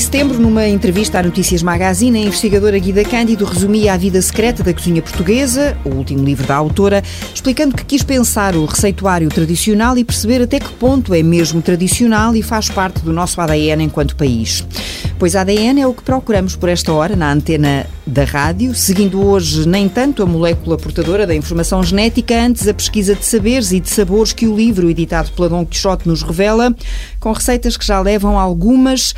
setembro, 0.00 0.38
numa 0.38 0.66
entrevista 0.66 1.18
à 1.18 1.22
Notícias 1.22 1.62
Magazine, 1.62 2.18
a 2.18 2.22
investigadora 2.22 2.78
Guida 2.78 3.04
Cândido 3.04 3.44
resumia 3.44 3.92
a 3.92 3.96
vida 3.98 4.20
secreta 4.22 4.62
da 4.62 4.72
cozinha 4.72 5.02
portuguesa, 5.02 5.76
o 5.84 5.90
último 5.90 6.24
livro 6.24 6.46
da 6.46 6.56
autora, 6.56 7.02
explicando 7.34 7.76
que 7.76 7.84
quis 7.84 8.02
pensar 8.02 8.56
o 8.56 8.64
receituário 8.64 9.28
tradicional 9.28 9.98
e 9.98 10.04
perceber 10.04 10.40
até 10.40 10.58
que 10.58 10.70
ponto 10.70 11.12
é 11.12 11.22
mesmo 11.22 11.60
tradicional 11.60 12.34
e 12.34 12.42
faz 12.42 12.70
parte 12.70 13.00
do 13.00 13.12
nosso 13.12 13.40
ADN 13.42 13.84
enquanto 13.84 14.16
país. 14.16 14.64
Pois 15.18 15.36
ADN 15.36 15.82
é 15.82 15.86
o 15.86 15.92
que 15.92 16.02
procuramos 16.02 16.56
por 16.56 16.70
esta 16.70 16.92
hora 16.94 17.14
na 17.14 17.30
antena 17.30 17.86
da 18.06 18.24
rádio, 18.24 18.74
seguindo 18.74 19.22
hoje 19.22 19.68
nem 19.68 19.86
tanto 19.86 20.22
a 20.22 20.26
molécula 20.26 20.78
portadora 20.78 21.26
da 21.26 21.34
informação 21.34 21.82
genética, 21.82 22.34
antes 22.34 22.66
a 22.66 22.72
pesquisa 22.72 23.14
de 23.14 23.24
saberes 23.26 23.70
e 23.70 23.80
de 23.80 23.90
sabores 23.90 24.32
que 24.32 24.46
o 24.46 24.56
livro 24.56 24.88
editado 24.88 25.30
pela 25.32 25.50
Dom 25.50 25.66
Quixote 25.66 26.08
nos 26.08 26.22
revela, 26.22 26.74
com 27.18 27.32
receitas 27.32 27.76
que 27.76 27.86
já 27.86 28.00
levam 28.00 28.38
algumas 28.38 29.14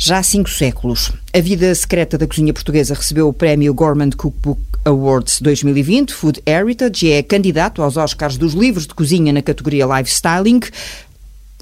já 0.00 0.18
há 0.18 0.22
cinco 0.22 0.48
séculos. 0.48 1.12
A 1.32 1.40
vida 1.40 1.74
secreta 1.74 2.16
da 2.16 2.26
cozinha 2.26 2.54
portuguesa 2.54 2.94
recebeu 2.94 3.28
o 3.28 3.34
prémio 3.34 3.74
Gourmand 3.74 4.12
Cookbook 4.16 4.58
Awards 4.82 5.42
2020, 5.42 6.14
Food 6.14 6.42
Heritage, 6.46 7.06
e 7.06 7.12
é 7.12 7.22
candidato 7.22 7.82
aos 7.82 7.98
Oscars 7.98 8.38
dos 8.38 8.54
livros 8.54 8.86
de 8.86 8.94
cozinha 8.94 9.30
na 9.30 9.42
categoria 9.42 9.84
Lifestyling. 9.84 10.60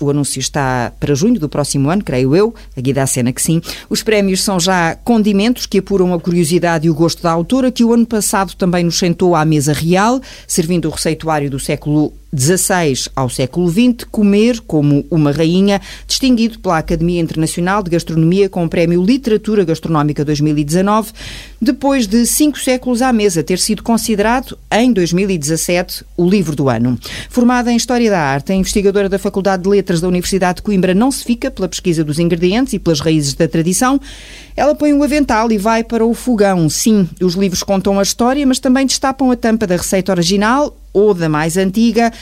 O 0.00 0.10
anúncio 0.10 0.40
está 0.40 0.92
para 0.98 1.14
junho 1.14 1.38
do 1.38 1.48
próximo 1.48 1.90
ano, 1.90 2.04
creio 2.04 2.34
eu. 2.34 2.54
A 2.76 2.80
Guida 2.80 3.06
cena 3.06 3.32
que 3.32 3.42
sim. 3.42 3.60
Os 3.88 4.02
prémios 4.02 4.42
são 4.42 4.58
já 4.60 4.94
condimentos 4.94 5.66
que 5.66 5.78
apuram 5.78 6.14
a 6.14 6.20
curiosidade 6.20 6.86
e 6.86 6.90
o 6.90 6.94
gosto 6.94 7.22
da 7.22 7.30
autora, 7.30 7.70
que 7.70 7.84
o 7.84 7.92
ano 7.92 8.06
passado 8.06 8.54
também 8.54 8.84
nos 8.84 8.98
sentou 8.98 9.34
à 9.34 9.44
mesa 9.44 9.72
real, 9.72 10.20
servindo 10.46 10.88
o 10.88 10.90
receituário 10.90 11.50
do 11.50 11.58
século 11.58 12.12
XVI 12.36 13.10
ao 13.16 13.28
século 13.28 13.70
XX, 13.70 14.04
comer 14.10 14.60
como 14.60 15.04
uma 15.10 15.32
rainha, 15.32 15.80
distinguido 16.06 16.58
pela 16.58 16.78
Academia 16.78 17.20
Internacional 17.20 17.82
de 17.82 17.90
Gastronomia 17.90 18.48
com 18.48 18.64
o 18.64 18.68
Prémio 18.68 19.02
Literatura 19.02 19.64
Gastronómica 19.64 20.24
2019, 20.24 21.12
depois 21.60 22.06
de 22.06 22.24
cinco 22.24 22.58
séculos 22.58 23.02
à 23.02 23.12
mesa 23.12 23.42
ter 23.42 23.58
sido 23.58 23.82
considerado, 23.82 24.56
em 24.70 24.92
2017, 24.92 26.04
o 26.16 26.28
livro 26.28 26.54
do 26.54 26.68
ano. 26.68 26.98
Formada 27.28 27.72
em 27.72 27.76
História 27.76 28.10
da 28.10 28.20
Arte, 28.20 28.52
a 28.52 28.54
investigadora 28.54 29.08
da 29.08 29.18
Faculdade 29.18 29.64
de 29.64 29.68
Letras 29.68 30.00
da 30.00 30.08
Universidade 30.08 30.56
de 30.56 30.62
Coimbra 30.62 30.94
não 30.94 31.10
se 31.10 31.24
fica 31.24 31.50
pela 31.50 31.68
pesquisa 31.68 32.04
dos 32.04 32.18
ingredientes 32.18 32.72
e 32.74 32.78
pelas 32.78 33.00
raízes 33.00 33.34
da 33.34 33.48
tradição. 33.48 34.00
Ela 34.56 34.74
põe 34.74 34.92
o 34.92 35.02
avental 35.02 35.50
e 35.50 35.58
vai 35.58 35.82
para 35.82 36.06
o 36.06 36.14
fogão. 36.14 36.68
Sim, 36.68 37.08
os 37.20 37.34
livros 37.34 37.62
contam 37.62 37.98
a 37.98 38.02
história, 38.02 38.46
mas 38.46 38.60
também 38.60 38.86
destapam 38.86 39.30
a 39.30 39.36
tampa 39.36 39.66
da 39.66 39.76
receita 39.76 40.12
original 40.12 40.76
ou 40.92 41.12
da 41.12 41.28
mais 41.28 41.56
antiga 41.56 42.12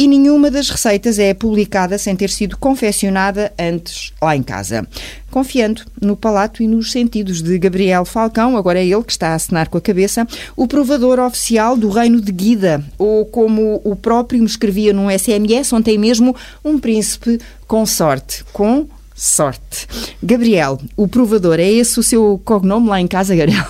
e 0.00 0.08
nenhuma 0.08 0.50
das 0.50 0.70
receitas 0.70 1.18
é 1.18 1.34
publicada 1.34 1.98
sem 1.98 2.16
ter 2.16 2.30
sido 2.30 2.56
confeccionada 2.56 3.52
antes 3.58 4.14
lá 4.22 4.34
em 4.34 4.42
casa. 4.42 4.88
Confiando 5.30 5.82
no 6.00 6.16
palato 6.16 6.62
e 6.62 6.66
nos 6.66 6.90
sentidos 6.90 7.42
de 7.42 7.58
Gabriel 7.58 8.06
Falcão, 8.06 8.56
agora 8.56 8.78
é 8.78 8.86
ele 8.86 9.02
que 9.02 9.12
está 9.12 9.28
a 9.28 9.34
assinar 9.34 9.68
com 9.68 9.76
a 9.76 9.80
cabeça, 9.80 10.26
o 10.56 10.66
provador 10.66 11.18
oficial 11.18 11.76
do 11.76 11.90
Reino 11.90 12.18
de 12.18 12.32
Guida, 12.32 12.82
ou 12.96 13.26
como 13.26 13.78
o 13.84 13.94
próprio 13.94 14.40
me 14.40 14.46
escrevia 14.46 14.94
num 14.94 15.10
SMS, 15.10 15.70
onde 15.74 15.84
tem 15.84 15.98
mesmo 15.98 16.34
um 16.64 16.78
príncipe 16.78 17.38
com 17.68 17.84
sorte, 17.84 18.42
com 18.54 18.88
sorte. 19.14 19.86
Gabriel, 20.22 20.80
o 20.96 21.06
provador, 21.06 21.60
é 21.60 21.70
esse 21.70 22.00
o 22.00 22.02
seu 22.02 22.40
cognome 22.42 22.88
lá 22.88 22.98
em 22.98 23.06
casa, 23.06 23.36
Gabriel? 23.36 23.66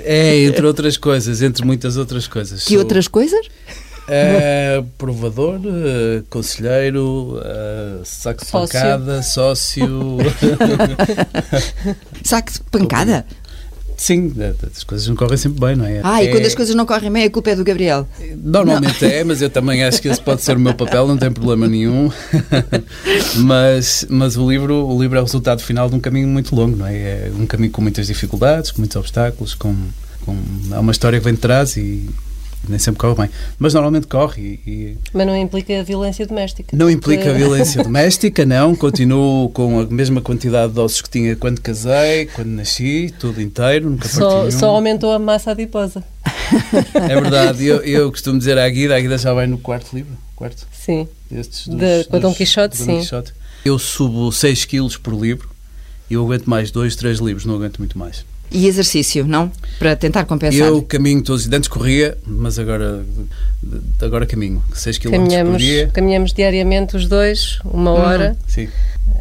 É, 0.00 0.44
entre 0.44 0.66
outras 0.66 0.96
coisas, 0.96 1.40
entre 1.40 1.64
muitas 1.64 1.96
outras 1.96 2.26
coisas. 2.26 2.64
Que 2.64 2.70
Sou... 2.70 2.78
outras 2.78 3.06
coisas? 3.06 3.46
É, 4.14 4.84
provador, 4.98 5.60
uh, 5.60 6.22
conselheiro, 6.28 7.38
uh, 7.38 8.04
saco 8.04 8.44
de 8.44 8.50
sócio. 8.50 8.78
pancada, 8.78 9.22
sócio. 9.22 10.18
saco 12.22 12.52
de 12.52 12.60
pancada? 12.70 13.26
Sim, 14.02 14.32
as 14.74 14.82
coisas 14.82 15.06
não 15.06 15.14
correm 15.14 15.36
sempre 15.36 15.60
bem, 15.60 15.76
não 15.76 15.86
é? 15.86 16.00
Ah, 16.02 16.24
e 16.24 16.28
quando 16.28 16.44
as 16.44 16.56
coisas 16.56 16.74
não 16.74 16.84
correm 16.84 17.08
bem, 17.08 17.22
a 17.22 17.30
culpa 17.30 17.50
é 17.50 17.54
do 17.54 17.62
Gabriel. 17.62 18.08
Normalmente 18.36 19.04
não. 19.04 19.10
é, 19.12 19.22
mas 19.22 19.40
eu 19.40 19.48
também 19.48 19.84
acho 19.84 20.02
que 20.02 20.08
esse 20.08 20.20
pode 20.20 20.42
ser 20.42 20.56
o 20.56 20.60
meu 20.60 20.74
papel, 20.74 21.06
não 21.06 21.16
tem 21.16 21.30
problema 21.30 21.68
nenhum. 21.68 22.10
mas 23.38 24.04
mas 24.10 24.36
o, 24.36 24.50
livro, 24.50 24.74
o 24.88 25.00
livro 25.00 25.18
é 25.18 25.20
o 25.20 25.24
resultado 25.24 25.62
final 25.62 25.88
de 25.88 25.94
um 25.94 26.00
caminho 26.00 26.26
muito 26.26 26.52
longo, 26.52 26.76
não 26.76 26.86
é? 26.86 26.96
É 26.96 27.32
um 27.38 27.46
caminho 27.46 27.70
com 27.70 27.80
muitas 27.80 28.08
dificuldades, 28.08 28.72
com 28.72 28.80
muitos 28.80 28.96
obstáculos, 28.96 29.54
com, 29.54 29.72
com 30.24 30.36
é 30.72 30.78
uma 30.80 30.90
história 30.90 31.20
que 31.20 31.24
vem 31.24 31.34
de 31.34 31.40
trás 31.40 31.76
e 31.76 32.10
nem 32.68 32.78
sempre 32.78 33.00
corre 33.00 33.14
bem. 33.14 33.30
Mas 33.58 33.74
normalmente 33.74 34.06
corre. 34.06 34.60
E, 34.66 34.70
e... 34.70 34.98
Mas 35.12 35.26
não 35.26 35.36
implica 35.36 35.82
violência 35.82 36.26
doméstica. 36.26 36.76
Não 36.76 36.90
implica 36.90 37.24
porque... 37.24 37.38
violência 37.38 37.82
doméstica, 37.84 38.46
não. 38.46 38.74
Continuo 38.74 39.48
com 39.50 39.80
a 39.80 39.86
mesma 39.86 40.20
quantidade 40.20 40.72
de 40.72 40.80
ossos 40.80 41.02
que 41.02 41.10
tinha 41.10 41.36
quando 41.36 41.60
casei, 41.60 42.26
quando 42.26 42.48
nasci, 42.48 43.12
tudo 43.18 43.40
inteiro, 43.40 43.90
nunca 43.90 44.08
só, 44.08 44.50
só 44.50 44.70
aumentou 44.70 45.12
a 45.12 45.18
massa 45.18 45.50
adiposa. 45.50 46.04
É 46.94 47.20
verdade. 47.20 47.66
Eu, 47.66 47.78
eu 47.78 48.10
costumo 48.10 48.38
dizer 48.38 48.58
à 48.58 48.68
Guida, 48.68 48.96
a 48.96 49.00
Guida 49.00 49.18
já 49.18 49.32
vai 49.32 49.46
no 49.46 49.58
quarto 49.58 49.94
livro. 49.94 50.12
Quarto? 50.36 50.66
Sim. 50.72 51.08
Destes, 51.30 51.66
dos, 51.66 51.78
de, 51.78 52.04
com 52.04 52.18
Dom 52.20 52.34
Quixote, 52.34 52.76
sim. 52.76 53.00
Quixote. 53.00 53.32
Eu 53.64 53.78
subo 53.78 54.30
6 54.30 54.64
quilos 54.66 54.96
por 54.96 55.14
livro 55.14 55.50
e 56.10 56.14
eu 56.14 56.24
aguento 56.24 56.46
mais 56.46 56.70
2, 56.70 56.94
3 56.94 57.18
livros, 57.20 57.46
não 57.46 57.54
aguento 57.54 57.78
muito 57.78 57.98
mais. 57.98 58.24
E 58.52 58.66
exercício, 58.66 59.26
não? 59.26 59.50
Para 59.78 59.96
tentar 59.96 60.24
compensar. 60.24 60.68
Eu 60.68 60.82
caminho 60.82 61.22
todos 61.22 61.46
os 61.46 61.52
antes 61.52 61.68
corria, 61.68 62.16
mas 62.26 62.58
agora, 62.58 63.04
agora 64.00 64.26
caminho. 64.26 64.62
6 64.72 64.98
km 64.98 65.10
caminhamos, 65.10 65.52
por 65.52 65.58
dia. 65.58 65.90
Caminhamos 65.92 66.32
diariamente 66.32 66.96
os 66.96 67.08
dois, 67.08 67.58
uma 67.64 67.92
uhum. 67.92 68.00
hora. 68.00 68.36
Sim. 68.46 68.68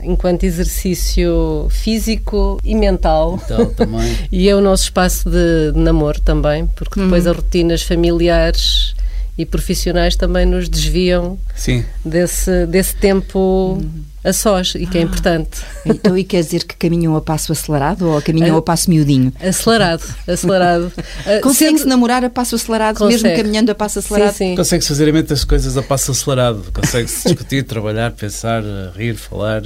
Enquanto 0.03 0.44
exercício 0.44 1.68
físico 1.70 2.59
e 2.64 2.75
mental. 2.75 3.40
Também. 3.75 4.18
e 4.31 4.50
é 4.50 4.56
o 4.56 4.62
nosso 4.62 4.84
espaço 4.84 5.30
de, 5.30 5.72
de 5.74 5.80
namoro 5.80 6.20
também, 6.22 6.68
porque 6.75 7.00
depois 7.00 7.25
uhum. 7.25 7.31
as 7.31 7.38
rotinas 7.38 7.81
familiares 7.81 8.94
e 9.38 9.46
profissionais 9.46 10.16
também 10.16 10.46
nos 10.46 10.68
desviam 10.68 11.38
Sim. 11.56 11.86
Desse, 12.03 12.66
desse 12.68 12.96
tempo 12.96 13.80
uhum. 13.80 14.03
A 14.24 14.34
sós 14.34 14.76
e 14.76 14.86
que 14.86 14.98
é 14.98 15.02
ah. 15.02 15.04
importante. 15.04 15.62
Então, 15.86 16.18
e 16.18 16.24
quer 16.24 16.42
dizer 16.42 16.64
que 16.64 16.76
caminham 16.76 17.16
a 17.16 17.22
passo 17.22 17.52
acelerado 17.52 18.09
ou 18.09 18.22
caminham 18.22 18.56
a, 18.56 18.59
a 18.59 18.62
passo 18.62 18.90
miudinho? 18.90 19.34
Acelerado, 19.40 20.04
acelerado. 20.28 20.92
Consegue-se 21.42 21.86
namorar 21.86 22.24
a 22.24 22.30
passo 22.30 22.56
acelerado, 22.56 22.98
Consegue. 22.98 23.24
mesmo 23.24 23.38
caminhando 23.38 23.72
a 23.72 23.76
passo 23.76 24.00
acelerado? 24.00 24.34
Sim, 24.34 24.50
sim. 24.50 24.56
Consegue-se 24.56 24.88
fazer 24.90 25.08
imensas 25.08 25.44
coisas 25.44 25.78
a 25.78 25.84
passo 25.84 26.12
acelerado. 26.12 26.64
Consegue-se 26.74 27.30
discutir, 27.30 27.64
trabalhar, 27.66 28.12
pensar, 28.12 28.64
rir, 28.96 29.16
falar 29.16 29.64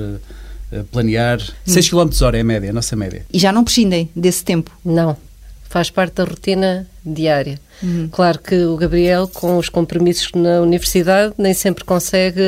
planear. 0.91 1.39
6 1.65 1.89
km 1.89 2.09
hora 2.21 2.37
é 2.37 2.41
a 2.41 2.43
média, 2.43 2.69
a 2.69 2.73
nossa 2.73 2.95
média. 2.95 3.25
E 3.31 3.39
já 3.39 3.51
não 3.51 3.63
prescindem 3.63 4.09
desse 4.15 4.43
tempo? 4.43 4.71
Não. 4.83 5.15
Faz 5.69 5.89
parte 5.89 6.15
da 6.15 6.23
rotina 6.23 6.87
diária. 7.05 7.59
Uhum. 7.83 8.07
Claro 8.11 8.39
que 8.39 8.55
o 8.55 8.77
Gabriel, 8.77 9.27
com 9.27 9.57
os 9.57 9.67
compromissos 9.67 10.31
na 10.33 10.61
universidade, 10.61 11.33
nem 11.37 11.53
sempre 11.53 11.83
consegue 11.83 12.41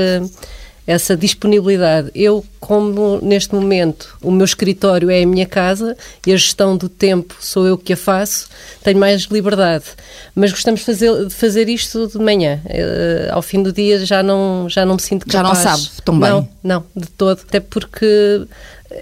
essa 0.87 1.17
disponibilidade. 1.17 2.09
Eu, 2.15 2.45
como 2.61 3.19
neste 3.21 3.53
momento 3.53 4.17
o 4.21 4.31
meu 4.31 4.45
escritório 4.45 5.09
é 5.09 5.21
a 5.21 5.27
minha 5.27 5.45
casa 5.45 5.97
e 6.25 6.31
a 6.31 6.37
gestão 6.37 6.77
do 6.77 6.87
tempo 6.87 7.35
sou 7.41 7.67
eu 7.67 7.77
que 7.77 7.91
a 7.91 7.97
faço, 7.97 8.47
tenho 8.81 8.97
mais 8.97 9.23
liberdade. 9.23 9.83
Mas 10.33 10.51
gostamos 10.51 10.79
de 10.79 10.85
fazer, 10.85 11.25
de 11.25 11.33
fazer 11.33 11.67
isto 11.67 12.07
de 12.07 12.17
manhã. 12.17 12.61
Uh, 12.65 13.33
ao 13.33 13.41
fim 13.41 13.61
do 13.61 13.73
dia 13.73 14.05
já 14.05 14.23
não, 14.23 14.69
já 14.69 14.85
não 14.85 14.95
me 14.95 15.01
sinto 15.01 15.27
capaz. 15.27 15.59
Já 15.59 15.71
não 15.71 15.77
sabe 15.77 16.01
tão 16.05 16.17
bem? 16.17 16.29
Não, 16.29 16.49
não, 16.63 16.85
de 16.95 17.07
todo. 17.07 17.41
Até 17.41 17.59
porque 17.59 18.47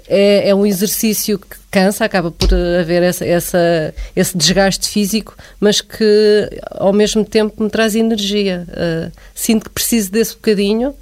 é, 0.08 0.48
é, 0.48 0.54
um 0.54 0.66
exercício 0.66 1.38
que 1.38 1.56
cansa, 1.70 2.04
acaba 2.04 2.32
por 2.32 2.48
haver 2.52 3.02
essa, 3.02 3.24
essa, 3.24 3.94
esse 4.16 4.36
desgaste 4.36 4.88
físico, 4.88 5.36
mas 5.60 5.80
que 5.80 6.50
ao 6.72 6.92
mesmo 6.92 7.24
tempo 7.24 7.62
me 7.62 7.70
traz 7.70 7.94
energia. 7.94 8.66
Uh, 8.70 9.12
sinto 9.34 9.64
que 9.64 9.70
preciso 9.70 10.10
desse 10.10 10.34
bocadinho 10.34 10.94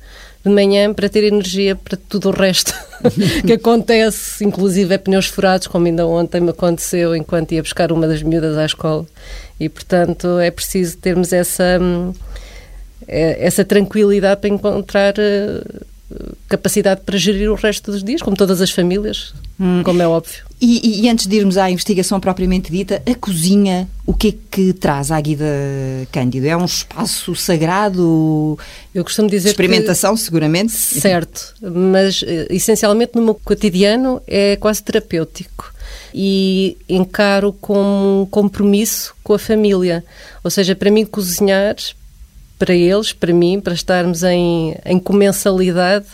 de 0.44 0.50
manhã 0.50 0.92
para 0.92 1.08
ter 1.08 1.24
energia 1.24 1.74
para 1.74 1.96
tudo 1.96 2.28
o 2.28 2.32
resto 2.32 2.74
que 3.46 3.54
acontece, 3.54 4.44
inclusive 4.44 4.94
é 4.94 4.98
pneus 4.98 5.26
furados, 5.26 5.66
como 5.66 5.86
ainda 5.86 6.06
ontem 6.06 6.40
me 6.40 6.50
aconteceu 6.50 7.16
enquanto 7.16 7.52
ia 7.52 7.62
buscar 7.62 7.90
uma 7.90 8.06
das 8.06 8.22
miúdas 8.22 8.56
à 8.58 8.66
escola. 8.66 9.06
E 9.58 9.68
portanto 9.68 10.38
é 10.38 10.50
preciso 10.50 10.98
termos 10.98 11.32
essa, 11.32 11.78
hum, 11.80 12.12
é, 13.08 13.46
essa 13.46 13.64
tranquilidade 13.64 14.40
para 14.40 14.50
encontrar 14.50 15.14
uh, 15.18 15.86
capacidade 16.48 17.00
para 17.02 17.16
gerir 17.16 17.50
o 17.50 17.54
resto 17.54 17.90
dos 17.90 18.02
dias, 18.02 18.22
como 18.22 18.36
todas 18.36 18.60
as 18.60 18.70
famílias, 18.70 19.34
hum. 19.58 19.82
como 19.84 20.00
é 20.00 20.06
óbvio. 20.06 20.44
E, 20.60 21.02
e, 21.04 21.08
antes 21.10 21.26
de 21.26 21.36
irmos 21.36 21.58
à 21.58 21.70
investigação 21.70 22.18
propriamente 22.18 22.70
dita, 22.70 23.02
a 23.04 23.14
cozinha, 23.14 23.88
o 24.06 24.14
que 24.14 24.28
é 24.28 24.34
que 24.50 24.72
traz 24.72 25.10
à 25.10 25.20
Guida 25.20 25.44
Cândido? 26.10 26.46
É 26.46 26.56
um 26.56 26.64
espaço 26.64 27.34
sagrado? 27.34 28.58
Eu 28.94 29.04
costumo 29.04 29.28
dizer 29.28 29.50
experimentação, 29.50 30.14
que, 30.14 30.22
seguramente. 30.22 30.72
Certo, 30.72 31.54
mas 31.60 32.24
eh, 32.26 32.46
essencialmente 32.50 33.12
no 33.16 33.22
meu 33.22 33.34
cotidiano 33.34 34.22
é 34.26 34.56
quase 34.56 34.82
terapêutico 34.82 35.74
e 36.14 36.78
encaro 36.88 37.52
como 37.60 38.22
um 38.22 38.26
compromisso 38.26 39.14
com 39.22 39.34
a 39.34 39.38
família. 39.38 40.04
Ou 40.42 40.50
seja, 40.50 40.74
para 40.74 40.90
mim 40.90 41.04
cozinhar 41.04 41.76
para 42.64 42.74
eles, 42.74 43.12
para 43.12 43.30
mim, 43.30 43.60
para 43.60 43.74
estarmos 43.74 44.22
em, 44.22 44.74
em 44.86 44.98
comensalidade, 44.98 46.06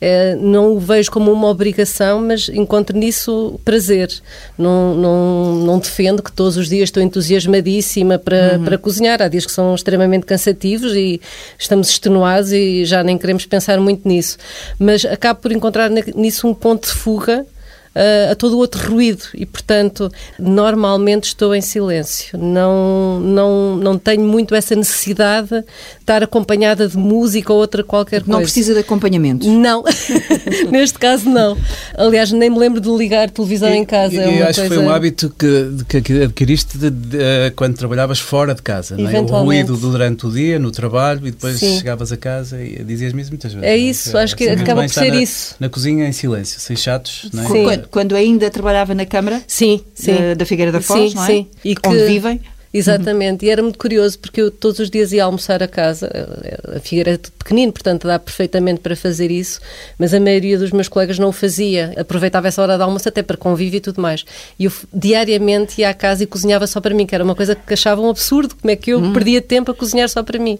é, 0.00 0.34
não 0.34 0.72
o 0.72 0.80
vejo 0.80 1.12
como 1.12 1.30
uma 1.30 1.46
obrigação, 1.46 2.20
mas 2.20 2.48
encontro 2.48 2.98
nisso 2.98 3.60
prazer. 3.64 4.10
Não, 4.58 4.96
não, 4.96 5.54
não 5.64 5.78
defendo 5.78 6.20
que 6.20 6.32
todos 6.32 6.56
os 6.56 6.68
dias 6.68 6.88
estou 6.88 7.00
entusiasmadíssima 7.00 8.18
para, 8.18 8.54
uhum. 8.54 8.64
para 8.64 8.78
cozinhar. 8.78 9.22
Há 9.22 9.28
dias 9.28 9.46
que 9.46 9.52
são 9.52 9.72
extremamente 9.76 10.26
cansativos 10.26 10.92
e 10.96 11.20
estamos 11.56 11.88
extenuados 11.88 12.50
e 12.50 12.84
já 12.84 13.04
nem 13.04 13.16
queremos 13.16 13.46
pensar 13.46 13.78
muito 13.78 14.08
nisso. 14.08 14.38
Mas 14.76 15.04
acabo 15.04 15.38
por 15.40 15.52
encontrar 15.52 15.88
nisso 15.88 16.48
um 16.48 16.54
ponto 16.54 16.88
de 16.88 16.94
fuga 16.94 17.46
a, 17.94 18.32
a 18.32 18.34
todo 18.34 18.54
o 18.54 18.58
outro 18.58 18.90
ruído 18.90 19.24
e, 19.34 19.44
portanto, 19.44 20.10
normalmente 20.38 21.24
estou 21.24 21.54
em 21.54 21.60
silêncio. 21.60 22.38
Não, 22.38 23.20
não, 23.20 23.76
não 23.76 23.98
tenho 23.98 24.22
muito 24.22 24.54
essa 24.54 24.74
necessidade 24.74 25.48
de 25.48 25.64
estar 26.00 26.22
acompanhada 26.22 26.88
de 26.88 26.96
música 26.96 27.52
ou 27.52 27.58
outra 27.58 27.84
qualquer 27.84 28.22
coisa. 28.22 28.32
Não 28.32 28.40
precisa 28.40 28.74
de 28.74 28.80
acompanhamento? 28.80 29.48
Não, 29.48 29.84
neste 30.70 30.98
caso 30.98 31.28
não. 31.28 31.56
Aliás, 31.96 32.32
nem 32.32 32.50
me 32.50 32.58
lembro 32.58 32.80
de 32.80 32.88
ligar 32.90 33.30
televisão 33.30 33.70
e, 33.70 33.76
em 33.76 33.84
casa. 33.84 34.20
É 34.20 34.40
eu 34.40 34.46
acho 34.46 34.60
coisa... 34.60 34.62
que 34.62 34.74
foi 34.74 34.78
um 34.78 34.90
hábito 34.90 35.34
que, 35.38 36.00
que 36.00 36.22
adquiriste 36.22 36.78
de, 36.78 36.90
de, 36.90 37.18
de, 37.18 37.50
quando 37.54 37.76
trabalhavas 37.76 38.18
fora 38.18 38.54
de 38.54 38.62
casa, 38.62 38.96
não 38.96 39.08
é? 39.08 39.20
O 39.20 39.24
ruído 39.24 39.76
durante 39.76 40.26
o 40.26 40.30
dia, 40.30 40.58
no 40.58 40.70
trabalho, 40.70 41.26
e 41.26 41.30
depois 41.30 41.58
Sim. 41.58 41.76
chegavas 41.78 42.10
a 42.10 42.16
casa 42.16 42.62
e 42.62 42.82
dizias-me 42.82 43.20
isso 43.20 43.30
muitas 43.30 43.52
vezes. 43.52 43.68
É, 43.68 43.72
é? 43.72 43.76
isso, 43.76 44.16
acho 44.16 44.36
que 44.36 44.48
acaba 44.48 44.82
por 44.82 44.90
ser 44.90 45.12
na, 45.12 45.22
isso. 45.22 45.54
Na 45.60 45.68
cozinha 45.68 46.06
em 46.06 46.12
silêncio, 46.12 46.60
sem 46.60 46.76
chatos, 46.76 47.28
não 47.32 47.44
é? 47.44 47.48
Sim 47.48 47.81
quando 47.90 48.14
ainda 48.14 48.50
trabalhava 48.50 48.94
na 48.94 49.06
Câmara 49.06 49.42
sim, 49.46 49.80
sim. 49.94 50.14
Da, 50.14 50.34
da 50.34 50.46
Figueira 50.46 50.72
da 50.72 50.80
Foz, 50.80 51.10
sim, 51.10 51.16
não 51.16 51.24
é? 51.24 51.26
Sim, 51.26 51.46
e 51.64 51.74
que, 51.74 51.88
onde 51.88 52.04
vivem. 52.06 52.40
Exatamente, 52.74 53.44
uhum. 53.44 53.48
e 53.48 53.52
era 53.52 53.62
muito 53.62 53.78
curioso 53.78 54.18
porque 54.18 54.40
eu 54.40 54.50
todos 54.50 54.78
os 54.78 54.88
dias 54.88 55.12
ia 55.12 55.24
almoçar 55.24 55.62
a 55.62 55.68
casa. 55.68 56.10
A 56.74 56.80
Figueira 56.80 57.12
é 57.12 57.18
pequenino, 57.18 57.70
portanto 57.70 58.06
dá 58.06 58.18
perfeitamente 58.18 58.80
para 58.80 58.96
fazer 58.96 59.30
isso, 59.30 59.60
mas 59.98 60.14
a 60.14 60.20
maioria 60.20 60.58
dos 60.58 60.70
meus 60.70 60.88
colegas 60.88 61.18
não 61.18 61.28
o 61.28 61.32
fazia. 61.32 61.92
Aproveitava 61.98 62.48
essa 62.48 62.62
hora 62.62 62.76
de 62.76 62.82
almoço 62.82 63.06
até 63.06 63.22
para 63.22 63.36
convívio 63.36 63.76
e 63.76 63.80
tudo 63.80 64.00
mais. 64.00 64.24
E 64.58 64.64
eu 64.64 64.72
diariamente 64.92 65.82
ia 65.82 65.90
à 65.90 65.94
casa 65.94 66.22
e 66.22 66.26
cozinhava 66.26 66.66
só 66.66 66.80
para 66.80 66.94
mim, 66.94 67.04
que 67.04 67.14
era 67.14 67.22
uma 67.22 67.34
coisa 67.34 67.54
que 67.54 67.74
achavam 67.74 68.06
um 68.06 68.10
absurdo, 68.10 68.56
como 68.58 68.70
é 68.70 68.76
que 68.76 68.90
eu 68.90 69.00
uhum. 69.00 69.12
perdia 69.12 69.42
tempo 69.42 69.70
a 69.70 69.74
cozinhar 69.74 70.08
só 70.08 70.22
para 70.22 70.38
mim. 70.38 70.58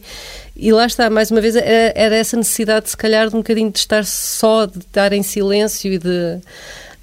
E 0.54 0.70
lá 0.70 0.84
está, 0.84 1.08
mais 1.08 1.30
uma 1.30 1.40
vez, 1.40 1.56
era, 1.56 1.92
era 1.96 2.14
essa 2.14 2.36
necessidade, 2.36 2.90
se 2.90 2.96
calhar, 2.96 3.30
de 3.30 3.34
um 3.34 3.38
bocadinho 3.38 3.70
de 3.70 3.78
estar 3.78 4.04
só, 4.04 4.66
de 4.66 4.80
estar 4.80 5.14
em 5.14 5.22
silêncio 5.22 5.90
e 5.90 5.98
de 5.98 6.38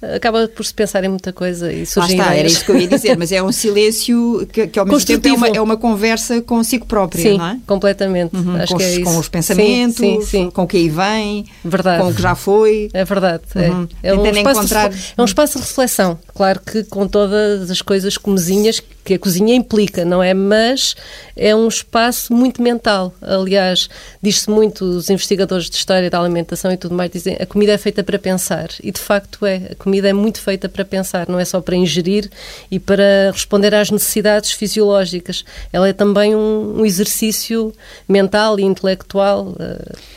acaba 0.02 0.48
por 0.48 0.64
se 0.64 0.72
pensar 0.72 1.04
em 1.04 1.08
muita 1.08 1.32
coisa 1.32 1.72
e 1.72 1.84
surgem 1.84 2.16
Lá 2.16 2.24
está, 2.24 2.36
era 2.36 2.48
isso 2.48 2.64
que 2.64 2.70
eu 2.70 2.78
ia 2.78 2.88
dizer, 2.88 3.16
mas 3.18 3.30
é 3.32 3.42
um 3.42 3.52
silêncio 3.52 4.46
que, 4.52 4.66
que 4.66 4.78
ao 4.78 4.86
mesmo 4.86 5.04
tempo 5.04 5.28
é 5.28 5.32
uma, 5.32 5.48
é 5.48 5.60
uma 5.60 5.76
conversa 5.76 6.40
consigo 6.40 6.86
própria, 6.86 7.22
sim, 7.22 7.38
não 7.38 7.46
é? 7.46 7.58
completamente. 7.66 8.34
Uhum, 8.34 8.56
Acho 8.56 8.72
com, 8.72 8.78
que 8.78 8.84
é 8.84 8.88
os, 8.88 8.94
isso. 8.94 9.04
com 9.04 9.18
os 9.18 9.28
pensamentos, 9.28 9.96
sim, 9.96 10.20
sim, 10.22 10.50
com 10.50 10.62
o 10.62 10.66
que 10.66 10.76
aí 10.76 10.88
vem, 10.88 11.46
verdade. 11.64 12.02
com 12.02 12.10
o 12.10 12.14
que 12.14 12.22
já 12.22 12.34
foi. 12.34 12.88
É 12.92 13.04
verdade. 13.04 13.42
É. 13.54 13.70
Uhum. 13.70 13.88
É, 14.02 14.14
um 14.14 14.26
encontrar... 14.26 14.88
de, 14.88 15.14
é 15.16 15.22
um 15.22 15.24
espaço 15.24 15.58
de 15.58 15.64
reflexão, 15.64 16.18
claro 16.34 16.60
que 16.60 16.84
com 16.84 17.06
todas 17.06 17.70
as 17.70 17.82
coisas 17.82 18.16
comezinhas 18.16 18.80
que 19.04 19.14
a 19.14 19.18
cozinha 19.18 19.54
implica, 19.54 20.04
não 20.04 20.22
é? 20.22 20.32
Mas 20.32 20.94
é 21.36 21.54
um 21.54 21.68
espaço 21.68 22.32
muito 22.32 22.62
mental. 22.62 23.14
Aliás, 23.20 23.88
diz-se 24.22 24.48
muito, 24.48 24.84
os 24.84 25.10
investigadores 25.10 25.68
de 25.68 25.76
história 25.76 26.08
da 26.10 26.18
alimentação 26.20 26.70
e 26.70 26.76
tudo 26.76 26.94
mais 26.94 27.10
dizem 27.10 27.36
a 27.40 27.46
comida 27.46 27.72
é 27.72 27.78
feita 27.78 28.04
para 28.04 28.18
pensar. 28.18 28.68
E 28.82 28.92
de 28.92 29.00
facto 29.00 29.44
é. 29.44 29.70
A 29.70 29.74
comida 29.74 29.89
é 29.98 30.12
muito 30.12 30.40
feita 30.40 30.68
para 30.68 30.84
pensar, 30.84 31.28
não 31.28 31.38
é 31.38 31.44
só 31.44 31.60
para 31.60 31.76
ingerir 31.76 32.30
e 32.70 32.78
para 32.78 33.30
responder 33.32 33.74
às 33.74 33.90
necessidades 33.90 34.52
fisiológicas. 34.52 35.44
Ela 35.72 35.88
é 35.88 35.92
também 35.92 36.34
um, 36.34 36.80
um 36.80 36.86
exercício 36.86 37.72
mental 38.08 38.58
e 38.58 38.62
intelectual. 38.62 39.54
Uh, 39.58 40.10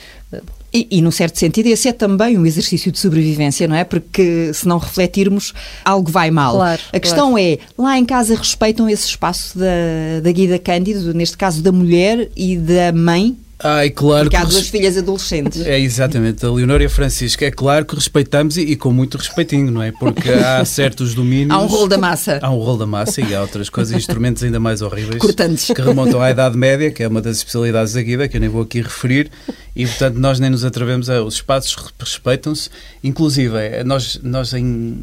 e, 0.73 0.87
e, 0.89 1.01
num 1.03 1.11
certo 1.11 1.37
sentido, 1.37 1.67
esse 1.67 1.87
é 1.87 1.93
também 1.93 2.35
um 2.35 2.47
exercício 2.47 2.91
de 2.91 2.97
sobrevivência, 2.97 3.67
não 3.67 3.75
é? 3.75 3.83
Porque 3.83 4.51
se 4.53 4.67
não 4.67 4.79
refletirmos, 4.79 5.53
algo 5.85 6.09
vai 6.09 6.31
mal. 6.31 6.55
Claro, 6.55 6.81
a 6.91 6.99
questão 6.99 7.31
claro. 7.33 7.45
é, 7.45 7.59
lá 7.77 7.99
em 7.99 8.03
casa 8.03 8.35
respeitam 8.35 8.89
esse 8.89 9.05
espaço 9.05 9.55
da, 9.55 10.19
da 10.23 10.31
Guida 10.31 10.57
Cândido, 10.57 11.13
neste 11.13 11.37
caso 11.37 11.61
da 11.61 11.71
mulher 11.71 12.27
e 12.35 12.57
da 12.57 12.91
mãe, 12.91 13.37
Ai, 13.63 13.89
claro 13.89 14.25
Porque 14.25 14.35
há 14.35 14.43
duas 14.43 14.67
filhas 14.67 14.97
adolescentes. 14.97 15.65
É, 15.65 15.79
exatamente. 15.79 16.45
A 16.45 16.51
Leonor 16.51 16.81
e 16.81 16.85
a 16.85 16.89
Francisca. 16.89 17.45
É 17.45 17.51
claro 17.51 17.85
que 17.85 17.95
respeitamos 17.95 18.57
e, 18.57 18.61
e, 18.61 18.75
com 18.75 18.91
muito 18.91 19.17
respeitinho, 19.17 19.71
não 19.71 19.81
é? 19.81 19.91
Porque 19.91 20.29
há 20.29 20.63
certos 20.65 21.13
domínios... 21.13 21.51
Há 21.51 21.61
um 21.61 21.67
rolo 21.67 21.87
da 21.87 21.97
massa. 21.97 22.39
Há 22.41 22.51
um 22.51 22.57
rolo 22.57 22.79
da 22.79 22.85
massa 22.85 23.21
e 23.21 23.33
há 23.33 23.41
outras 23.41 23.69
coisas, 23.69 23.95
instrumentos 23.95 24.43
ainda 24.43 24.59
mais 24.59 24.81
horríveis. 24.81 25.17
Cortantes. 25.17 25.71
Que 25.73 25.81
remontam 25.81 26.21
à 26.21 26.29
Idade 26.29 26.57
Média, 26.57 26.91
que 26.91 27.03
é 27.03 27.07
uma 27.07 27.21
das 27.21 27.37
especialidades 27.37 27.93
da 27.93 28.01
Guida, 28.01 28.27
que 28.27 28.35
eu 28.35 28.41
nem 28.41 28.49
vou 28.49 28.63
aqui 28.63 28.81
referir. 28.81 29.31
E, 29.75 29.85
portanto, 29.87 30.17
nós 30.17 30.39
nem 30.39 30.49
nos 30.49 30.65
atrevemos 30.65 31.09
a... 31.09 31.23
Os 31.23 31.35
espaços 31.35 31.75
respeitam-se. 31.99 32.69
Inclusive, 33.03 33.83
nós, 33.85 34.19
nós 34.21 34.53
em 34.53 34.99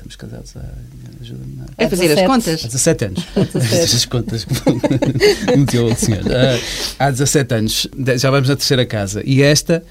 Estamos 0.00 0.16
casados 0.16 0.56
há. 0.56 0.62
Ajuda-me. 1.20 1.60
É 1.76 1.88
fazer 1.88 2.18
as 2.18 2.26
contas? 2.26 2.64
Há 2.64 2.68
17 2.68 3.04
anos. 3.04 3.26
as 3.94 4.04
contas. 4.06 4.46
Meteu 5.58 5.86
o 5.86 5.94
senhor. 5.94 6.22
Uh, 6.22 6.62
há 6.98 7.10
17 7.10 7.54
anos. 7.54 7.86
Já 8.16 8.30
vamos 8.30 8.48
na 8.48 8.56
terceira 8.56 8.86
casa. 8.86 9.22
E 9.26 9.42
esta 9.42 9.82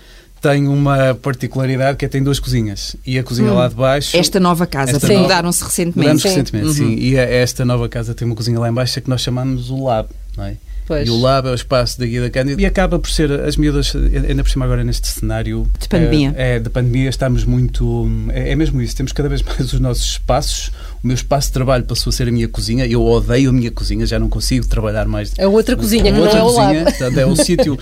tem 0.42 0.68
uma 0.68 1.14
particularidade 1.14 1.98
que 1.98 2.06
é 2.06 2.08
tem 2.08 2.24
duas 2.24 2.40
cozinhas. 2.40 2.96
E 3.06 3.20
a 3.20 3.24
cozinha 3.24 3.52
hum. 3.52 3.56
lá 3.56 3.68
de 3.68 3.76
baixo. 3.76 4.18
Esta 4.18 4.40
nova 4.40 4.66
casa, 4.66 4.94
esta 4.94 5.14
mudaram-se 5.14 5.64
recentemente. 5.64 5.98
Mudaram-se 6.00 6.28
recentemente, 6.28 6.68
uhum. 6.68 6.74
sim. 6.74 6.96
E 6.96 7.16
esta 7.16 7.64
nova 7.64 7.88
casa 7.88 8.16
tem 8.16 8.26
uma 8.26 8.36
cozinha 8.36 8.60
lá 8.60 8.68
embaixo 8.68 9.00
que 9.00 9.10
nós 9.10 9.22
chamamos 9.22 9.70
o 9.70 9.84
Lab, 9.84 10.10
não 10.36 10.46
é? 10.46 10.58
Pois. 10.90 11.08
E 11.08 11.12
o 11.12 11.22
Lab 11.22 11.48
é 11.48 11.52
o 11.52 11.54
espaço 11.54 12.00
da 12.00 12.06
Guia 12.08 12.20
da 12.20 12.32
Cândida. 12.32 12.60
E 12.60 12.66
acaba 12.66 12.98
por 12.98 13.12
ser, 13.12 13.32
as 13.32 13.56
miúdas, 13.56 13.94
ainda 13.96 14.44
por 14.44 14.50
cima 14.50 14.66
agora 14.66 14.84
neste 14.84 15.08
cenário... 15.08 15.70
De 15.80 15.88
pandemia. 15.88 16.34
É, 16.36 16.56
é 16.56 16.60
de 16.60 16.68
pandemia, 16.68 17.12
estamos 17.12 17.46
muito... 17.46 18.10
É, 18.34 18.54
é, 18.54 18.56
mesmo 18.56 18.82
isso, 18.82 18.96
temos 18.96 19.12
cada 19.12 19.30
vez 19.30 19.44
mais 19.46 19.72
os 19.72 19.80
nossos 19.80 20.14
espaços. 20.14 20.72
O 21.02 21.08
meu 21.08 21.16
espaço 21.16 21.48
de 21.48 21.54
trabalho 21.54 21.86
passou 21.86 22.12
a 22.12 22.14
ser 22.14 22.28
a 22.28 22.32
minha 22.32 22.48
cozinha. 22.48 22.86
Eu 22.86 23.06
odeio 23.06 23.52
a 23.52 23.54
minha 23.54 23.72
cozinha, 23.72 24.06
já 24.06 24.20
não 24.20 24.28
consigo 24.28 24.68
trabalhar 24.68 25.08
mais... 25.08 25.32
A 25.40 25.48
outra 25.48 25.76
cozinha, 25.78 26.12
que 26.12 26.20
outra 26.20 26.40
não 26.40 26.40
é 26.40 26.44
o 26.44 26.54
cozinha, 26.54 26.84
Lab. 27.00 27.20
É 27.20 27.26
o 27.26 27.36
sítio... 27.42 27.80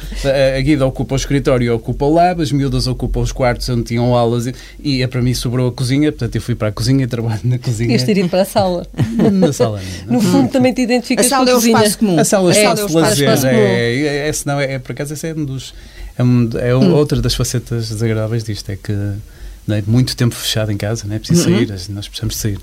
A 0.56 0.62
Guida 0.62 0.86
ocupa 0.86 1.16
o 1.16 1.18
escritório, 1.18 1.74
ocupa 1.74 2.06
o 2.06 2.14
Lab, 2.14 2.44
as 2.44 2.52
miúdas 2.52 2.86
ocupam 2.86 3.22
os 3.22 3.32
quartos 3.32 3.68
onde 3.70 3.84
tinham 3.84 4.16
aulas 4.16 4.46
e, 4.46 4.54
e 4.80 5.02
é 5.02 5.08
para 5.08 5.22
mim 5.22 5.34
sobrou 5.34 5.68
a 5.68 5.72
cozinha, 5.72 6.12
portanto 6.12 6.36
eu 6.36 6.42
fui 6.42 6.54
para 6.54 6.68
a 6.68 6.72
cozinha 6.72 7.06
e 7.06 7.08
trabalho 7.08 7.42
na 7.44 7.58
cozinha. 7.58 7.88
Tinhas 7.88 8.04
ter 8.04 8.18
ido 8.18 8.30
para 8.30 8.44
a 8.44 8.46
sala. 8.46 8.86
na 9.34 9.52
sala. 9.52 9.82
Não. 10.06 10.14
No 10.14 10.22
fundo 10.22 10.52
também 10.52 10.74
te 10.74 10.82
identificas 10.82 11.28
com 11.28 11.36
a 11.36 11.46
cozinha. 11.46 11.78
A 11.78 11.80
sala 11.80 11.80
é 11.80 11.82
o 11.82 11.82
espaço 11.82 12.00
comum. 12.00 12.20
A 12.20 12.24
sala 12.24 12.54
é, 12.54 12.64
é 12.64 12.70
o 12.70 12.74
espaço 12.74 13.16
de 13.16 13.26
lazer, 13.26 13.50
é, 13.50 13.56
é, 13.56 14.02
é, 14.02 14.28
é, 14.28 14.34
senão 14.34 14.60
é, 14.60 14.74
é, 14.74 14.80
por 14.80 14.92
acaso, 14.92 15.14
esse 15.14 15.28
é 15.28 15.34
um 15.34 15.44
dos. 15.44 15.74
É, 16.18 16.24
um, 16.24 16.50
é 16.56 16.76
hum. 16.76 16.94
outra 16.94 17.22
das 17.22 17.34
facetas 17.34 17.90
desagradáveis 17.90 18.44
disto, 18.44 18.70
é 18.70 18.76
que 18.76 18.92
é, 18.92 19.84
muito 19.86 20.16
tempo 20.16 20.36
fechado 20.36 20.72
em 20.72 20.78
casa, 20.78 21.06
não 21.08 21.16
é 21.16 21.20
preciso 21.20 21.50
uhum. 21.50 21.68
sair, 21.68 21.90
nós 21.90 22.08
precisamos 22.08 22.38
sair. 22.38 22.60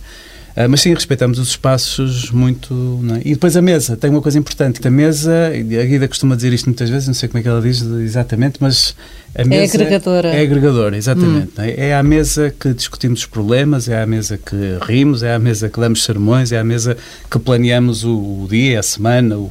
Uh, 0.56 0.68
mas 0.68 0.82
sim, 0.82 0.94
respeitamos 0.94 1.38
os 1.38 1.48
espaços 1.48 2.30
muito. 2.30 3.00
É? 3.16 3.28
E 3.28 3.32
depois 3.32 3.56
a 3.56 3.62
mesa, 3.62 3.96
tem 3.96 4.08
uma 4.08 4.22
coisa 4.22 4.38
importante. 4.38 4.86
A 4.86 4.90
mesa, 4.90 5.48
a 5.48 5.84
Guida 5.84 6.06
costuma 6.06 6.36
dizer 6.36 6.52
isto 6.52 6.66
muitas 6.66 6.88
vezes, 6.88 7.08
não 7.08 7.14
sei 7.14 7.28
como 7.28 7.40
é 7.40 7.42
que 7.42 7.48
ela 7.48 7.60
diz 7.60 7.82
exatamente, 7.82 8.58
mas 8.60 8.94
a 9.34 9.42
é 9.42 9.44
mesa. 9.44 9.76
É 9.76 9.80
agregadora. 9.80 10.28
É 10.28 10.40
agregadora, 10.42 10.96
exatamente. 10.96 11.52
Hum. 11.58 11.62
É? 11.62 11.88
é 11.88 11.94
à 11.94 12.02
mesa 12.02 12.54
que 12.58 12.72
discutimos 12.72 13.20
os 13.20 13.26
problemas, 13.26 13.88
é 13.88 14.00
à 14.00 14.06
mesa 14.06 14.38
que 14.38 14.78
rimos, 14.82 15.24
é 15.24 15.34
à 15.34 15.38
mesa 15.40 15.68
que 15.68 15.80
damos 15.80 16.04
sermões, 16.04 16.52
é 16.52 16.58
à 16.58 16.64
mesa 16.64 16.96
que 17.28 17.38
planeamos 17.38 18.04
o, 18.04 18.44
o 18.44 18.46
dia, 18.48 18.78
a 18.78 18.82
semana, 18.82 19.36
o 19.36 19.50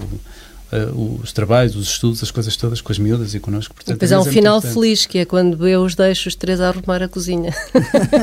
uh, 0.74 1.20
os 1.22 1.32
trabalhos, 1.32 1.75
os 1.75 1.88
estudos, 1.88 2.24
as 2.24 2.32
coisas 2.32 2.58
todas 2.58 2.82
com 2.82 2.92
as 2.92 2.98
miúdas 2.98 3.34
e 3.36 3.39
connosco. 3.39 3.74
Portanto, 3.75 3.96
depois 3.96 4.12
há 4.12 4.20
um 4.20 4.27
é 4.27 4.32
final 4.32 4.58
importante. 4.58 4.74
feliz, 4.74 5.06
que 5.06 5.20
é 5.20 5.25
quando 5.25 5.68
eu 5.68 5.84
os 5.84 5.96
deixo 5.96 6.27
os 6.27 6.36
três 6.36 6.60
a 6.60 6.70
arrumar 6.70 7.03
a 7.03 7.08
cozinha. 7.08 7.53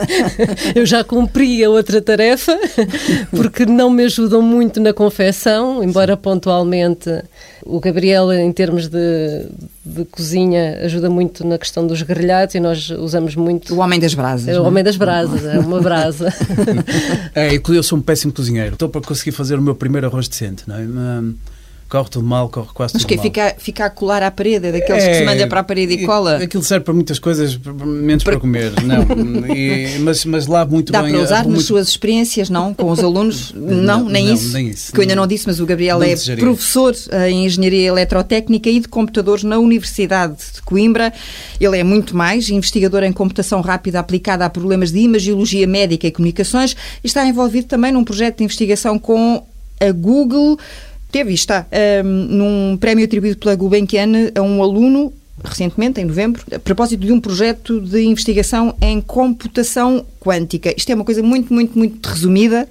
eu 0.75 0.85
já 0.85 1.05
cumpri 1.05 1.63
a 1.65 1.71
outra 1.71 2.03
tarefa, 2.03 2.59
porque 3.31 3.65
não 3.65 3.91
me 3.91 4.05
ajudam 4.05 4.43
muito 4.43 4.81
na 4.81 4.93
confecção, 4.93 5.83
embora 5.83 6.15
Sim. 6.15 6.23
pontualmente 6.23 7.11
o 7.65 7.79
Gabriel, 7.79 8.33
em 8.33 8.53
termos 8.53 8.89
de, 8.89 9.47
de, 9.85 10.05
cozinha, 10.07 10.79
ajuda 10.83 11.11
muito 11.11 11.47
na 11.47 11.59
questão 11.59 11.87
dos 11.87 12.03
grelhados 12.03 12.55
e 12.55 12.61
nós 12.61 12.91
usamos 12.91 13.37
muito. 13.37 13.75
O 13.75 13.79
homem 13.79 14.01
das 14.01 14.15
brasas. 14.15 14.49
É, 14.49 14.59
o 14.59 14.65
homem 14.65 14.83
das 14.83 14.97
brasas, 14.97 15.45
é 15.45 15.59
uma 15.59 15.81
brasa. 15.81 16.33
é, 17.35 17.55
eu 17.55 17.83
sou 17.83 17.99
um 17.99 18.03
péssimo 18.03 18.33
cozinheiro. 18.33 18.75
Estou 18.75 18.89
para 18.89 19.01
conseguir 19.03 19.33
fazer 19.33 19.59
o 19.59 19.63
meu 19.63 19.75
primeiro 19.75 20.07
arroz 20.07 20.27
decente, 20.27 20.65
não 20.67 20.77
é? 20.77 20.81
Corre 21.91 22.09
tudo 22.09 22.25
mal, 22.25 22.49
corre 22.49 22.69
quase 22.73 22.95
Mas 22.95 23.03
tudo 23.03 23.09
que 23.09 23.17
mal. 23.17 23.25
Fica, 23.25 23.55
fica 23.59 23.85
a 23.87 23.91
colar 23.91 24.23
à 24.23 24.31
parede, 24.31 24.69
é 24.69 24.73
daqueles 24.73 25.03
é, 25.03 25.11
que 25.11 25.15
se 25.17 25.25
manda 25.25 25.47
para 25.49 25.61
a 25.61 25.65
parede 25.65 25.95
e 25.95 26.07
cola? 26.07 26.37
Aquilo 26.37 26.63
serve 26.63 26.85
para 26.85 26.95
muitas 26.95 27.19
coisas, 27.19 27.59
menos 27.85 28.23
para, 28.23 28.35
para 28.35 28.41
comer, 28.41 28.73
não. 28.85 29.01
E, 29.51 29.99
mas, 30.01 30.25
mas 30.25 30.47
lá 30.47 30.65
muito 30.65 30.93
Dá 30.93 31.03
bem. 31.03 31.11
Dá 31.11 31.19
para 31.19 31.25
usar 31.25 31.37
nas 31.39 31.47
muito... 31.47 31.63
suas 31.63 31.89
experiências, 31.89 32.49
não? 32.49 32.73
Com 32.73 32.91
os 32.91 33.01
alunos? 33.01 33.53
Não, 33.61 34.05
não 34.05 34.09
nem, 34.09 34.27
não, 34.27 34.35
isso. 34.35 34.53
nem 34.53 34.69
isso. 34.69 34.93
Que 34.93 34.99
eu 34.99 35.03
ainda 35.03 35.17
não 35.17 35.27
disse, 35.27 35.47
mas 35.47 35.59
o 35.59 35.67
Gabriel 35.67 36.03
é 36.03 36.11
desejaria. 36.11 36.45
professor 36.45 36.95
eh, 37.11 37.31
em 37.31 37.47
Engenharia 37.47 37.89
Eletrotécnica 37.89 38.69
e 38.69 38.79
de 38.79 38.89
Computadores 38.89 39.43
na 39.43 39.59
Universidade 39.59 40.37
de 40.55 40.63
Coimbra. 40.63 41.13
Ele 41.61 41.79
é 41.79 41.83
muito 41.83 42.17
mais, 42.17 42.49
investigador 42.49 43.03
em 43.03 43.13
computação 43.13 43.61
rápida 43.61 43.99
aplicada 43.99 44.45
a 44.45 44.51
problemas 44.51 44.93
de 44.93 45.01
imagiologia 45.01 45.67
médica 45.67 46.07
e 46.07 46.11
comunicações 46.13 46.77
e 47.03 47.07
está 47.07 47.27
envolvido 47.27 47.67
também 47.67 47.91
num 47.93 48.05
projeto 48.05 48.39
de 48.39 48.45
investigação 48.45 48.99
com 48.99 49.45
a 49.81 49.93
Google 49.93 50.59
Teve 51.11 51.35
está. 51.35 51.67
Um, 52.05 52.09
num 52.09 52.77
prémio 52.77 53.05
atribuído 53.05 53.39
pela 53.39 53.55
Gulbenkian 53.55 54.31
a 54.35 54.43
um 54.43 54.63
aluno 54.63 55.13
recentemente, 55.43 56.01
em 56.01 56.05
novembro, 56.05 56.43
a 56.55 56.59
propósito 56.59 57.05
de 57.05 57.13
um 57.13 57.21
projeto 57.21 57.81
de 57.81 58.03
investigação 58.03 58.75
em 58.81 59.01
computação 59.01 60.05
quântica. 60.21 60.73
Isto 60.77 60.93
é 60.93 60.95
uma 60.95 61.05
coisa 61.05 61.23
muito, 61.23 61.53
muito, 61.53 61.77
muito 61.77 62.07
resumida, 62.07 62.69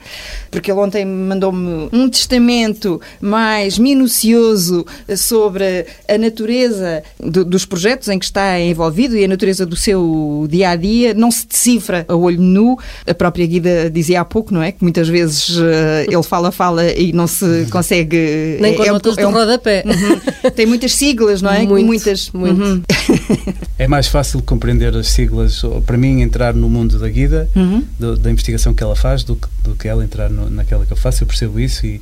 porque 0.52 0.72
ele 0.72 0.80
ontem 0.80 1.04
mandou-me 1.04 1.90
um 1.92 2.08
testamento 2.08 3.02
mais 3.20 3.80
minucioso 3.80 4.86
sobre 5.18 5.88
a 6.08 6.18
natureza 6.18 7.04
do, 7.20 7.44
dos 7.44 7.66
projetos 7.66 8.08
em 8.08 8.20
que 8.20 8.26
está 8.26 8.60
envolvido 8.60 9.18
e 9.18 9.26
a 9.26 9.28
natureza 9.28 9.66
do 9.66 9.76
seu 9.76 10.48
dia 10.50 10.70
a 10.70 10.76
dia. 10.76 11.14
Não 11.16 11.32
se 11.32 11.48
decifra 11.48 12.06
a 12.08 12.16
olho 12.16 12.40
nu. 12.40 12.78
A 13.08 13.14
própria 13.16 13.46
Guida 13.48 13.90
dizia 13.90 14.22
há 14.22 14.26
pouco, 14.26 14.54
não 14.54 14.62
é? 14.62 14.72
Que 14.72 14.84
muitas 14.84 15.08
vezes 15.08 15.58
uh, 15.58 15.64
ele 16.08 16.24
fala, 16.24 16.52
fala 16.52 16.86
e 16.92 17.12
não 17.12 17.26
se 17.26 17.68
consegue. 17.72 18.58
Nem 18.62 18.76
com 18.76 18.84
é, 18.84 18.92
notas 18.92 19.18
é 19.18 19.26
um, 19.26 19.32
de 19.32 19.38
rodapé. 19.38 19.84
Uhum. 19.86 20.52
Tem 20.52 20.68
muitas 20.68 20.94
siglas, 20.94 21.42
não 21.42 21.52
é? 21.52 21.64
Muito, 21.64 21.86
muitas. 21.86 22.30
Muito. 22.32 22.62
Uhum. 22.62 22.82
é 23.80 23.88
mais 23.88 24.08
fácil 24.08 24.42
compreender 24.44 24.96
as 24.96 25.08
siglas, 25.08 25.62
para 25.86 25.98
mim, 25.98 26.22
entrar 26.22 26.54
no 26.54 26.70
mundo 26.70 27.00
da 27.00 27.10
Guida 27.10 27.39
uhum. 27.56 27.84
do, 27.98 28.18
da 28.18 28.32
investigação 28.32 28.74
que 28.74 28.84
ela 28.84 28.96
faz 28.96 29.24
do 29.24 29.36
que, 29.36 29.48
do 29.64 29.76
que 29.76 29.88
ela 29.88 30.04
entrar 30.04 30.30
no, 30.30 30.50
naquela 30.50 30.86
que 30.86 30.94
eu 30.94 30.98
faço. 30.98 31.24
Eu 31.24 31.28
percebo 31.28 31.60
isso 31.60 31.86
e, 31.86 32.02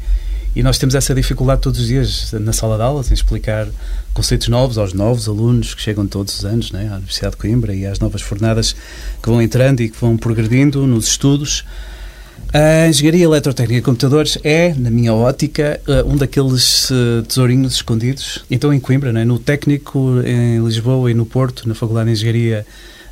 e 0.56 0.64
nós 0.64 0.78
temos 0.78 0.96
essa 0.96 1.14
dificuldade 1.14 1.62
todos 1.62 1.80
os 1.80 1.88
dias 1.88 2.32
na 2.34 2.54
sala 2.54 2.78
de 2.78 2.84
aulas 2.84 3.12
em 3.12 3.14
explicar 3.14 3.68
conceitos 4.14 4.48
novos 4.48 4.78
aos 4.78 4.94
novos 4.94 5.28
alunos 5.28 5.76
que 5.76 5.82
chegam 5.82 6.08
todos 6.08 6.40
os 6.40 6.46
anos 6.46 6.72
né, 6.72 6.88
à 6.90 6.96
Universidade 6.96 7.36
de 7.36 7.38
Coimbra 7.38 7.76
e 7.76 7.86
às 7.86 8.00
novas 8.00 8.22
fornadas 8.22 8.76
que 9.22 9.30
vão 9.30 9.42
entrando 9.42 9.82
e 9.82 9.90
que 9.90 10.00
vão 10.00 10.18
progredindo 10.18 10.88
nos 10.88 11.08
estudos. 11.08 11.64
A 12.54 12.88
engenharia 12.88 13.26
eletrotécnica 13.26 13.82
de 13.82 13.86
computadores 13.86 14.38
é, 14.44 14.74
na 14.74 14.90
minha 14.90 15.14
ótica, 15.14 15.82
eh, 15.86 16.04
um 16.04 16.16
daqueles 16.16 16.90
eh, 16.90 17.22
tesourinhos 17.28 17.74
escondidos. 17.74 18.44
Então, 18.50 18.74
em 18.74 18.80
Coimbra, 18.80 19.12
né, 19.12 19.26
no 19.26 19.38
técnico, 19.38 20.22
em 20.26 20.64
Lisboa 20.64 21.12
e 21.12 21.14
no 21.14 21.26
Porto, 21.26 21.68
na 21.68 21.76
Faculdade 21.76 22.08
de 22.08 22.14
Engenharia 22.14 22.66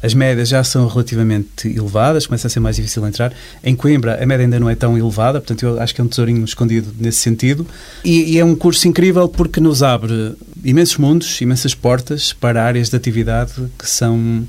as 0.06 0.14
médias 0.14 0.50
já 0.50 0.64
são 0.64 0.88
relativamente 0.88 1.68
elevadas, 1.68 2.28
começa 2.28 2.46
a 2.46 2.50
ser 2.50 2.60
mais 2.60 2.76
difícil 2.76 3.06
entrar. 3.08 3.34
Em 3.64 3.76
Coimbra, 3.76 4.22
a 4.22 4.26
média 4.26 4.46
ainda 4.46 4.60
não 4.60 4.70
é 4.70 4.76
tão 4.76 4.96
elevada, 4.96 5.40
portanto, 5.40 5.64
eu 5.64 5.82
acho 5.82 5.96
que 5.96 6.00
é 6.00 6.04
um 6.04 6.08
tesourinho 6.08 6.46
escondido 6.46 6.94
nesse 7.00 7.18
sentido. 7.18 7.66
E, 8.04 8.34
e 8.34 8.40
é 8.40 8.46
um 8.46 8.56
curso 8.56 8.88
incrível 8.88 9.28
porque 9.28 9.60
nos 9.60 9.82
abre 9.82 10.36
imensos 10.64 10.98
mundos, 10.98 11.42
imensas 11.42 11.74
portas 11.74 12.34
para 12.34 12.64
áreas 12.64 12.90
de 12.90 12.96
atividade 12.96 13.54
que 13.80 13.90
são 13.90 14.48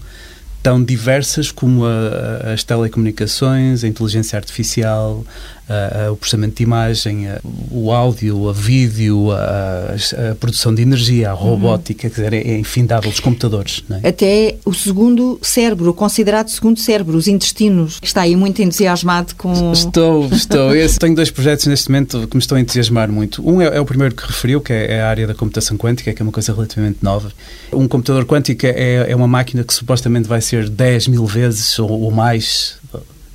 tão 0.62 0.82
diversas 0.82 1.50
como 1.50 1.86
a, 1.86 2.52
as 2.52 2.62
telecomunicações, 2.62 3.82
a 3.82 3.88
inteligência 3.88 4.36
artificial, 4.36 5.24
uh, 5.68 6.12
o 6.12 6.16
processamento 6.16 6.56
de 6.56 6.62
imagem, 6.62 7.26
uh, 7.28 7.40
o 7.70 7.92
áudio, 7.92 8.48
a 8.48 8.52
vídeo, 8.52 9.30
a, 9.32 9.96
a, 10.30 10.34
produção 10.36 10.74
de 10.74 10.82
energia, 10.82 11.30
a 11.30 11.32
robótica, 11.32 12.06
uhum. 12.06 12.14
quer 12.14 12.16
dizer, 12.16 12.32
é, 12.32 12.50
é 12.52 12.58
infindável 12.58 13.10
os 13.10 13.20
computadores. 13.20 13.82
É? 14.02 14.08
Até 14.08 14.56
o 14.64 14.72
segundo 14.72 15.38
cérebro, 15.42 15.90
o 15.90 15.94
considerado 15.94 16.48
segundo 16.48 16.78
cérebro, 16.78 17.16
os 17.16 17.28
intestinos, 17.28 17.98
está 18.02 18.22
aí 18.22 18.36
muito 18.36 18.62
entusiasmado 18.62 19.34
com... 19.36 19.72
Estou, 19.72 20.26
estou. 20.26 20.74
Eu 20.76 20.88
tenho 20.98 21.14
dois 21.14 21.30
projetos 21.30 21.66
neste 21.66 21.88
momento 21.90 22.26
que 22.26 22.36
me 22.36 22.40
estão 22.40 22.56
a 22.56 22.60
entusiasmar 22.60 23.10
muito. 23.10 23.46
Um 23.48 23.60
é, 23.60 23.76
é 23.76 23.80
o 23.80 23.84
primeiro 23.84 24.14
que 24.14 24.26
referiu, 24.26 24.60
que 24.60 24.72
é, 24.72 24.94
é 24.94 25.02
a 25.02 25.08
área 25.08 25.26
da 25.26 25.34
computação 25.34 25.76
quântica, 25.76 26.12
que 26.12 26.22
é 26.22 26.24
uma 26.24 26.32
coisa 26.32 26.52
relativamente 26.52 26.98
nova. 27.02 27.32
Um 27.72 27.88
computador 27.88 28.24
quântico 28.24 28.66
é, 28.66 29.10
é 29.10 29.16
uma 29.16 29.28
máquina 29.28 29.64
que 29.64 29.74
supostamente 29.74 30.28
vai 30.28 30.40
ser 30.40 30.68
10 30.68 31.08
mil 31.08 31.26
vezes 31.26 31.78
ou, 31.78 31.90
ou 31.90 32.10
mais 32.10 32.76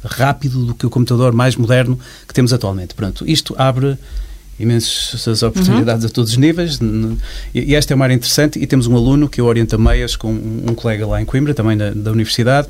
rápido 0.03 0.65
do 0.65 0.75
que 0.75 0.85
o 0.85 0.89
computador 0.89 1.33
mais 1.33 1.55
moderno 1.55 1.97
que 2.27 2.33
temos 2.33 2.53
atualmente. 2.53 2.93
Pronto, 2.93 3.27
isto 3.27 3.55
abre 3.57 3.97
imensas 4.59 5.41
oportunidades 5.41 6.03
uhum. 6.03 6.09
a 6.09 6.13
todos 6.13 6.31
os 6.31 6.37
níveis 6.37 6.79
e 7.53 7.73
esta 7.73 7.93
é 7.93 7.95
uma 7.95 8.05
área 8.05 8.13
interessante 8.13 8.59
e 8.59 8.67
temos 8.67 8.85
um 8.85 8.95
aluno 8.95 9.27
que 9.27 9.41
eu 9.41 9.45
oriento 9.45 9.75
a 9.75 9.77
meias 9.77 10.15
com 10.15 10.31
um 10.31 10.75
colega 10.75 11.07
lá 11.07 11.21
em 11.21 11.25
Coimbra, 11.25 11.53
também 11.53 11.75
da, 11.75 11.91
da 11.91 12.11
universidade 12.11 12.67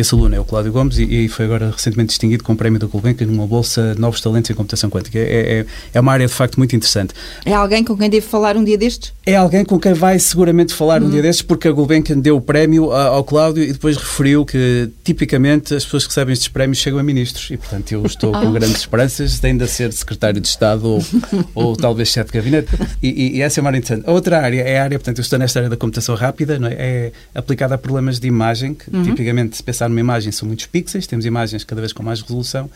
esse 0.00 0.14
aluno 0.14 0.34
é 0.34 0.40
o 0.40 0.44
Cláudio 0.44 0.72
Gomes 0.72 0.98
e, 0.98 1.24
e 1.24 1.28
foi 1.28 1.44
agora 1.44 1.70
recentemente 1.70 2.08
distinguido 2.08 2.42
com 2.42 2.52
o 2.52 2.56
prémio 2.56 2.78
da 2.80 2.86
Gulbenkian 2.86 3.26
numa 3.26 3.46
bolsa 3.46 3.94
Novos 3.96 4.20
Talentos 4.20 4.50
em 4.50 4.54
Computação 4.54 4.90
Quântica. 4.90 5.18
É, 5.18 5.60
é, 5.60 5.66
é, 5.94 6.00
uma 6.00 6.12
área 6.12 6.26
de 6.26 6.32
facto 6.32 6.56
muito 6.56 6.74
interessante. 6.74 7.14
É 7.44 7.54
alguém 7.54 7.84
com 7.84 7.96
quem 7.96 8.10
devo 8.10 8.26
falar 8.26 8.56
um 8.56 8.64
dia 8.64 8.76
destes? 8.76 9.12
É 9.24 9.36
alguém 9.36 9.64
com 9.64 9.78
quem 9.78 9.92
vai 9.92 10.18
seguramente 10.18 10.74
falar 10.74 11.02
um 11.02 11.10
dia 11.10 11.22
destes 11.22 11.42
porque 11.42 11.68
a 11.68 11.72
Gulbenkian 11.72 12.18
deu 12.18 12.36
o 12.36 12.40
prémio 12.40 12.92
ao 12.92 13.22
Cláudio 13.24 13.62
e 13.62 13.72
depois 13.72 13.96
referiu 13.96 14.44
que 14.44 14.90
tipicamente 15.02 15.74
as 15.74 15.84
pessoas 15.84 16.04
que 16.04 16.10
recebem 16.10 16.32
estes 16.32 16.48
prémios 16.48 16.78
chegam 16.78 16.98
a 16.98 17.02
ministros 17.02 17.50
e 17.50 17.56
portanto 17.56 17.92
eu 17.92 18.04
estou 18.04 18.32
com 18.32 18.38
ah. 18.48 18.52
grandes 18.52 18.78
esperanças 18.78 19.38
de 19.38 19.46
ainda 19.46 19.66
ser 19.66 19.92
secretário 19.92 20.40
de 20.40 20.48
Estado 20.48 20.86
ou, 20.86 21.04
ou 21.54 21.76
talvez 21.76 22.08
chefe 22.08 22.32
de 22.32 22.38
gabinete 22.38 22.68
e, 23.02 23.08
e, 23.08 23.36
e, 23.36 23.42
essa 23.42 23.60
é 23.60 23.62
uma 23.62 23.70
área 23.70 23.78
interessante. 23.78 24.08
A 24.08 24.12
outra 24.12 24.40
área 24.40 24.62
é 24.62 24.78
a 24.78 24.84
área, 24.84 24.98
portanto 24.98 25.18
eu 25.18 25.22
estou 25.22 25.38
nesta 25.38 25.60
área 25.60 25.70
da 25.70 25.76
computação 25.76 26.14
rápida, 26.14 26.58
não 26.58 26.68
é? 26.68 26.74
é 26.74 27.12
aplicada 27.34 27.74
a 27.74 27.78
problemas 27.78 28.18
de 28.18 28.26
imagem 28.26 28.74
que 28.74 28.94
uhum. 28.94 29.02
tipicamente 29.02 29.56
se 29.56 29.62
pensar 29.84 29.88
numa 29.88 30.00
imagem 30.00 30.32
são 30.32 30.46
muitos 30.46 30.66
pixels, 30.66 31.06
temos 31.06 31.24
imagens 31.26 31.64
cada 31.64 31.80
vez 31.80 31.92
com 31.92 32.02
mais 32.02 32.20
resolução 32.20 32.70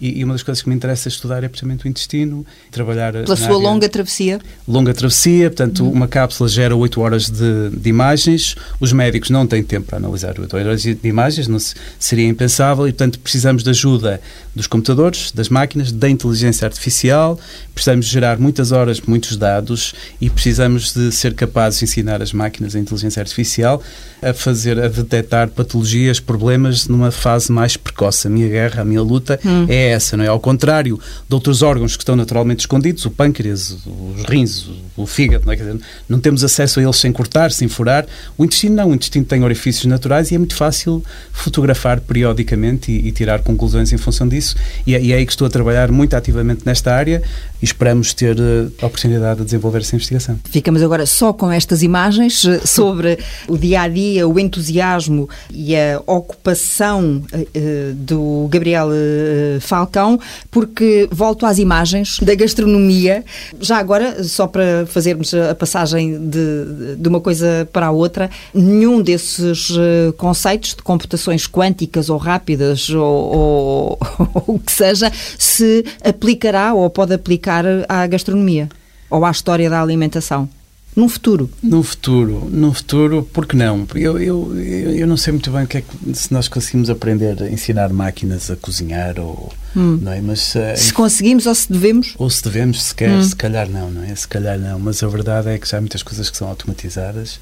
e, 0.00 0.18
e, 0.18 0.24
uma 0.24 0.34
das 0.34 0.42
coisas 0.42 0.62
que 0.62 0.68
me 0.68 0.74
interessa 0.74 1.08
estudar 1.08 1.44
é 1.44 1.48
precisamente 1.48 1.84
o 1.84 1.88
intestino, 1.88 2.44
trabalhar... 2.70 3.12
Pela 3.12 3.36
sua 3.36 3.56
longa 3.56 3.88
travessia? 3.88 4.40
Longa 4.66 4.92
travessia, 4.92 5.48
portanto, 5.48 5.84
uhum. 5.84 5.92
uma 5.92 6.08
cápsula 6.08 6.48
gera 6.48 6.74
8 6.74 7.00
horas 7.00 7.30
de, 7.30 7.70
de, 7.70 7.88
imagens, 7.88 8.56
os 8.80 8.92
médicos 8.92 9.30
não 9.30 9.46
têm 9.46 9.62
tempo 9.62 9.86
para 9.86 9.98
analisar 9.98 10.38
8 10.38 10.56
horas 10.56 10.82
de 10.82 10.98
imagens, 11.04 11.46
não 11.46 11.58
se, 11.58 11.74
seria 11.98 12.26
impensável, 12.26 12.88
e 12.88 12.92
portanto 12.92 13.18
precisamos 13.20 13.62
de 13.62 13.70
ajuda 13.70 14.20
dos 14.54 14.66
computadores, 14.66 15.30
das 15.32 15.48
máquinas, 15.48 15.92
da 15.92 16.08
inteligência 16.08 16.66
artificial, 16.66 17.38
precisamos 17.72 18.06
gerar 18.06 18.38
muitas 18.38 18.72
horas, 18.72 19.00
muitos 19.00 19.36
dados, 19.36 19.94
e 20.20 20.28
precisamos 20.28 20.92
de 20.92 21.12
ser 21.12 21.34
capazes 21.34 21.78
de 21.78 21.84
ensinar 21.84 22.20
as 22.20 22.32
máquinas 22.32 22.74
a 22.74 22.78
inteligência 22.78 23.20
artificial 23.20 23.82
a 24.22 24.32
fazer, 24.32 24.78
a 24.80 24.88
detectar 24.88 25.48
patologias, 25.48 26.18
problemas 26.18 26.88
numa 26.88 27.10
fase 27.10 27.52
mais 27.52 27.76
precoce. 27.76 28.26
A 28.26 28.30
minha 28.30 28.48
guerra, 28.48 28.82
a 28.82 28.84
minha 28.84 29.02
luta 29.02 29.38
uhum. 29.44 29.66
é 29.68 29.83
essa, 29.92 30.16
não 30.16 30.24
é? 30.24 30.28
Ao 30.28 30.40
contrário 30.40 30.98
de 31.28 31.34
outros 31.34 31.62
órgãos 31.62 31.96
que 31.96 32.02
estão 32.02 32.16
naturalmente 32.16 32.60
escondidos, 32.60 33.04
o 33.04 33.10
pâncreas, 33.10 33.76
os 33.86 34.24
rins, 34.28 34.68
o 34.96 35.06
fígado, 35.06 35.46
não, 35.46 35.52
é? 35.52 35.56
dizer, 35.56 35.76
não 36.08 36.18
temos 36.18 36.44
acesso 36.44 36.80
a 36.80 36.82
eles 36.82 36.96
sem 36.96 37.12
cortar, 37.12 37.50
sem 37.50 37.68
furar. 37.68 38.06
O 38.36 38.44
intestino 38.44 38.76
não, 38.76 38.90
o 38.90 38.94
intestino 38.94 39.24
tem 39.24 39.42
orifícios 39.42 39.86
naturais 39.86 40.30
e 40.30 40.34
é 40.34 40.38
muito 40.38 40.54
fácil 40.54 41.02
fotografar 41.32 42.00
periodicamente 42.00 42.92
e, 42.92 43.08
e 43.08 43.12
tirar 43.12 43.40
conclusões 43.42 43.92
em 43.92 43.98
função 43.98 44.28
disso. 44.28 44.56
E 44.86 44.94
é, 44.94 45.02
e 45.02 45.12
é, 45.12 45.16
aí 45.16 45.26
que 45.26 45.32
estou 45.32 45.46
a 45.46 45.50
trabalhar 45.50 45.90
muito 45.90 46.14
ativamente 46.14 46.62
nesta 46.64 46.94
área 46.94 47.22
e 47.60 47.64
esperamos 47.64 48.12
ter 48.12 48.38
uh, 48.38 48.72
a 48.82 48.86
oportunidade 48.86 49.40
de 49.40 49.44
desenvolver 49.46 49.78
essa 49.78 49.96
investigação. 49.96 50.38
Ficamos 50.50 50.82
agora 50.82 51.06
só 51.06 51.32
com 51.32 51.50
estas 51.50 51.82
imagens 51.82 52.44
eh, 52.44 52.60
sobre 52.64 53.18
o 53.48 53.56
dia 53.56 53.82
a 53.82 53.88
dia, 53.88 54.28
o 54.28 54.38
entusiasmo 54.38 55.28
e 55.50 55.74
a 55.74 56.00
ocupação 56.06 57.22
uh, 57.32 57.94
do 57.94 58.48
Gabriel 58.50 58.88
uh, 58.88 59.60
Falcão, 59.74 60.20
porque 60.52 61.08
volto 61.10 61.44
às 61.44 61.58
imagens 61.58 62.20
da 62.20 62.32
gastronomia. 62.36 63.24
Já 63.60 63.78
agora, 63.78 64.22
só 64.22 64.46
para 64.46 64.86
fazermos 64.86 65.34
a 65.34 65.52
passagem 65.52 66.28
de, 66.28 66.94
de 66.96 67.08
uma 67.08 67.20
coisa 67.20 67.68
para 67.72 67.86
a 67.86 67.90
outra, 67.90 68.30
nenhum 68.54 69.02
desses 69.02 69.70
uh, 69.70 70.12
conceitos 70.16 70.76
de 70.76 70.82
computações 70.82 71.48
quânticas 71.48 72.08
ou 72.08 72.18
rápidas 72.18 72.88
ou, 72.88 73.02
ou, 73.02 73.98
ou 74.46 74.54
o 74.54 74.58
que 74.60 74.70
seja 74.70 75.10
se 75.36 75.84
aplicará 76.04 76.72
ou 76.72 76.88
pode 76.88 77.12
aplicar 77.12 77.64
à 77.88 78.06
gastronomia 78.06 78.68
ou 79.10 79.24
à 79.24 79.30
história 79.30 79.68
da 79.68 79.82
alimentação 79.82 80.48
num 80.96 81.08
futuro? 81.08 81.50
Num 81.62 81.82
futuro, 81.82 82.48
num 82.50 82.72
futuro, 82.72 83.28
porque 83.32 83.56
não? 83.56 83.86
Eu, 83.94 84.18
eu, 84.18 84.60
eu 84.60 85.06
não 85.06 85.16
sei 85.16 85.32
muito 85.32 85.50
bem 85.50 85.64
o 85.64 85.66
que 85.66 85.78
é 85.78 85.82
que, 85.82 86.14
se 86.14 86.32
nós 86.32 86.46
conseguimos 86.46 86.88
aprender 86.88 87.42
a 87.42 87.50
ensinar 87.50 87.92
máquinas 87.92 88.50
a 88.50 88.56
cozinhar 88.56 89.18
ou 89.18 89.52
hum. 89.74 89.98
não 90.00 90.12
é? 90.12 90.20
Mas 90.20 90.54
uh, 90.54 90.76
se 90.76 90.92
conseguimos 90.92 91.46
ou 91.46 91.54
se 91.54 91.72
devemos? 91.72 92.14
Ou 92.16 92.30
se 92.30 92.44
devemos, 92.44 92.82
se 92.82 92.94
quer, 92.94 93.10
hum. 93.10 93.22
se 93.22 93.34
calhar 93.34 93.68
não, 93.68 93.90
não 93.90 94.04
é? 94.04 94.14
Se 94.14 94.28
calhar 94.28 94.58
não, 94.58 94.78
mas 94.78 95.02
a 95.02 95.08
verdade 95.08 95.48
é 95.48 95.58
que 95.58 95.68
já 95.68 95.78
há 95.78 95.80
muitas 95.80 96.02
coisas 96.02 96.30
que 96.30 96.36
são 96.36 96.48
automatizadas. 96.48 97.40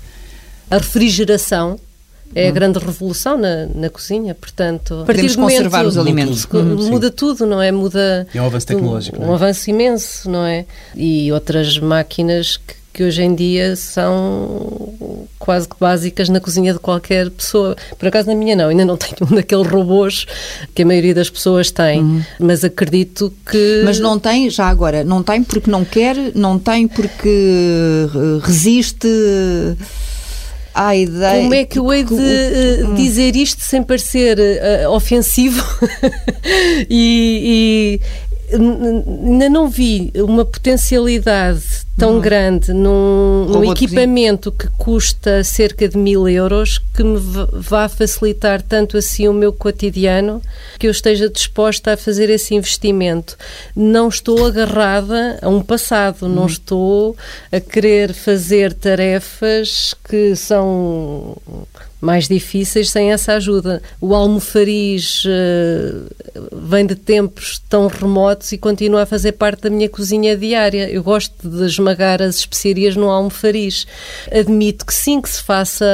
A 0.70 0.78
refrigeração 0.78 1.78
é 2.34 2.46
a 2.46 2.50
hum. 2.50 2.54
grande 2.54 2.78
revolução 2.78 3.38
na, 3.38 3.66
na 3.74 3.90
cozinha, 3.90 4.34
portanto... 4.34 5.04
Podemos 5.06 5.36
conservar 5.36 5.86
os 5.86 5.96
alimentos. 5.96 6.46
Muda, 6.46 6.64
muda 6.64 7.10
tudo, 7.10 7.46
não 7.46 7.60
é? 7.60 7.70
Muda... 7.72 8.26
É 8.34 8.40
um 8.40 8.46
avanço 8.46 8.66
tecnológico, 8.66 9.20
Um, 9.20 9.28
um 9.28 9.32
é? 9.32 9.34
avanço 9.34 9.70
imenso, 9.70 10.30
não 10.30 10.44
é? 10.44 10.64
E 10.94 11.32
outras 11.32 11.78
máquinas 11.78 12.56
que 12.56 12.82
que 12.92 13.02
hoje 13.02 13.22
em 13.22 13.34
dia 13.34 13.74
são 13.74 14.94
quase 15.38 15.68
que 15.68 15.76
básicas 15.80 16.28
na 16.28 16.40
cozinha 16.40 16.74
de 16.74 16.78
qualquer 16.78 17.30
pessoa. 17.30 17.74
Por 17.98 18.06
acaso 18.06 18.28
na 18.28 18.34
minha 18.34 18.54
não, 18.54 18.68
ainda 18.68 18.84
não 18.84 18.96
tenho 18.98 19.16
um 19.22 19.34
daqueles 19.34 19.66
robôs 19.66 20.26
que 20.74 20.82
a 20.82 20.86
maioria 20.86 21.14
das 21.14 21.30
pessoas 21.30 21.70
tem, 21.70 22.00
uhum. 22.00 22.22
mas 22.38 22.62
acredito 22.62 23.32
que... 23.50 23.82
Mas 23.84 23.98
não 23.98 24.18
tem, 24.18 24.50
já 24.50 24.66
agora, 24.68 25.02
não 25.02 25.22
tem 25.22 25.42
porque 25.42 25.70
não 25.70 25.84
quer, 25.84 26.16
não 26.34 26.58
tem 26.58 26.86
porque 26.86 28.06
resiste 28.42 29.08
à 30.74 30.96
ideia... 30.96 31.42
Como 31.42 31.54
é 31.54 31.64
que 31.64 31.78
eu 31.78 31.92
hei 31.92 32.04
de 32.04 32.14
uh, 32.14 32.94
dizer 32.94 33.36
isto 33.36 33.62
sem 33.62 33.82
parecer 33.82 34.38
uh, 34.38 34.90
ofensivo? 34.90 35.62
E, 36.90 38.00
e 38.00 38.21
ainda 38.54 39.48
não 39.48 39.68
vi 39.68 40.12
uma 40.16 40.44
potencialidade 40.44 41.62
tão 41.96 42.14
uhum. 42.14 42.20
grande 42.20 42.72
num, 42.72 43.46
num 43.46 43.72
equipamento 43.72 44.50
que 44.50 44.66
custa 44.78 45.44
cerca 45.44 45.88
de 45.88 45.98
mil 45.98 46.28
euros 46.28 46.78
que 46.94 47.02
me 47.02 47.18
vá 47.52 47.88
facilitar 47.88 48.62
tanto 48.62 48.96
assim 48.96 49.28
o 49.28 49.32
meu 49.32 49.52
cotidiano 49.52 50.40
que 50.78 50.86
eu 50.86 50.90
esteja 50.90 51.28
disposta 51.28 51.92
a 51.92 51.96
fazer 51.96 52.30
esse 52.30 52.54
investimento. 52.54 53.36
Não 53.76 54.08
estou 54.08 54.46
agarrada 54.46 55.38
a 55.42 55.48
um 55.48 55.62
passado, 55.62 56.22
uhum. 56.22 56.34
não 56.34 56.46
estou 56.46 57.16
a 57.50 57.60
querer 57.60 58.12
fazer 58.14 58.72
tarefas 58.72 59.94
que 60.08 60.34
são 60.34 61.36
mais 62.02 62.26
difíceis 62.26 62.90
sem 62.90 63.12
essa 63.12 63.34
ajuda. 63.34 63.80
O 64.00 64.12
almofariz 64.12 65.24
uh, 65.24 66.50
vem 66.68 66.84
de 66.84 66.96
tempos 66.96 67.62
tão 67.68 67.86
remotos 67.86 68.50
e 68.50 68.58
continua 68.58 69.02
a 69.02 69.06
fazer 69.06 69.32
parte 69.32 69.62
da 69.62 69.70
minha 69.70 69.88
cozinha 69.88 70.36
diária. 70.36 70.90
Eu 70.90 71.04
gosto 71.04 71.48
de 71.48 71.64
esmagar 71.64 72.20
as 72.20 72.38
especiarias 72.38 72.96
no 72.96 73.08
almofariz. 73.08 73.86
Admito 74.32 74.84
que 74.84 74.92
sim, 74.92 75.22
que 75.22 75.30
se 75.30 75.40
faça 75.40 75.86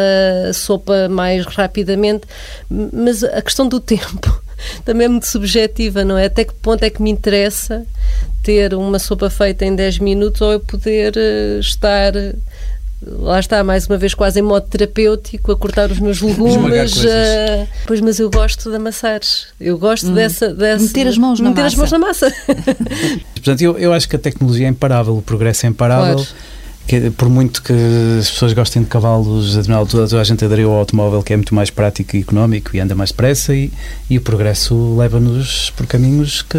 sopa 0.55 1.11
mais 1.11 1.45
rapidamente, 1.45 2.27
mas 2.71 3.23
a 3.23 3.43
questão 3.43 3.69
do 3.69 3.79
tempo 3.79 4.43
também 4.87 5.05
é 5.05 5.09
muito 5.09 5.27
subjetiva, 5.27 6.05
não 6.05 6.17
é? 6.17 6.25
Até 6.25 6.43
que 6.43 6.55
ponto 6.55 6.83
é 6.83 6.89
que 6.89 7.03
me 7.03 7.11
interessa 7.11 7.87
ter 8.43 8.73
uma 8.73 8.99
sopa 8.99 9.29
feita 9.29 9.67
em 9.67 9.77
10 9.77 9.99
minutos 9.99 10.41
ou 10.41 10.53
eu 10.53 10.61
poder 10.61 11.15
uh, 11.17 11.61
estar 11.61 12.15
lá 13.07 13.39
está, 13.39 13.63
mais 13.63 13.87
uma 13.87 13.97
vez 13.97 14.15
quase 14.15 14.41
em 14.41 14.43
modo 14.43 14.67
terapêutico, 14.67 15.53
a 15.53 15.57
cortar 15.57 15.91
os 15.91 16.01
meus 16.01 16.21
legumes. 16.21 16.97
Uh, 16.97 17.69
pois, 17.87 18.01
mas 18.01 18.19
eu 18.19 18.31
gosto 18.31 18.71
de 18.71 18.77
amassar. 18.77 19.21
Eu 19.61 19.79
gosto 19.79 20.09
hum. 20.09 20.15
dessa, 20.15 20.53
dessa. 20.53 20.85
Meter 20.85 21.07
as 21.07 21.19
mãos 21.19 21.41
na 21.41 21.51
meter 21.51 21.63
massa. 21.63 21.75
as 21.75 21.79
mãos 21.79 21.93
na 21.93 21.99
massa. 21.99 22.35
Portanto, 23.35 23.63
eu, 23.63 23.79
eu 23.79 23.93
acho 23.93 24.09
que 24.09 24.17
a 24.17 24.19
tecnologia 24.19 24.67
é 24.67 24.71
imparável, 24.71 25.17
o 25.17 25.23
progresso 25.23 25.67
é 25.67 25.69
imparável. 25.69 26.17
Claro. 26.17 26.29
Que, 26.89 27.11
por 27.11 27.29
muito 27.29 27.63
que 27.63 27.75
as 28.19 28.31
pessoas 28.31 28.55
gostem 28.55 28.83
de 28.83 28.89
cavalos, 28.89 29.53
a 29.53 29.59
determinada 29.59 29.83
altura 29.83 30.21
a 30.21 30.25
gente 30.25 30.43
aderiu 30.43 30.71
ao 30.71 30.79
automóvel 30.79 31.23
que 31.23 31.35
é 31.35 31.37
muito 31.37 31.55
mais 31.55 31.69
prático 31.69 32.17
e 32.17 32.21
económico 32.21 32.75
e 32.75 32.81
anda 32.81 32.95
mais 32.95 33.11
depressa 33.11 33.55
e, 33.55 33.71
e 34.09 34.17
o 34.17 34.23
progresso 34.23 34.97
leva-nos 34.97 35.69
por 35.77 35.87
caminhos 35.87 36.41
que 36.41 36.59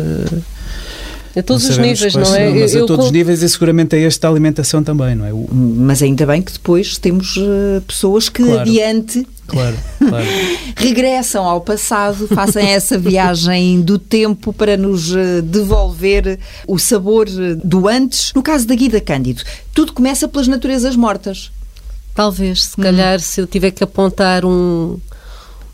a 1.39 1.43
todos 1.43 1.67
os 1.67 1.77
níveis, 1.77 2.13
não 2.13 2.35
é? 2.35 2.49
Não, 2.49 2.59
mas 2.59 2.75
eu, 2.75 2.83
a 2.83 2.87
todos 2.87 3.05
os 3.07 3.11
níveis 3.11 3.41
e 3.41 3.49
seguramente 3.49 3.95
é 3.95 3.99
este 3.99 4.21
da 4.21 4.29
alimentação 4.29 4.83
também, 4.83 5.15
não 5.15 5.25
é? 5.25 5.33
O... 5.33 5.47
Mas 5.51 6.01
ainda 6.01 6.25
bem 6.25 6.41
que 6.41 6.51
depois 6.51 6.97
temos 6.97 7.35
uh, 7.37 7.81
pessoas 7.87 8.29
que 8.29 8.43
claro. 8.43 8.61
adiante 8.61 9.25
Claro, 9.49 9.75
claro. 9.97 10.25
regressam 10.77 11.43
ao 11.43 11.61
passado, 11.61 12.27
fazem 12.27 12.69
essa 12.69 12.97
viagem 12.97 13.81
do 13.81 13.97
tempo 13.97 14.53
para 14.53 14.77
nos 14.77 15.13
eh, 15.15 15.41
devolver 15.41 16.39
o 16.67 16.77
sabor 16.77 17.27
eh, 17.27 17.55
do 17.55 17.87
antes. 17.87 18.31
No 18.33 18.43
caso 18.43 18.67
da 18.67 18.75
Guida 18.75 19.01
Cândido, 19.01 19.41
tudo 19.73 19.91
começa 19.91 20.27
pelas 20.27 20.47
naturezas 20.47 20.95
mortas. 20.95 21.51
Talvez, 22.13 22.65
se 22.65 22.77
calhar, 22.77 23.17
hum. 23.17 23.19
se 23.19 23.41
eu 23.41 23.47
tiver 23.47 23.71
que 23.71 23.83
apontar 23.83 24.45
um, 24.45 24.99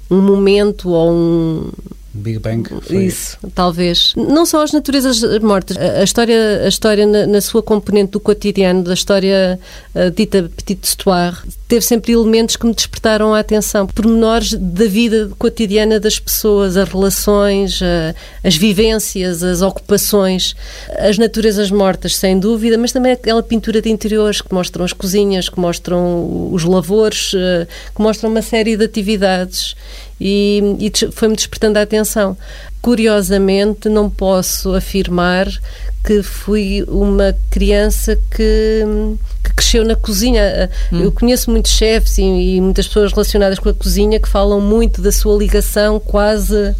um 0.09 0.21
momento 0.21 0.89
ou 0.89 1.11
um, 1.11 1.71
Big 2.15 2.39
Bang. 2.39 2.67
Foi... 2.81 3.05
Isso, 3.05 3.37
talvez. 3.53 4.13
Não 4.15 4.45
só 4.45 4.63
as 4.63 4.71
naturezas 4.71 5.21
mortas. 5.39 5.75
A, 5.77 6.03
história, 6.03 6.61
a 6.63 6.67
história 6.67 7.05
na, 7.05 7.27
na, 7.27 7.41
sua 7.41 7.61
componente 7.61 8.11
do 8.11 8.19
cotidiano, 8.19 8.83
da 8.83 8.93
história 8.93 9.59
uh, 9.93 10.09
dita 10.11 10.49
petite 10.55 10.85
histoire, 10.85 11.37
teve 11.67 11.81
sempre 11.81 12.13
elementos 12.13 12.55
que 12.55 12.65
me 12.65 12.73
despertaram 12.73 13.33
a 13.33 13.39
atenção. 13.39 13.85
Pormenores 13.85 14.53
da 14.53 14.85
vida 14.85 15.29
cotidiana 15.37 15.99
das 15.99 16.17
pessoas, 16.17 16.77
as 16.77 16.87
relações, 16.87 17.81
uh, 17.81 18.15
as 18.43 18.55
vivências, 18.55 19.43
as 19.43 19.61
ocupações, 19.61 20.55
as 20.97 21.17
naturezas 21.17 21.69
mortas, 21.69 22.15
sem 22.15 22.39
dúvida, 22.39 22.77
mas 22.77 22.93
também 22.93 23.11
aquela 23.11 23.43
pintura 23.43 23.81
de 23.81 23.89
interiores 23.89 24.41
que 24.41 24.53
mostram 24.53 24.85
as 24.85 24.93
cozinhas, 24.93 25.49
que 25.49 25.59
mostram 25.59 26.49
os 26.51 26.63
lavores, 26.63 27.33
uh, 27.33 27.67
que 27.93 28.01
mostram 28.01 28.29
uma 28.29 28.41
série 28.41 28.77
de 28.77 28.85
atividades 28.85 29.75
e, 30.19 30.61
e 30.79 31.11
foi-me 31.11 31.35
despertando 31.35 31.79
a 31.79 31.81
atenção. 31.81 32.37
Curiosamente, 32.81 33.89
não 33.89 34.09
posso 34.09 34.73
afirmar 34.73 35.47
que 36.05 36.21
fui 36.21 36.83
uma 36.87 37.35
criança 37.49 38.15
que, 38.15 38.83
que 38.85 39.34
cresceu 39.55 39.85
na 39.85 39.95
cozinha. 39.95 40.69
Hum. 40.91 41.01
Eu 41.01 41.11
conheço 41.11 41.49
muitos 41.49 41.71
chefes 41.71 42.17
e, 42.17 42.23
e, 42.23 42.61
muitas 42.61 42.87
pessoas 42.87 43.11
relacionadas 43.11 43.59
com 43.59 43.69
a 43.69 43.73
cozinha 43.73 44.19
que 44.19 44.27
falam 44.27 44.59
muito 44.59 45.01
da 45.01 45.11
sua 45.11 45.37
ligação 45.37 45.99
quase 45.99 46.55
uh, 46.55 46.73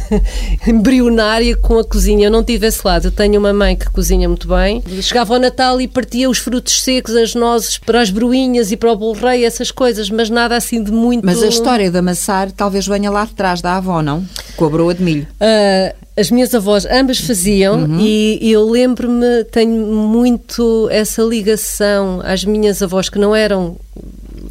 embrionária 0.66 1.56
com 1.56 1.78
a 1.78 1.84
cozinha. 1.84 2.26
Eu 2.26 2.30
não 2.30 2.42
tive 2.42 2.66
esse 2.66 2.80
lado. 2.86 3.08
Eu 3.08 3.12
tenho 3.12 3.38
uma 3.38 3.52
mãe 3.52 3.76
que 3.76 3.90
cozinha 3.90 4.28
muito 4.28 4.48
bem. 4.48 4.82
Chegava 5.00 5.34
ao 5.34 5.40
Natal 5.40 5.80
e 5.80 5.86
partia 5.86 6.28
os 6.30 6.38
frutos 6.38 6.82
secos, 6.82 7.14
as 7.14 7.34
nozes 7.34 7.78
para 7.78 8.00
as 8.00 8.10
bruinhas 8.10 8.72
e 8.72 8.76
para 8.76 8.92
o 8.92 8.96
bolo 8.96 9.12
rei, 9.12 9.44
essas 9.44 9.70
coisas, 9.70 10.08
mas 10.10 10.30
nada 10.30 10.56
assim 10.56 10.82
de 10.82 10.90
muito... 10.90 11.24
Mas 11.24 11.42
a 11.42 11.46
história 11.46 11.90
de 11.90 11.98
amassar 11.98 12.50
talvez 12.52 12.86
venha 12.86 13.10
lá 13.10 13.24
de 13.24 13.32
trás 13.32 13.60
da 13.60 13.76
avó, 13.76 14.02
não? 14.02 14.24
Com 14.56 14.64
a 14.64 14.70
broa 14.70 14.94
de 14.94 15.02
milho. 15.02 15.26
Uh, 15.40 16.01
as 16.22 16.30
minhas 16.30 16.54
avós 16.54 16.86
ambas 16.86 17.18
faziam 17.18 17.82
uhum. 17.82 18.00
e, 18.00 18.50
eu 18.50 18.64
lembro-me, 18.70 19.44
tenho 19.50 19.84
muito 19.86 20.88
essa 20.90 21.20
ligação 21.20 22.20
às 22.24 22.44
minhas 22.44 22.80
avós 22.80 23.08
que 23.08 23.18
não 23.18 23.34
eram 23.34 23.76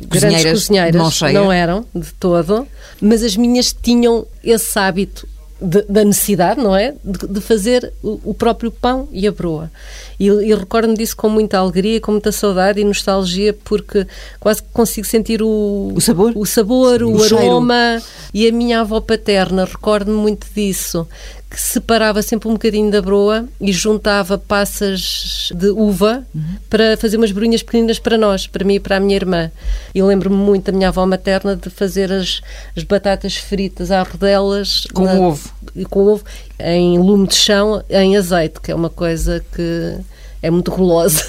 grandes 0.08 0.44
cozinheiras, 0.44 1.22
não 1.34 1.52
eram 1.52 1.86
de 1.96 2.12
todo, 2.20 2.68
mas 3.00 3.24
as 3.24 3.38
minhas 3.38 3.74
tinham 3.74 4.28
esse 4.44 4.78
hábito 4.78 5.26
de, 5.62 5.84
da 5.84 6.04
necessidade, 6.04 6.60
não 6.60 6.76
é? 6.76 6.96
De, 7.04 7.28
de 7.28 7.40
fazer 7.40 7.94
o, 8.02 8.20
o, 8.26 8.34
próprio 8.34 8.72
pão 8.72 9.08
e 9.12 9.28
a 9.28 9.32
broa. 9.32 9.72
E, 10.20 10.26
e 10.26 10.56
recordo-me 10.56 10.98
disso 10.98 11.16
com 11.16 11.30
muita 11.30 11.60
alegria, 11.60 12.02
com 12.02 12.12
muita 12.12 12.32
saudade 12.32 12.82
e 12.82 12.84
nostalgia, 12.84 13.54
porque 13.64 14.08
quase 14.40 14.64
que 14.64 14.70
consigo 14.74 15.06
sentir 15.06 15.42
o, 15.42 15.92
o 15.96 16.02
sabor, 16.02 16.34
o, 16.36 16.46
sabor, 16.46 17.04
o, 17.04 17.16
o 17.16 17.24
aroma. 17.24 18.02
E 18.34 18.48
a 18.48 18.52
minha 18.52 18.82
avó 18.82 19.00
paterna, 19.00 19.66
recordo-me 19.66 20.18
muito 20.18 20.48
disso, 20.56 21.08
que 21.52 21.60
separava 21.60 22.22
sempre 22.22 22.48
um 22.48 22.54
bocadinho 22.54 22.90
da 22.90 23.02
broa 23.02 23.46
e 23.60 23.74
juntava 23.74 24.38
passas 24.38 25.52
de 25.54 25.70
uva 25.70 26.26
uhum. 26.34 26.42
para 26.70 26.96
fazer 26.96 27.18
umas 27.18 27.34
broinhas 27.34 27.62
pequeninas 27.62 28.00
para 28.00 28.18
nós, 28.18 28.48
para 28.48 28.64
mim 28.64 28.76
e 28.76 28.80
para 28.80 28.96
a 28.96 29.00
minha 29.02 29.18
irmã. 29.18 29.52
E 29.94 30.02
lembro-me 30.02 30.38
muito 30.38 30.72
da 30.72 30.78
minha 30.78 30.88
avó 30.88 31.06
materna 31.06 31.58
de 31.58 31.70
fazer 31.70 32.10
as, 32.10 32.40
as 32.76 32.86
batatas 32.86 33.36
fritas 33.36 33.92
à 33.92 34.02
rodelas. 34.02 34.88
Com 34.94 35.04
na, 35.04 35.16
ovo. 35.16 35.50
Com 35.90 36.08
ovo, 36.08 36.24
em 36.58 36.98
lume 36.98 37.28
de 37.28 37.36
chão, 37.36 37.84
em 37.90 38.16
azeite, 38.16 38.62
que 38.62 38.72
é 38.72 38.76
uma 38.76 38.90
coisa 38.90 39.44
que 39.54 39.98
é 40.42 40.50
muito 40.50 40.72
rolosa 40.72 41.22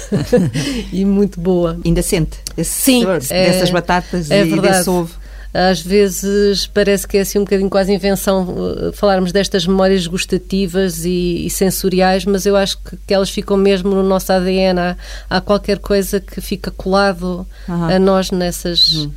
e 0.93 1.03
muito 1.03 1.37
boa. 1.37 1.77
Ainda 1.83 2.01
sente 2.01 2.37
esse 2.55 2.71
Sim, 2.71 3.01
sabor 3.01 3.21
é, 3.29 3.51
dessas 3.51 3.69
batatas 3.69 4.31
é 4.31 4.45
e 4.45 4.49
verdade. 4.49 4.77
desse 4.77 4.89
ovo 4.89 5.22
às 5.53 5.79
vezes 5.79 6.65
parece 6.65 7.07
que 7.07 7.17
é 7.17 7.21
assim 7.21 7.37
um 7.37 7.43
bocadinho 7.43 7.69
quase 7.69 7.93
invenção 7.93 8.43
uh, 8.43 8.91
falarmos 8.93 9.31
destas 9.31 9.67
memórias 9.67 10.07
gustativas 10.07 11.05
e, 11.05 11.45
e 11.45 11.49
sensoriais, 11.49 12.25
mas 12.25 12.47
eu 12.47 12.55
acho 12.55 12.79
que, 12.79 12.97
que, 13.05 13.13
elas 13.13 13.29
ficam 13.29 13.55
mesmo 13.55 13.91
no 13.91 14.01
nosso 14.01 14.33
ADN. 14.33 14.79
Há, 14.79 14.97
há 15.29 15.39
qualquer 15.39 15.77
coisa 15.77 16.19
que 16.19 16.41
fica 16.41 16.71
colado 16.71 17.45
uhum. 17.69 17.83
a 17.83 17.99
nós 17.99 18.31
nessas. 18.31 18.93
Uhum. 18.93 19.11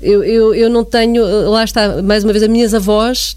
Eu, 0.00 0.24
eu, 0.24 0.54
eu 0.54 0.70
não 0.70 0.82
tenho, 0.82 1.22
uh, 1.22 1.50
lá 1.50 1.62
está, 1.62 2.00
mais 2.02 2.24
uma 2.24 2.32
vez, 2.32 2.42
as 2.42 2.48
minhas 2.48 2.72
avós 2.72 3.36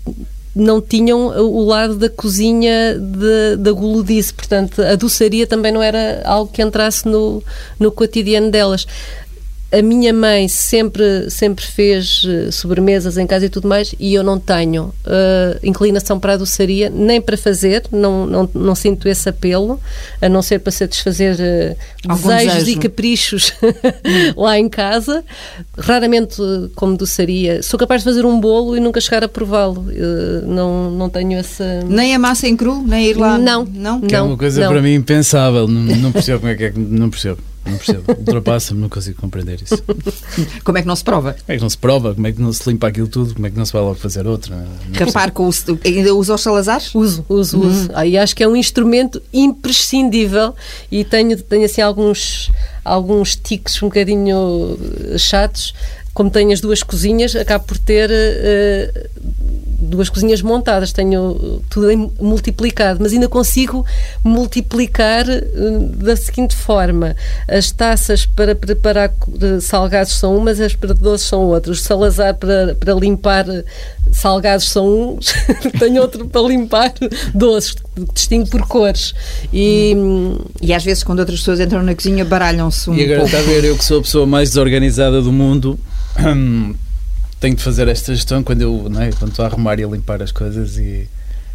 não 0.56 0.80
tinham 0.80 1.28
o 1.38 1.66
lado 1.66 1.98
da 1.98 2.10
cozinha 2.10 2.98
de, 2.98 3.58
da 3.58 3.74
guludice, 3.74 4.34
portanto 4.34 4.82
a 4.82 4.96
doçaria 4.96 5.46
também 5.46 5.70
não 5.70 5.84
era 5.84 6.22
algo 6.24 6.50
que 6.50 6.62
entrasse 6.62 7.06
no, 7.06 7.44
no 7.78 7.92
cotidiano 7.92 8.50
delas 8.50 8.88
a 9.78 9.82
minha 9.82 10.14
mãe 10.14 10.48
sempre, 10.48 11.30
sempre 11.30 11.66
fez 11.66 12.24
eh, 12.26 12.50
sobremesas 12.50 13.18
em 13.18 13.28
casa 13.28 13.46
e 13.46 13.50
tudo 13.50 13.68
mais, 13.68 13.94
e 14.00 14.14
eu 14.14 14.24
não 14.24 14.40
tenho 14.40 14.86
uh, 14.86 15.60
inclinação 15.62 16.18
para 16.18 16.34
a 16.34 16.38
doçaria, 16.38 16.90
nem 16.90 17.20
para 17.20 17.36
fazer, 17.36 17.84
não, 17.92 18.26
não, 18.26 18.50
não 18.54 18.74
sinto 18.74 19.10
esse 19.10 19.28
apelo, 19.28 19.78
a 20.22 20.30
não 20.30 20.42
ser 20.42 20.60
para 20.60 20.72
satisfazer 20.72 21.36
uh, 21.36 22.16
desejos 22.16 22.54
desejo. 22.54 22.72
e 22.72 22.82
caprichos 22.82 23.54
lá 24.38 24.58
em 24.58 24.70
casa. 24.70 25.24
Raramente 25.78 26.38
como 26.76 26.96
doçaria. 26.96 27.62
Sou 27.62 27.78
capaz 27.78 28.02
de 28.02 28.06
fazer 28.06 28.26
um 28.26 28.40
bolo 28.40 28.78
e 28.78 28.80
nunca 28.80 29.02
chegar 29.02 29.26
a 29.26 29.28
prová-lo. 29.28 29.82
Uh, 29.82 30.48
não, 30.48 30.90
não 30.92 31.10
tenho 31.10 31.38
essa. 31.38 31.82
Nem 31.86 32.16
a 32.16 32.20
massa 32.20 32.48
em 32.48 32.56
cru, 32.56 32.82
nem 32.88 33.08
ir 33.08 33.18
lá. 33.18 33.38
Não, 33.38 33.66
não. 33.66 34.00
Que 34.00 34.16
é 34.16 34.22
uma 34.22 34.38
coisa 34.38 34.62
não. 34.62 34.70
para 34.70 34.82
mim 34.82 34.94
impensável. 34.94 35.68
Não, 35.68 35.82
não 35.98 36.12
percebo 36.14 36.40
como 36.40 36.52
é 36.52 36.56
que 36.56 36.64
é. 36.64 36.74
Não 36.76 37.10
percebo. 37.10 37.40
Não 37.66 37.78
percebo. 37.78 38.04
Ultrapassa-me, 38.18 38.80
não 38.80 38.90
consigo 38.90 39.20
compreender 39.20 39.62
isso. 39.62 39.84
Como 40.64 40.78
é 40.78 40.82
que 40.82 40.88
não 40.88 40.96
se 40.96 41.04
prova? 41.04 41.34
Como 41.34 41.46
é 41.48 41.56
que 41.56 41.62
não 41.62 41.70
se 41.70 41.78
prova? 41.78 42.14
Como 42.14 42.28
é 42.28 42.32
que 42.32 42.42
não 42.42 42.54
se 42.54 42.70
limpa 42.70 42.88
aquilo 42.88 43.08
tudo? 43.08 43.34
Como 43.34 43.48
é 43.48 43.50
que 43.50 43.58
não 43.58 43.66
se 43.66 43.74
vai 43.74 43.82
logo 43.82 43.96
fazer 43.96 44.28
outra? 44.28 44.68
Repare 44.94 45.32
com 45.32 45.50
o. 45.50 45.52
Ainda 45.84 46.14
usa 46.14 46.36
os 46.36 46.42
salazares? 46.42 46.94
Uso, 46.94 47.26
uso, 47.28 47.60
uhum. 47.60 47.68
uso. 47.68 47.90
Aí 47.94 48.18
acho 48.18 48.36
que 48.36 48.44
é 48.44 48.48
um 48.48 48.56
instrumento 48.56 49.22
imprescindível 49.34 50.54
e 50.92 51.04
tenho, 51.04 51.42
tenho 51.42 51.66
assim 51.66 51.82
alguns, 51.82 52.52
alguns 52.84 53.36
tiques 53.36 53.82
um 53.82 53.88
bocadinho 53.88 54.78
chatos. 55.18 55.74
Como 56.14 56.30
tenho 56.30 56.54
as 56.54 56.62
duas 56.62 56.82
cozinhas, 56.82 57.36
acabo 57.36 57.66
por 57.66 57.78
ter. 57.78 58.10
Uh, 58.10 59.10
duas 59.86 60.10
cozinhas 60.10 60.42
montadas, 60.42 60.92
tenho 60.92 61.62
tudo 61.70 62.12
multiplicado, 62.20 63.00
mas 63.02 63.14
ainda 63.14 63.28
consigo 63.28 63.86
multiplicar 64.24 65.26
da 65.98 66.16
seguinte 66.16 66.56
forma: 66.56 67.16
as 67.48 67.72
taças 67.72 68.26
para 68.26 68.56
preparar 68.56 69.14
salgados 69.62 70.14
são 70.14 70.36
umas, 70.38 70.60
as 70.60 70.76
para 70.76 70.94
doces 70.94 71.28
são 71.28 71.44
outras. 71.44 71.80
O 71.80 71.82
Salazar 71.82 72.36
para, 72.36 72.76
para 72.76 72.94
limpar 72.94 73.46
salgados 74.12 74.70
são 74.70 75.16
uns, 75.16 75.34
tenho 75.80 76.02
outro 76.02 76.28
para 76.28 76.42
limpar 76.42 76.94
doces, 77.34 77.76
distingo 78.14 78.50
por 78.50 78.68
cores. 78.68 79.14
E, 79.54 79.96
e 80.62 80.74
às 80.74 80.84
vezes, 80.84 81.04
quando 81.04 81.20
outras 81.20 81.40
pessoas 81.40 81.60
entram 81.60 81.84
na 81.84 81.96
cozinha, 81.96 82.26
baralham-se 82.26 82.90
um 82.90 82.96
E 82.96 83.04
agora 83.04 83.22
pouco. 83.22 83.36
está 83.36 83.40
a 83.40 83.54
ver, 83.54 83.64
eu 83.64 83.78
que 83.78 83.86
sou 83.86 84.00
a 84.00 84.02
pessoa 84.02 84.26
mais 84.26 84.50
desorganizada 84.50 85.22
do 85.22 85.32
mundo. 85.32 85.80
tenho 87.40 87.56
de 87.56 87.64
fazer 87.64 87.88
esta 87.88 88.14
gestão 88.14 88.44
quando 88.44 88.62
eu 88.62 88.88
não 88.90 89.02
é, 89.02 89.12
quando 89.12 89.32
estou 89.32 89.44
a 89.44 89.48
arrumar 89.48 89.80
e 89.80 89.84
a 89.84 89.88
limpar 89.88 90.22
as 90.22 90.32
coisas 90.32 90.78
e 90.78 91.08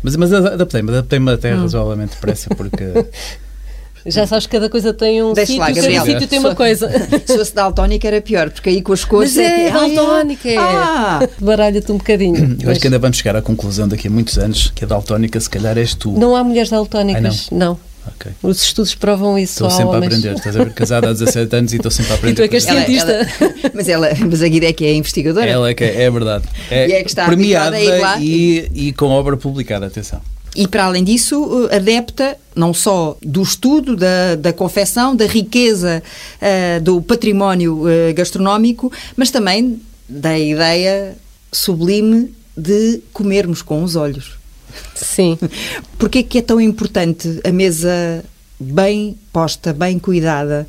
mas, 0.03 0.17
mas 0.17 0.33
adaptei-me, 0.33 0.91
adaptei-me 0.91 1.31
até 1.33 1.55
hum. 1.55 1.63
razoavelmente 1.63 2.15
depressa 2.15 2.55
porque 2.55 2.85
já 4.07 4.27
sabes 4.27 4.47
que 4.47 4.53
cada 4.53 4.71
coisa 4.71 4.95
tem 4.95 5.23
um 5.23 5.35
sítio, 5.35 5.59
cada 5.59 6.05
sítio 6.05 6.27
tem 6.27 6.39
uma 6.39 6.55
coisa. 6.55 6.91
Se 7.27 7.37
fosse 7.37 7.55
daltónica 7.55 8.09
era 8.09 8.21
pior, 8.21 8.51
porque 8.51 8.71
aí 8.71 8.83
com 8.83 8.93
as 8.93 9.05
cores... 9.05 9.37
Mas 9.37 9.47
é, 9.47 9.67
é 9.67 9.71
daltónica, 9.71 10.49
é. 10.49 10.57
Ah. 10.57 11.29
Baralha-te 11.39 11.93
um 11.93 11.99
bocadinho. 11.99 12.57
Eu 12.63 12.71
acho 12.71 12.81
que 12.81 12.87
ainda 12.87 12.99
vamos 12.99 13.19
chegar 13.19 13.37
à 13.37 13.43
conclusão 13.43 13.87
daqui 13.87 14.09
a 14.09 14.11
muitos 14.11 14.39
anos 14.39 14.73
que 14.75 14.85
a 14.85 14.89
daltónica 14.89 15.39
se 15.39 15.51
calhar 15.51 15.77
és 15.77 15.95
tu. 15.95 16.13
Não 16.13 16.35
há 16.35 16.43
mulheres 16.43 16.71
daltónicas, 16.71 17.49
Ai, 17.53 17.59
não. 17.59 17.69
não. 17.69 17.90
Okay. 18.17 18.33
Os 18.43 18.63
estudos 18.63 18.95
provam 18.95 19.39
isso. 19.39 19.65
Estou 19.65 19.71
sempre 19.71 19.97
homens. 19.97 20.13
a 20.13 20.17
aprender. 20.17 20.35
Estás 20.37 20.57
a 20.57 20.65
ver 20.65 20.73
casada 20.73 21.09
há 21.09 21.13
17 21.13 21.57
anos 21.57 21.73
e 21.73 21.77
estou 21.77 21.91
sempre 21.91 22.13
a 22.13 22.15
aprender. 22.17 22.33
E 22.33 22.37
tu 22.37 22.43
é 22.43 22.49
que 22.49 22.57
és 22.57 22.65
cientista. 22.65 23.11
Ela, 23.11 23.23
ela, 23.23 23.71
mas, 23.75 23.89
ela, 23.89 24.09
mas 24.29 24.43
a 24.43 24.49
Guida 24.49 24.67
é 24.67 24.73
que 24.73 24.85
é 24.85 24.95
investigadora. 24.95 25.47
Ela 25.47 25.71
é 25.71 25.75
que 25.75 25.85
é, 25.85 26.03
é 26.03 26.11
verdade. 26.11 26.45
É, 26.71 26.89
e 26.89 26.93
é 26.93 27.03
que 27.03 27.09
está 27.09 27.27
premiada 27.27 27.77
e, 28.21 28.71
e 28.75 28.93
com 28.93 29.07
obra 29.07 29.37
publicada, 29.37 29.87
atenção. 29.87 30.21
E, 30.55 30.67
para 30.67 30.85
além 30.85 31.05
disso, 31.05 31.69
adepta 31.71 32.37
não 32.57 32.75
só 32.75 33.17
do 33.23 33.43
estudo, 33.43 33.97
da, 33.97 34.35
da 34.37 34.53
confecção, 34.53 35.15
da 35.15 35.27
riqueza 35.27 36.03
uh, 36.43 36.81
do 36.81 37.01
património 37.01 37.85
uh, 37.85 38.15
gastronómico, 38.15 38.93
mas 39.17 39.31
também 39.31 39.81
da 40.09 40.37
ideia 40.37 41.17
sublime 41.53 42.35
de 42.57 43.01
comermos 43.13 43.63
com 43.63 43.85
os 43.85 43.95
olhos. 43.95 44.40
Sim. 44.95 45.39
Porquê 45.99 46.23
que 46.23 46.39
é 46.39 46.43
tão 46.43 46.61
importante 46.61 47.41
a 47.45 47.53
mesa 47.53 48.25
bem 48.59 49.17
posta, 49.33 49.73
bem 49.73 49.99
cuidada? 49.99 50.67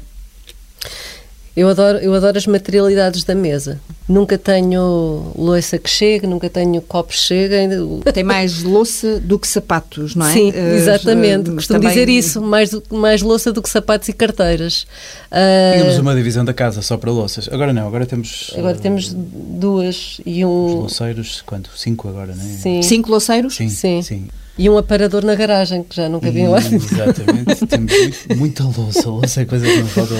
Eu 1.56 1.68
adoro, 1.68 1.98
eu 1.98 2.14
adoro 2.14 2.38
as 2.38 2.48
materialidades 2.48 3.26
da 3.26 3.36
mesa. 3.36 3.80
Nunca 4.08 4.38
tenho 4.38 5.34
louça 5.38 5.78
que 5.78 5.90
chegue, 5.90 6.26
nunca 6.26 6.50
tenho 6.50 6.82
copos 6.82 7.18
que 7.18 7.24
cheguem. 7.24 7.70
Tem 8.14 8.24
mais 8.24 8.64
louça 8.64 9.20
do 9.20 9.38
que 9.38 9.48
sapatos, 9.48 10.16
não 10.16 10.26
é? 10.28 10.34
Sim, 10.34 10.54
exatamente. 10.76 11.50
Uh, 11.50 11.56
Costumo 11.56 11.80
também... 11.80 11.90
dizer 11.90 12.10
isso, 12.10 12.42
mais, 12.42 12.72
mais 12.90 13.22
louça 13.22 13.52
do 13.52 13.62
que 13.62 13.70
sapatos 13.70 14.08
e 14.08 14.14
carteiras. 14.14 14.86
Uh... 15.32 15.78
Tínhamos 15.78 15.98
uma 15.98 16.16
divisão 16.16 16.46
da 16.46 16.54
casa 16.54 16.82
só 16.82 16.98
para 16.98 17.12
louças. 17.12 17.50
Agora 17.52 17.74
não, 17.74 17.88
agora 17.88 18.06
temos... 18.06 18.54
Agora 18.58 18.78
uh... 18.78 18.80
temos 18.80 19.14
duas 19.14 20.22
e 20.26 20.46
um... 20.46 20.66
Os 20.66 20.74
louceiros, 20.74 21.42
quanto? 21.46 21.70
Cinco 21.76 22.08
agora, 22.08 22.34
não 22.34 22.44
é? 22.44 22.48
Sim. 22.48 22.82
Cinco 22.82 23.10
louceiros? 23.10 23.56
Sim, 23.56 23.70
sim. 23.70 24.02
sim. 24.02 24.28
E 24.58 24.70
um 24.70 24.78
aparador 24.78 25.24
na 25.24 25.34
garagem, 25.34 25.84
que 25.84 25.96
já 25.96 26.10
nunca 26.10 26.30
vi 26.30 26.46
lá. 26.46 26.60
Exatamente, 26.60 27.66
temos 27.68 27.92
muito, 27.92 28.38
muita 28.38 28.64
louça, 28.64 29.10
louça 29.10 29.42
é 29.42 29.46
coisa 29.46 29.66
que 29.66 29.78
não 29.78 29.88
falta 29.88 30.14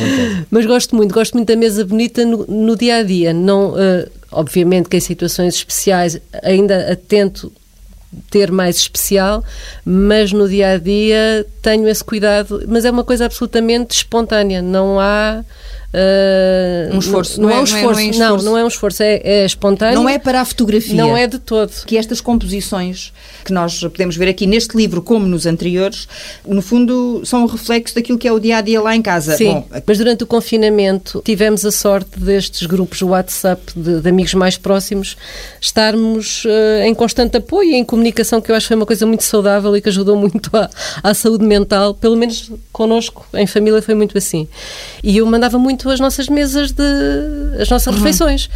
Mas 0.50 0.66
gosto 0.66 0.96
muito, 0.96 1.14
gosto 1.14 1.34
muito 1.34 1.48
da 1.48 1.56
mesa 1.56 1.86
bonita 1.86 2.26
no, 2.26 2.46
no 2.48 2.76
dia 2.76 2.98
a 2.98 3.04
dia. 3.04 3.34
Não, 3.34 3.72
uh, 3.72 4.10
obviamente 4.32 4.90
que 4.90 4.98
em 4.98 5.02
situações 5.02 5.56
especiais 5.56 6.20
ainda 6.42 6.92
atento 6.92 7.52
ter 8.30 8.52
mais 8.52 8.78
especial, 8.78 9.44
mas 9.86 10.32
no 10.32 10.48
dia 10.48 10.72
a 10.72 10.78
dia 10.78 11.46
tenho 11.62 11.88
esse 11.88 12.04
cuidado. 12.04 12.64
Mas 12.68 12.86
é 12.86 12.92
uma 12.92 13.04
coisa 13.04 13.26
absolutamente 13.26 13.96
espontânea, 13.96 14.62
não 14.62 15.00
há. 15.00 15.44
Uh, 15.94 16.96
um 16.96 17.00
esforço. 17.00 17.42
Não, 17.42 17.50
não, 17.50 17.56
é, 17.56 17.60
um 17.60 17.64
esforço. 17.64 17.86
Não, 17.86 18.00
é, 18.00 18.04
não, 18.04 18.08
é 18.08 18.08
um 18.08 18.12
esforço. 18.12 18.46
não, 18.46 18.52
não 18.52 18.58
é 18.58 18.64
um 18.64 18.68
esforço, 18.68 19.04
é, 19.04 19.22
é, 19.24 19.46
espontâneo. 19.46 19.96
Não 19.96 20.08
é 20.08 20.18
para 20.18 20.42
a 20.42 20.46
fotografia. 20.46 20.96
Não 20.96 21.16
é 21.18 21.28
de 21.28 21.38
todo. 21.38 21.72
Que 21.86 21.98
estas 21.98 22.22
composições 22.22 23.12
que 23.44 23.52
nós 23.52 23.82
podemos 23.82 24.16
ver 24.16 24.30
aqui 24.30 24.48
neste 24.48 24.78
livro, 24.78 25.02
como 25.02 25.26
nos 25.28 25.46
anteriores, 25.46 26.08
no 26.48 26.62
fundo 26.62 27.22
são 27.26 27.44
um 27.44 27.46
reflexo 27.46 27.96
daquilo 27.96 28.18
que 28.18 28.28
é 28.28 28.32
o 28.32 28.40
dia 28.40 28.58
a 28.58 28.62
dia 28.62 28.82
lá 28.82 28.96
em 28.96 29.02
casa. 29.02 29.36
Sim, 29.36 29.54
Bom, 29.54 29.68
mas 29.86 29.98
durante 29.98 30.24
o 30.24 30.28
confinamento 30.28 31.22
tivemos 31.26 31.66
a 31.66 31.72
sorte 31.72 32.20
destes 32.20 32.66
grupos 32.68 33.02
WhatsApp 33.02 33.62
de, 33.76 34.00
de 34.00 34.10
amigos 34.10 34.34
mais 34.34 34.58
próximos 34.58 35.18
estarmos 35.60 36.46
uh, 36.46 36.84
em 36.86 36.94
constante 36.94 37.38
apoio 37.38 37.72
e 37.72 37.76
em 37.76 37.84
comunicação, 37.84 38.40
que 38.40 38.52
eu 38.52 38.56
acho 38.56 38.66
que 38.66 38.68
foi 38.70 38.78
uma 38.78 38.86
coisa 38.86 39.06
muito 39.06 39.24
saudável 39.24 39.76
e 39.76 39.82
que 39.82 39.90
ajudou 39.90 40.16
muito 40.16 40.56
à, 40.56 40.70
à 41.04 41.14
saúde 41.14 41.44
mental, 41.44 41.94
pelo 41.94 42.16
menos 42.16 42.52
connosco, 42.72 43.26
em 43.34 43.46
família, 43.46 43.82
foi 43.82 43.96
muito 43.96 44.18
assim. 44.18 44.48
E 45.04 45.18
eu 45.18 45.26
mandava 45.26 45.58
muito 45.58 45.81
muito 45.82 45.90
as 45.90 46.00
nossas 46.00 46.28
mesas 46.28 46.72
de. 46.72 46.84
as 47.60 47.70
nossas 47.70 47.88
uhum. 47.88 48.00
refeições. 48.00 48.50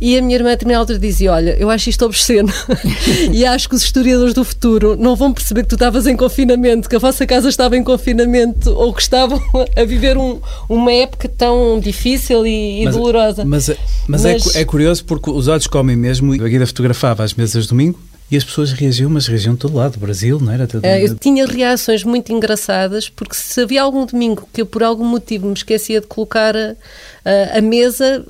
E 0.00 0.16
a 0.16 0.22
minha 0.22 0.34
irmã, 0.34 0.48
a 0.48 0.52
determinada 0.52 0.82
altura, 0.82 0.98
dizia: 0.98 1.32
Olha, 1.32 1.56
eu 1.58 1.70
acho 1.70 1.90
isto 1.90 2.04
obsceno 2.04 2.52
e 3.32 3.44
acho 3.44 3.68
que 3.68 3.74
os 3.74 3.82
historiadores 3.82 4.34
do 4.34 4.44
futuro 4.44 4.96
não 4.98 5.14
vão 5.14 5.32
perceber 5.32 5.62
que 5.62 5.68
tu 5.68 5.74
estavas 5.74 6.06
em 6.06 6.16
confinamento, 6.16 6.88
que 6.88 6.96
a 6.96 6.98
vossa 6.98 7.26
casa 7.26 7.48
estava 7.48 7.76
em 7.76 7.84
confinamento 7.84 8.70
ou 8.70 8.92
que 8.94 9.02
estavam 9.02 9.40
a 9.76 9.84
viver 9.84 10.16
um, 10.16 10.40
uma 10.68 10.92
época 10.92 11.28
tão 11.28 11.78
difícil 11.78 12.46
e, 12.46 12.82
e 12.82 12.84
mas, 12.84 12.96
dolorosa. 12.96 13.44
Mas, 13.44 13.68
mas, 14.08 14.24
é 14.24 14.32
mas, 14.32 14.56
É, 14.56 14.60
é 14.60 14.64
curioso 14.64 15.04
porque 15.04 15.30
os 15.30 15.48
olhos 15.48 15.66
comem 15.66 15.96
mesmo. 15.96 16.32
A 16.32 16.48
Guida 16.48 16.66
fotografava 16.66 17.24
as 17.24 17.34
mesas 17.34 17.64
de 17.64 17.68
domingo 17.68 17.98
e 18.30 18.36
as 18.36 18.44
pessoas 18.44 18.72
reagiam, 18.72 19.10
mas 19.10 19.26
reagiam 19.26 19.54
de 19.54 19.60
todo 19.60 19.76
lado, 19.76 19.98
Brasil, 19.98 20.38
não 20.38 20.52
era? 20.52 20.66
Todo 20.66 20.84
é, 20.84 21.04
eu 21.04 21.14
tinha 21.16 21.44
reações 21.46 22.04
muito 22.04 22.32
engraçadas, 22.32 23.08
porque 23.08 23.34
se 23.34 23.60
havia 23.60 23.82
algum 23.82 24.06
domingo 24.06 24.48
que 24.52 24.62
eu 24.62 24.66
por 24.66 24.82
algum 24.82 25.04
motivo 25.04 25.46
me 25.46 25.54
esquecia 25.54 26.00
de 26.00 26.06
colocar 26.06 26.56
a, 26.56 26.76
a, 27.24 27.58
a 27.58 27.60
mesa, 27.60 28.24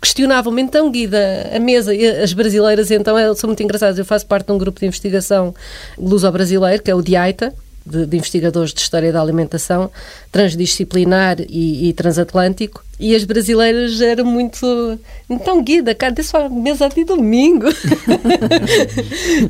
questionavam-me, 0.00 0.62
então 0.62 0.90
Guida, 0.90 1.50
a 1.54 1.58
mesa, 1.58 1.94
e 1.94 2.06
as 2.06 2.32
brasileiras 2.32 2.90
então 2.90 3.14
são 3.34 3.48
muito 3.48 3.62
engraçadas, 3.62 3.98
eu 3.98 4.04
faço 4.04 4.26
parte 4.26 4.46
de 4.46 4.52
um 4.52 4.58
grupo 4.58 4.80
de 4.80 4.86
investigação 4.86 5.54
luso-brasileiro, 5.98 6.82
que 6.82 6.90
é 6.90 6.94
o 6.94 7.02
DIAITA, 7.02 7.52
de, 7.84 8.06
de, 8.06 8.16
investigadores 8.16 8.72
de 8.72 8.80
História 8.80 9.12
da 9.12 9.20
Alimentação, 9.20 9.90
transdisciplinar 10.30 11.40
e, 11.40 11.88
e, 11.88 11.92
transatlântico, 11.92 12.82
e 13.02 13.16
as 13.16 13.24
brasileiras 13.24 14.00
eram 14.00 14.24
muito. 14.24 14.96
Então, 15.28 15.60
Guida, 15.60 15.92
cadê 15.92 16.22
sua 16.22 16.48
mesa 16.48 16.88
de 16.88 17.04
domingo? 17.04 17.66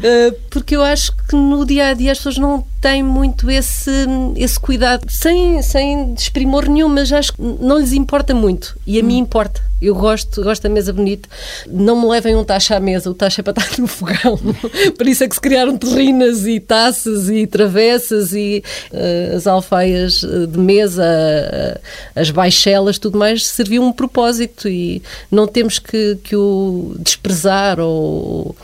Eh, 0.02 0.34
porque 0.50 0.74
eu 0.76 0.82
acho 0.82 1.14
que 1.28 1.34
no 1.34 1.64
dia 1.64 1.88
a 1.88 1.94
dia 1.94 2.12
as 2.12 2.18
pessoas 2.18 2.38
não 2.38 2.64
têm 2.80 3.02
muito 3.02 3.50
esse, 3.50 3.90
esse 4.36 4.58
cuidado, 4.58 5.06
sem, 5.08 5.62
sem 5.62 6.14
desprimor 6.14 6.68
nenhum, 6.68 6.88
mas 6.88 7.12
acho 7.12 7.32
que 7.34 7.42
não 7.42 7.78
lhes 7.78 7.92
importa 7.92 8.34
muito, 8.34 8.76
e 8.86 8.98
a 8.98 9.02
hum. 9.02 9.06
mim 9.06 9.18
importa. 9.18 9.60
Eu 9.82 9.96
gosto, 9.96 10.44
gosto 10.44 10.62
da 10.62 10.68
mesa 10.68 10.92
bonita. 10.92 11.28
Não 11.66 12.00
me 12.00 12.06
levem 12.06 12.36
um 12.36 12.44
tacho 12.44 12.72
à 12.72 12.78
mesa, 12.78 13.10
o 13.10 13.14
tacho 13.14 13.40
é 13.40 13.42
para 13.42 13.52
estar 13.60 13.80
no 13.80 13.88
fogão. 13.88 14.38
Por 14.96 15.08
isso 15.08 15.24
é 15.24 15.28
que 15.28 15.34
se 15.34 15.40
criaram 15.40 15.76
terrinas 15.76 16.46
e 16.46 16.60
taças 16.60 17.28
e 17.28 17.48
travessas 17.48 18.32
e 18.32 18.62
uh, 18.92 19.36
as 19.36 19.46
alfaias 19.48 20.22
eh, 20.22 20.46
de 20.46 20.58
mesa, 20.58 21.04
uh, 21.04 21.80
as 22.14 22.30
baixelas, 22.30 22.96
tudo 22.96 23.18
mais, 23.18 23.41
serviu 23.46 23.82
um 23.82 23.92
propósito 23.92 24.68
e 24.68 25.02
não 25.30 25.46
temos 25.46 25.78
que, 25.78 26.16
que 26.22 26.36
o 26.36 26.94
desprezar 26.98 27.80
ou 27.80 28.54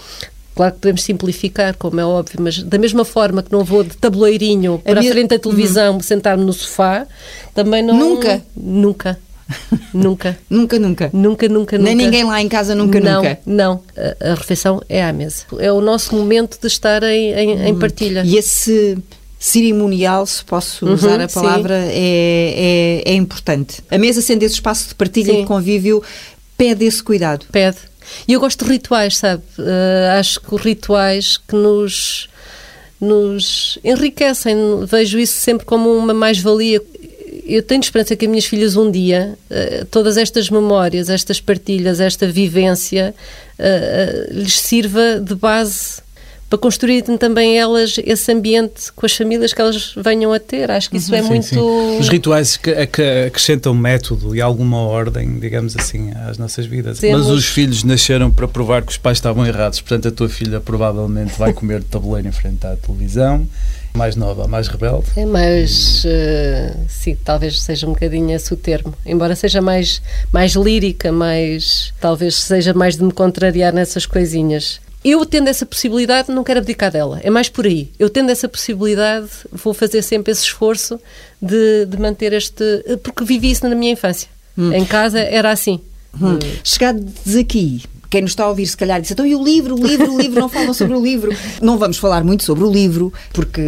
Claro 0.58 0.72
que 0.72 0.80
podemos 0.80 1.04
simplificar, 1.04 1.76
como 1.76 2.00
é 2.00 2.04
óbvio, 2.04 2.40
mas 2.42 2.60
da 2.60 2.78
mesma 2.78 3.04
forma 3.04 3.44
que 3.44 3.52
não 3.52 3.62
vou 3.62 3.84
de 3.84 3.96
tabuleirinho 3.96 4.80
para 4.82 4.98
a, 4.98 5.00
minha... 5.00 5.12
frente 5.12 5.28
da 5.28 5.38
televisão, 5.38 5.94
uhum. 5.94 6.00
sentar-me 6.00 6.44
no 6.44 6.52
sofá, 6.52 7.06
também 7.54 7.80
não. 7.80 7.96
Nunca. 7.96 8.42
Nunca. 8.56 9.16
Nunca. 9.94 10.36
nunca, 10.50 10.78
nunca. 10.78 11.10
Nunca, 11.12 11.48
nunca, 11.48 11.78
Nem 11.78 11.94
nunca. 11.94 12.04
ninguém 12.04 12.24
lá 12.24 12.42
em 12.42 12.48
casa 12.48 12.74
nunca, 12.74 13.00
não, 13.00 13.22
nunca. 13.22 13.38
Não, 13.46 13.82
a, 13.96 14.32
a, 14.32 14.34
refeição 14.34 14.82
é 14.88 15.02
à 15.02 15.12
mesa. 15.12 15.44
É 15.58 15.72
o 15.72 15.80
nosso 15.80 16.14
momento 16.14 16.60
de 16.60 16.66
estar 16.66 17.04
em, 17.04 17.32
em, 17.32 17.56
hum. 17.56 17.66
em 17.68 17.78
partilha. 17.78 18.24
E 18.26 18.36
esse 18.36 18.98
cerimonial, 19.38 20.26
se 20.26 20.44
posso 20.44 20.84
uhum, 20.84 20.94
usar 20.94 21.20
a 21.20 21.28
palavra, 21.28 21.74
é, 21.76 23.02
é, 23.04 23.12
é, 23.12 23.14
importante. 23.14 23.82
A 23.90 23.96
mesa 23.96 24.20
sendo 24.20 24.42
esse 24.42 24.54
espaço 24.54 24.88
de 24.88 24.94
partilha 24.94 25.32
sim. 25.32 25.38
e 25.38 25.42
de 25.42 25.46
convívio 25.46 26.02
pede 26.56 26.84
esse 26.84 27.02
cuidado. 27.02 27.46
Pede. 27.52 27.78
E 28.26 28.32
eu 28.32 28.40
gosto 28.40 28.64
de 28.64 28.70
rituais, 28.72 29.18
sabe? 29.18 29.42
Uh, 29.58 30.18
acho 30.18 30.40
que 30.40 30.54
os 30.54 30.60
rituais 30.60 31.36
que 31.36 31.54
nos 31.54 32.28
nos 33.00 33.78
enriquecem. 33.84 34.56
Vejo 34.84 35.20
isso 35.20 35.40
sempre 35.40 35.64
como 35.64 35.88
uma 35.96 36.12
mais-valia 36.12 36.82
eu 37.48 37.62
tenho 37.62 37.80
esperança 37.80 38.14
que 38.14 38.26
as 38.26 38.30
minhas 38.30 38.44
filhas 38.44 38.76
um 38.76 38.90
dia, 38.90 39.38
uh, 39.50 39.84
todas 39.86 40.18
estas 40.18 40.50
memórias, 40.50 41.08
estas 41.08 41.40
partilhas, 41.40 41.98
esta 41.98 42.26
vivência, 42.26 43.14
uh, 43.58 44.34
lhes 44.34 44.60
sirva 44.60 45.18
de 45.18 45.34
base 45.34 46.02
para 46.48 46.58
construir 46.58 47.02
também 47.18 47.58
elas 47.58 47.96
esse 48.04 48.32
ambiente 48.32 48.90
com 48.96 49.04
as 49.04 49.14
famílias 49.14 49.52
que 49.52 49.60
elas 49.60 49.92
venham 49.96 50.32
a 50.32 50.40
ter. 50.40 50.70
Acho 50.70 50.88
que 50.88 50.96
isso 50.96 51.14
é 51.14 51.22
Sim, 51.22 51.28
muito. 51.28 51.44
sim. 51.46 51.98
Os 52.00 52.08
rituais 52.08 52.56
que, 52.56 52.86
que 52.86 53.02
acrescentam 53.26 53.74
método 53.74 54.34
e 54.34 54.40
alguma 54.40 54.78
ordem, 54.78 55.38
digamos 55.38 55.76
assim, 55.76 56.10
às 56.26 56.38
nossas 56.38 56.64
vidas. 56.64 56.98
Temos- 57.00 57.26
Mas 57.26 57.36
os 57.36 57.44
filhos 57.46 57.84
nasceram 57.84 58.30
para 58.30 58.48
provar 58.48 58.82
que 58.82 58.90
os 58.92 58.96
pais 58.96 59.18
estavam 59.18 59.46
errados. 59.46 59.80
Portanto, 59.80 60.08
a 60.08 60.10
tua 60.10 60.28
filha 60.28 60.58
provavelmente 60.60 61.38
vai 61.38 61.52
comer 61.52 61.80
de 61.80 61.86
tabuleiro 61.86 62.28
em 62.28 62.32
frente 62.32 62.66
à 62.66 62.74
televisão. 62.76 63.46
Mais 63.94 64.14
nova, 64.16 64.46
mais 64.46 64.68
rebelde. 64.68 65.06
É 65.16 65.24
mais, 65.26 66.02
eh, 66.06 66.74
sim, 66.88 67.16
talvez 67.24 67.60
seja 67.62 67.86
um 67.86 67.90
bocadinho 67.94 68.30
esse 68.34 68.52
o 68.52 68.56
termo. 68.56 68.94
Embora 69.04 69.34
seja 69.34 69.60
mais, 69.60 70.00
mais 70.32 70.52
lírica, 70.52 71.10
mais, 71.10 71.92
talvez 72.00 72.36
seja 72.36 72.72
mais 72.74 72.96
de 72.96 73.02
me 73.02 73.10
contrariar 73.12 73.72
nessas 73.72 74.06
coisinhas. 74.06 74.78
Eu 75.04 75.24
tendo 75.24 75.48
essa 75.48 75.64
possibilidade, 75.64 76.30
não 76.30 76.42
quero 76.42 76.58
abdicar 76.58 76.90
dela. 76.90 77.20
É 77.22 77.30
mais 77.30 77.48
por 77.48 77.66
aí. 77.66 77.90
Eu 77.98 78.10
tendo 78.10 78.30
essa 78.30 78.48
possibilidade, 78.48 79.28
vou 79.52 79.72
fazer 79.72 80.02
sempre 80.02 80.32
esse 80.32 80.42
esforço 80.42 81.00
de, 81.40 81.86
de 81.86 81.98
manter 81.98 82.32
este. 82.32 82.64
Porque 83.02 83.24
vivi 83.24 83.50
isso 83.50 83.68
na 83.68 83.74
minha 83.74 83.92
infância. 83.92 84.28
Em 84.74 84.84
casa 84.84 85.20
era 85.20 85.52
assim. 85.52 85.80
Hum. 86.20 86.38
Chegados 86.64 87.36
aqui, 87.36 87.82
quem 88.10 88.22
nos 88.22 88.30
está 88.32 88.44
a 88.44 88.48
ouvir, 88.48 88.66
se 88.66 88.76
calhar, 88.76 89.00
disse: 89.00 89.12
então 89.12 89.26
e 89.26 89.34
o 89.34 89.42
livro, 89.42 89.74
o 89.74 89.86
livro, 89.86 90.12
o 90.14 90.20
livro, 90.20 90.40
não 90.40 90.48
falam 90.48 90.72
sobre 90.72 90.94
o 90.94 91.02
livro. 91.02 91.34
Não 91.60 91.76
vamos 91.76 91.98
falar 91.98 92.24
muito 92.24 92.44
sobre 92.44 92.64
o 92.64 92.70
livro, 92.70 93.12
porque 93.32 93.60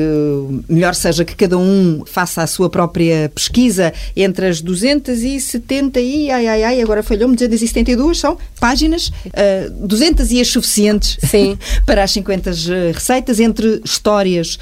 melhor 0.68 0.94
seja 0.94 1.24
que 1.24 1.34
cada 1.34 1.58
um 1.58 2.02
faça 2.06 2.42
a 2.42 2.46
sua 2.46 2.70
própria 2.70 3.30
pesquisa 3.34 3.92
entre 4.16 4.46
as 4.46 4.60
270 4.60 6.00
e, 6.00 6.30
ai, 6.30 6.46
ai, 6.46 6.62
ai, 6.62 6.82
agora 6.82 7.02
falhou-me, 7.02 7.36
272 7.36 8.18
são 8.18 8.38
páginas, 8.58 9.12
ah, 9.34 9.70
200 9.70 10.30
e 10.30 10.40
as 10.40 10.48
suficientes 10.48 11.18
Sim. 11.28 11.58
para 11.84 12.04
as 12.04 12.12
50 12.12 12.50
receitas, 12.94 13.40
entre 13.40 13.80
histórias 13.84 14.58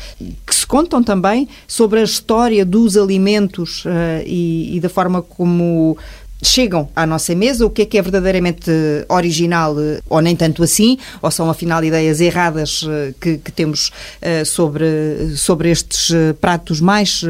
que 0.47 0.55
se 0.55 0.67
contam 0.67 1.03
também 1.03 1.49
sobre 1.67 2.01
a 2.01 2.05
história 2.05 2.65
dos 2.65 2.97
alimentos 2.97 3.85
ah, 3.87 4.23
e, 4.27 4.77
e 4.77 4.81
da 4.81 4.89
forma 4.89 5.23
como 5.23 5.97
chegam 6.43 6.89
à 6.95 7.07
nossa 7.07 7.35
mesa, 7.35 7.67
o 7.67 7.71
que 7.71 7.83
é 7.83 7.87
que 7.87 7.99
é 7.99 8.03
verdadeiramente 8.03 8.71
original 9.09 9.79
eh, 9.79 10.01
ou 10.09 10.21
nem 10.21 10.37
tanto 10.37 10.63
assim, 10.63 10.99
ou 11.21 11.31
são 11.31 11.51
afinal 11.51 11.83
ideias 11.83 12.21
erradas 12.21 12.85
eh, 12.89 13.15
que, 13.21 13.39
que 13.39 13.51
temos 13.51 13.91
eh, 14.21 14.45
sobre, 14.45 15.37
sobre 15.37 15.71
estes 15.71 16.15
pratos 16.41 16.81
mais 16.81 17.23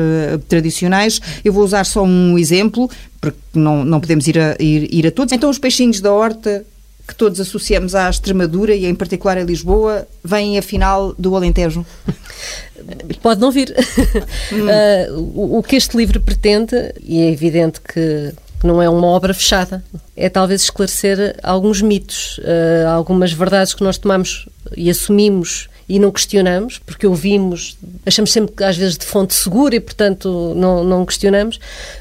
tradicionais. 0.48 1.20
Eu 1.44 1.52
vou 1.52 1.64
usar 1.64 1.84
só 1.84 2.02
um 2.02 2.38
exemplo, 2.38 2.90
porque 3.20 3.38
não, 3.54 3.84
não 3.84 4.00
podemos 4.00 4.26
ir 4.26 4.38
a, 4.38 4.56
ir, 4.60 4.92
ir 4.92 5.06
a 5.06 5.10
todos. 5.10 5.32
Então, 5.32 5.48
os 5.50 5.58
peixinhos 5.58 6.00
da 6.00 6.12
horta 6.12 6.64
que 7.06 7.14
todos 7.14 7.40
associamos 7.40 7.94
à 7.94 8.10
Extremadura 8.10 8.74
e 8.74 8.84
em 8.84 8.94
particular 8.94 9.38
a 9.38 9.42
Lisboa, 9.42 10.06
vêm 10.22 10.58
afinal 10.58 11.14
do 11.18 11.34
Alentejo. 11.34 11.86
Pode 13.22 13.40
não 13.40 13.50
vir. 13.50 13.74
Ah, 13.74 15.12
o, 15.16 15.56
o 15.58 15.62
que 15.62 15.76
este 15.76 15.96
livro 15.96 16.20
pretende, 16.20 16.92
e 17.02 17.22
é 17.22 17.30
evidente 17.32 17.80
que 17.80 18.34
não 18.66 18.82
é 18.82 18.88
uma 18.88 19.06
obra 19.06 19.32
fechada, 19.32 19.82
é 20.16 20.28
talvez 20.28 20.62
esclarecer 20.62 21.36
alguns 21.42 21.80
mitos, 21.80 22.40
ah, 22.44 22.92
algumas 22.92 23.32
verdades 23.32 23.74
que 23.74 23.82
nós 23.82 23.98
tomamos 23.98 24.48
e 24.76 24.90
assumimos 24.90 25.68
e 25.88 25.98
não 25.98 26.10
questionamos, 26.10 26.78
porque 26.78 27.06
ouvimos, 27.06 27.78
achamos 28.04 28.30
sempre 28.30 28.54
que 28.54 28.62
às 28.62 28.76
vezes 28.76 28.98
de 28.98 29.06
fonte 29.06 29.32
segura 29.32 29.74
e, 29.74 29.80
portanto, 29.80 30.52
não, 30.54 30.84
não 30.84 31.06
questionamos, 31.06 31.58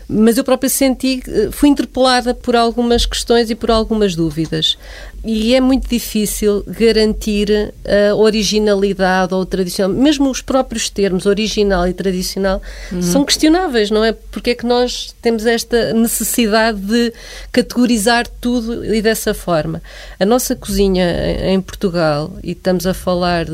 mas 0.07 0.37
eu 0.37 0.43
própria 0.43 0.69
senti, 0.69 1.21
eh, 1.27 1.49
fui 1.51 1.67
interpelada 1.67 2.33
por 2.33 2.55
algumas 2.55 3.05
questões 3.05 3.49
e 3.49 3.55
por 3.55 3.69
algumas 3.69 4.15
dúvidas. 4.15 4.77
E 5.25 5.53
é 5.53 5.59
muito 5.59 5.89
difícil 5.89 6.63
garantir 6.65 7.73
a 7.85 8.15
originalidade 8.15 9.33
ou 9.33 9.45
tradicional. 9.45 9.93
Mesmo 9.93 10.29
os 10.29 10.41
próprios 10.41 10.89
termos 10.89 11.25
original 11.25 11.85
e 11.87 11.93
tradicional 11.93 12.61
são 13.01 13.25
questionáveis, 13.25 13.91
não 13.91 14.05
é? 14.05 14.13
Porque 14.13 14.51
é 14.51 14.55
que 14.55 14.65
nós 14.65 15.13
temos 15.21 15.45
esta 15.45 15.91
necessidade 15.91 16.79
de 16.79 17.11
categorizar 17.51 18.25
tudo 18.39 18.85
e 18.85 19.01
dessa 19.01 19.33
forma? 19.33 19.81
A 20.17 20.25
nossa 20.25 20.55
cozinha 20.55 21.05
em 21.43 21.57
em 21.57 21.61
Portugal, 21.61 22.31
e 22.43 22.51
estamos 22.51 22.85
a 22.85 22.93
falar 22.93 23.45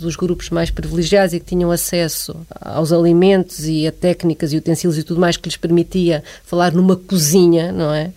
dos 0.00 0.16
grupos 0.16 0.50
mais 0.50 0.70
privilegiados 0.70 1.32
e 1.34 1.40
que 1.40 1.46
tinham 1.46 1.70
acesso 1.70 2.34
aos 2.60 2.92
alimentos 2.92 3.66
e 3.66 3.86
a 3.86 3.92
técnicas 3.92 4.52
e 4.52 4.56
utensílios 4.56 4.98
e 4.98 5.02
tudo 5.04 5.20
mais 5.20 5.36
que 5.36 5.48
lhes 5.48 5.56
permitia 5.56 6.22
falar 6.44 6.72
numa 6.72 6.96
cozinha, 6.96 7.70
não 7.72 7.92
é? 7.94 8.10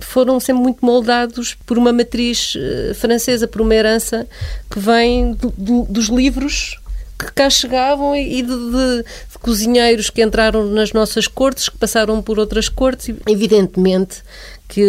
Foram 0.00 0.38
sempre 0.38 0.62
muito 0.62 0.84
moldados 0.84 1.56
por 1.66 1.76
uma 1.78 1.92
matriz 1.92 2.54
eh, 2.56 2.92
francesa, 2.94 3.48
por 3.48 3.60
uma 3.60 3.74
herança 3.74 4.26
que 4.70 4.78
vem 4.78 5.32
do- 5.32 5.52
do- 5.56 5.86
dos 5.88 6.06
livros 6.06 6.78
que 7.18 7.32
cá 7.32 7.50
chegavam 7.50 8.14
e 8.14 8.42
de, 8.42 8.46
de- 8.46 9.02
de 9.32 9.38
cozinheiros 9.40 10.08
que 10.08 10.22
entraram 10.22 10.66
nas 10.68 10.92
nossas 10.92 11.26
cortes, 11.26 11.68
que 11.68 11.76
passaram 11.76 12.22
por 12.22 12.38
outras 12.38 12.68
cortes. 12.68 13.12
Evidentemente 13.26 14.22
que 14.68 14.84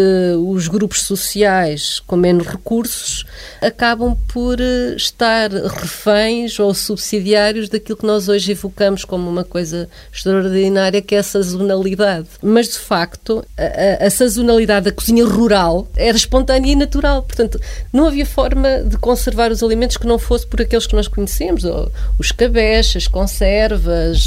os 0.45 0.67
grupos 0.67 1.03
sociais 1.03 2.01
com 2.05 2.17
menos 2.17 2.45
recursos 2.45 3.25
acabam 3.61 4.13
por 4.27 4.59
eh, 4.59 4.93
estar 4.97 5.49
reféns 5.51 6.59
ou 6.59 6.73
subsidiários 6.73 7.69
daquilo 7.69 7.97
que 7.97 8.05
nós 8.05 8.27
hoje 8.27 8.51
evocamos 8.51 9.05
como 9.05 9.29
uma 9.29 9.45
coisa 9.45 9.87
extraordinária, 10.13 11.01
que 11.01 11.15
é 11.15 11.19
a 11.19 11.23
sazonalidade. 11.23 12.27
Mas, 12.41 12.67
de 12.69 12.77
facto, 12.79 13.43
a, 13.57 14.03
a- 14.03 14.07
a 14.07 14.09
sazonalidade 14.09 14.85
da 14.85 14.91
cozinha 14.91 15.25
rural 15.25 15.87
era 15.95 16.17
espontânea 16.17 16.73
e 16.73 16.75
natural. 16.75 17.23
Portanto, 17.23 17.57
não 17.93 18.05
havia 18.07 18.25
forma 18.25 18.83
de 18.83 18.97
conservar 18.97 19.49
os 19.51 19.63
alimentos 19.63 19.95
que 19.95 20.05
não 20.07 20.19
fosse 20.19 20.45
por 20.45 20.61
aqueles 20.61 20.85
que 20.87 20.95
nós 20.95 21.07
conhecemos, 21.07 21.63
ou 21.63 21.89
os 22.19 22.31
cabés, 22.33 22.93
as 22.97 23.07
conservas, 23.07 24.25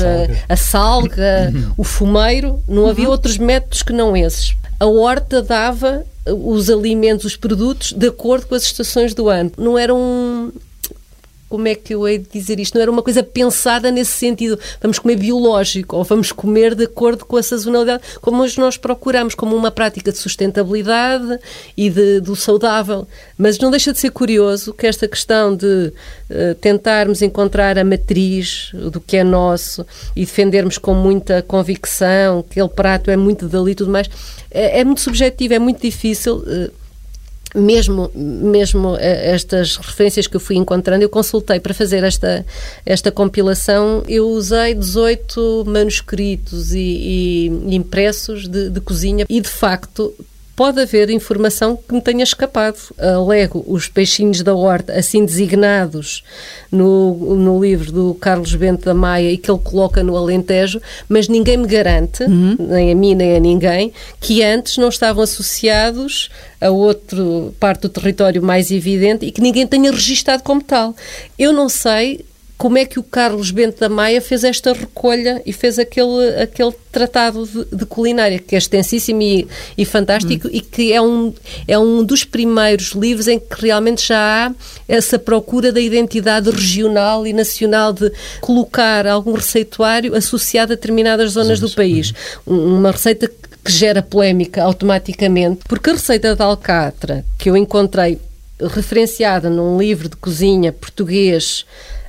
a, 0.49 0.53
a 0.55 0.57
salga, 0.57 1.53
o 1.77 1.85
fumeiro. 1.85 2.63
Não 2.67 2.89
havia 2.89 3.09
outros 3.11 3.37
métodos 3.37 3.83
que 3.83 3.93
não 3.93 4.17
esses. 4.17 4.55
A 4.83 4.87
horta 4.87 5.41
dava 5.41 6.05
os 6.27 6.69
alimentos, 6.69 7.25
os 7.25 7.37
produtos, 7.37 7.93
de 7.93 8.09
acordo 8.09 8.49
com 8.49 8.57
as 8.57 8.65
estações 8.65 9.15
do 9.15 9.29
ano. 9.29 9.53
Não 9.57 9.79
era 9.79 9.95
um. 9.95 10.51
Como 11.53 11.69
é 11.69 11.75
que 11.75 11.93
eu 11.93 12.09
hei 12.09 12.17
de 12.17 12.31
dizer 12.33 12.59
isto? 12.59 12.77
Não 12.77 12.81
era 12.81 12.91
uma 12.91 13.03
coisa 13.03 13.23
pensada 13.23 13.91
nesse 13.91 14.13
sentido. 14.13 14.59
Vamos 14.81 14.99
comer 14.99 15.17
biológico 15.17 15.99
ou 15.99 16.03
vamos 16.03 16.33
comer 16.33 16.75
de 16.75 16.85
acordo 16.85 17.27
com 17.27 17.37
a 17.37 17.43
sazonalidade, 17.43 18.03
como 18.23 18.43
hoje 18.43 18.59
nós 18.59 18.79
procuramos, 18.79 19.35
como 19.35 19.55
uma 19.55 19.71
prática 19.71 20.11
de 20.11 20.17
sustentabilidade 20.17 21.39
e 21.77 21.91
de, 21.91 22.21
do 22.21 22.35
saudável. 22.35 23.07
Mas 23.37 23.59
não 23.59 23.71
deixa 23.71 23.93
de 23.93 23.99
ser 23.99 24.09
curioso 24.13 24.73
que 24.73 24.87
esta 24.87 25.07
questão 25.07 25.55
de 25.55 25.93
eh, 26.31 26.55
tentarmos 26.59 27.21
encontrar 27.21 27.77
a 27.77 27.85
matriz 27.85 28.71
do 28.73 28.99
que 28.99 29.19
é 29.19 29.23
nosso 29.23 29.85
e 30.17 30.21
defendermos 30.25 30.79
com 30.79 30.95
muita 30.95 31.43
convicção 31.43 32.43
que 32.43 32.59
aquele 32.61 32.75
prato 32.75 33.11
é 33.11 33.17
muito 33.19 33.47
dali 33.47 33.73
e 33.73 33.75
tudo 33.75 33.91
mais, 33.91 34.09
é, 34.51 34.81
é 34.81 34.85
muito 34.85 35.03
subjetivo, 35.03 35.53
é 35.53 35.59
muito 35.59 35.83
difícil. 35.83 36.43
eh, 36.47 36.71
mesmo, 37.55 38.11
mesmo 38.15 38.97
eh, 38.97 39.33
estas 39.33 39.77
referências 39.77 40.27
que 40.27 40.37
eu 40.37 40.41
fui 40.41 40.57
encontrando, 40.57 41.03
eu 41.03 41.09
consultei 41.09 41.61
para 41.61 41.75
fazer 41.75 42.03
esta, 42.05 42.45
esta 42.85 43.11
compilação, 43.11 44.03
eu 44.09 44.29
usei 44.29 44.75
18 44.75 45.65
manuscritos 45.67 46.73
e, 46.73 47.51
e 47.67 47.75
impressos 47.75 48.49
de, 48.49 48.71
de 48.71 48.81
cozinha 48.81 49.27
e, 49.29 49.41
de 49.41 49.49
facto, 49.49 50.15
pode 50.63 50.81
haver 50.81 51.11
informação 51.11 51.77
que 51.77 51.93
me 51.93 52.01
tenha 52.01 52.23
escapado. 52.23 52.79
Alego 52.97 53.65
os 53.67 53.89
peixinhos 53.89 54.43
da 54.43 54.55
horta, 54.55 54.93
assim 54.93 55.25
designados 55.25 56.23
no, 56.71 57.35
no 57.35 57.61
livro 57.61 57.91
do 57.91 58.15
Carlos 58.15 58.55
Bento 58.55 58.85
da 58.85 58.95
Maia 58.95 59.33
e 59.33 59.37
que 59.37 59.51
ele 59.51 59.59
coloca 59.59 60.05
no 60.05 60.17
Alentejo, 60.17 60.81
mas 61.09 61.27
ninguém 61.27 61.57
me 61.57 61.67
garante, 61.67 62.25
nem 62.29 62.93
a 62.93 62.95
mim 62.95 63.17
nem 63.17 63.35
a 63.35 63.41
ninguém, 63.41 63.93
que 64.21 64.41
antes 64.45 64.79
não 64.79 64.89
estavam 64.89 65.25
associados 65.25 66.31
a 66.61 66.71
outra 66.71 67.19
parte 67.59 67.81
do 67.81 67.89
território 67.89 68.41
mais 68.41 68.71
evidente 68.71 69.27
e 69.27 69.33
que 69.33 69.41
ninguém 69.41 69.67
tenha 69.67 69.91
registado 69.91 70.45
como 70.45 70.63
tal. 70.63 70.95
Eu 71.37 71.53
não 71.53 71.69
sei 71.69 72.25
como 72.63 72.79
é 72.79 72.85
que 72.85 73.01
o 73.01 73.03
Carlos 73.03 73.51
Bento 73.51 73.81
da 73.81 73.89
Maia 73.89 74.21
fez 74.23 74.45
esta 74.45 74.73
recolha 74.73 75.43
e 75.45 75.53
fez 75.53 75.81
aquele, 75.81 76.29
aquele 76.41 76.71
tratado 76.93 77.45
de, 77.45 77.77
de 77.77 77.85
culinária, 77.87 78.39
que 78.39 78.55
é 78.55 78.59
extensíssimo 78.59 79.21
e, 79.21 79.49
e 79.77 79.85
fantástico 79.85 80.49
e 80.49 80.61
que 80.61 80.93
é 80.93 81.03
um, 81.03 81.35
é 81.67 81.77
um 81.77 82.05
dos 82.05 82.23
primeiros 82.23 82.93
livros 82.93 83.27
em 83.27 83.41
que 83.41 83.63
realmente 83.63 84.07
já 84.07 84.47
há 84.47 84.53
essa 84.87 85.19
procura 85.19 85.73
da 85.73 85.81
identidade 85.81 86.51
regional 86.51 87.27
e 87.27 87.33
nacional 87.33 87.93
de 87.93 88.13
colocar 88.41 89.09
algum 89.09 89.33
receituário 89.33 90.15
associado 90.15 90.73
a 90.73 90.77
determinadas 90.77 91.33
zonas 91.33 91.59
do 91.59 91.69
país. 91.69 92.15
Um- 92.47 92.77
Uma 92.77 92.93
receita 92.93 93.27
que 93.65 93.73
gera 93.73 94.03
polémica 94.03 94.63
automaticamente, 94.63 95.63
porque 95.69 95.91
a 95.91 95.95
receita 95.95 96.37
de 96.37 96.43
alcatra 96.43 97.25
que 97.37 97.51
eu 97.51 97.57
encontrei 97.57 98.21
referenciada 98.61 99.51
num 99.51 99.77
livro 99.81 100.09
de 100.09 100.15
cozinha 100.17 100.71
português, 100.73 101.65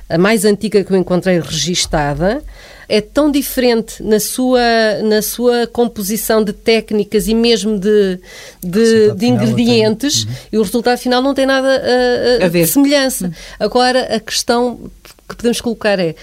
a 0.08 0.18
mais 0.18 0.44
antiga 0.44 0.82
que 0.84 0.92
eu 0.92 0.96
encontrei 0.96 1.40
registada, 1.40 2.42
é 2.88 3.00
tão 3.00 3.30
diferente 3.30 4.02
na 4.02 4.20
sua, 4.20 4.60
na 5.02 5.22
sua 5.22 5.66
composição 5.66 6.44
de 6.44 6.52
técnicas 6.52 7.28
e 7.28 7.34
mesmo 7.34 7.78
de, 7.78 8.20
de, 8.62 9.12
de 9.12 9.26
ingredientes, 9.26 10.24
uhum. 10.24 10.30
e 10.52 10.58
o 10.58 10.62
resultado 10.62 10.98
final 10.98 11.22
não 11.22 11.34
tem 11.34 11.46
nada 11.46 11.68
a, 11.68 12.42
a, 12.42 12.46
a 12.46 12.48
de 12.48 12.66
semelhança. 12.66 13.26
Uhum. 13.26 13.32
Agora, 13.58 14.14
a 14.14 14.20
questão 14.20 14.90
que 15.28 15.36
podemos 15.36 15.60
colocar 15.60 15.98
é 15.98 16.14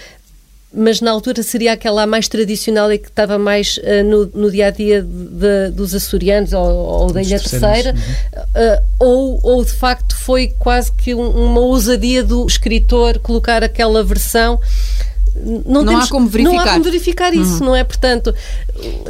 mas 0.74 1.00
na 1.00 1.10
altura 1.10 1.42
seria 1.42 1.72
aquela 1.72 2.06
mais 2.06 2.28
tradicional 2.28 2.92
e 2.92 2.98
que 2.98 3.08
estava 3.08 3.38
mais 3.38 3.76
uh, 3.78 4.04
no, 4.04 4.26
no, 4.34 4.50
dia 4.50 4.68
a 4.68 4.70
dia 4.70 5.02
de, 5.02 5.70
dos 5.70 5.94
açorianos 5.94 6.52
ou, 6.52 6.64
ou 6.64 7.12
da 7.12 7.22
Ilha 7.22 7.38
Terceira, 7.38 7.94
uh, 7.94 8.82
ou, 8.98 9.40
ou 9.42 9.64
de 9.64 9.72
facto 9.72 10.16
foi 10.16 10.48
quase 10.58 10.90
que 10.92 11.14
um, 11.14 11.28
uma 11.28 11.60
ousadia 11.60 12.22
do 12.22 12.46
escritor 12.46 13.18
colocar 13.18 13.62
aquela 13.62 14.02
versão 14.02 14.58
não, 15.34 15.82
não 15.82 15.86
temos, 15.86 16.04
há 16.04 16.08
como 16.08 16.28
verificar. 16.28 16.56
Não 16.56 16.62
há 16.62 16.72
como 16.72 16.84
verificar 16.84 17.34
isso, 17.34 17.58
uhum. 17.60 17.66
não 17.66 17.76
é? 17.76 17.82
Portanto, 17.82 18.34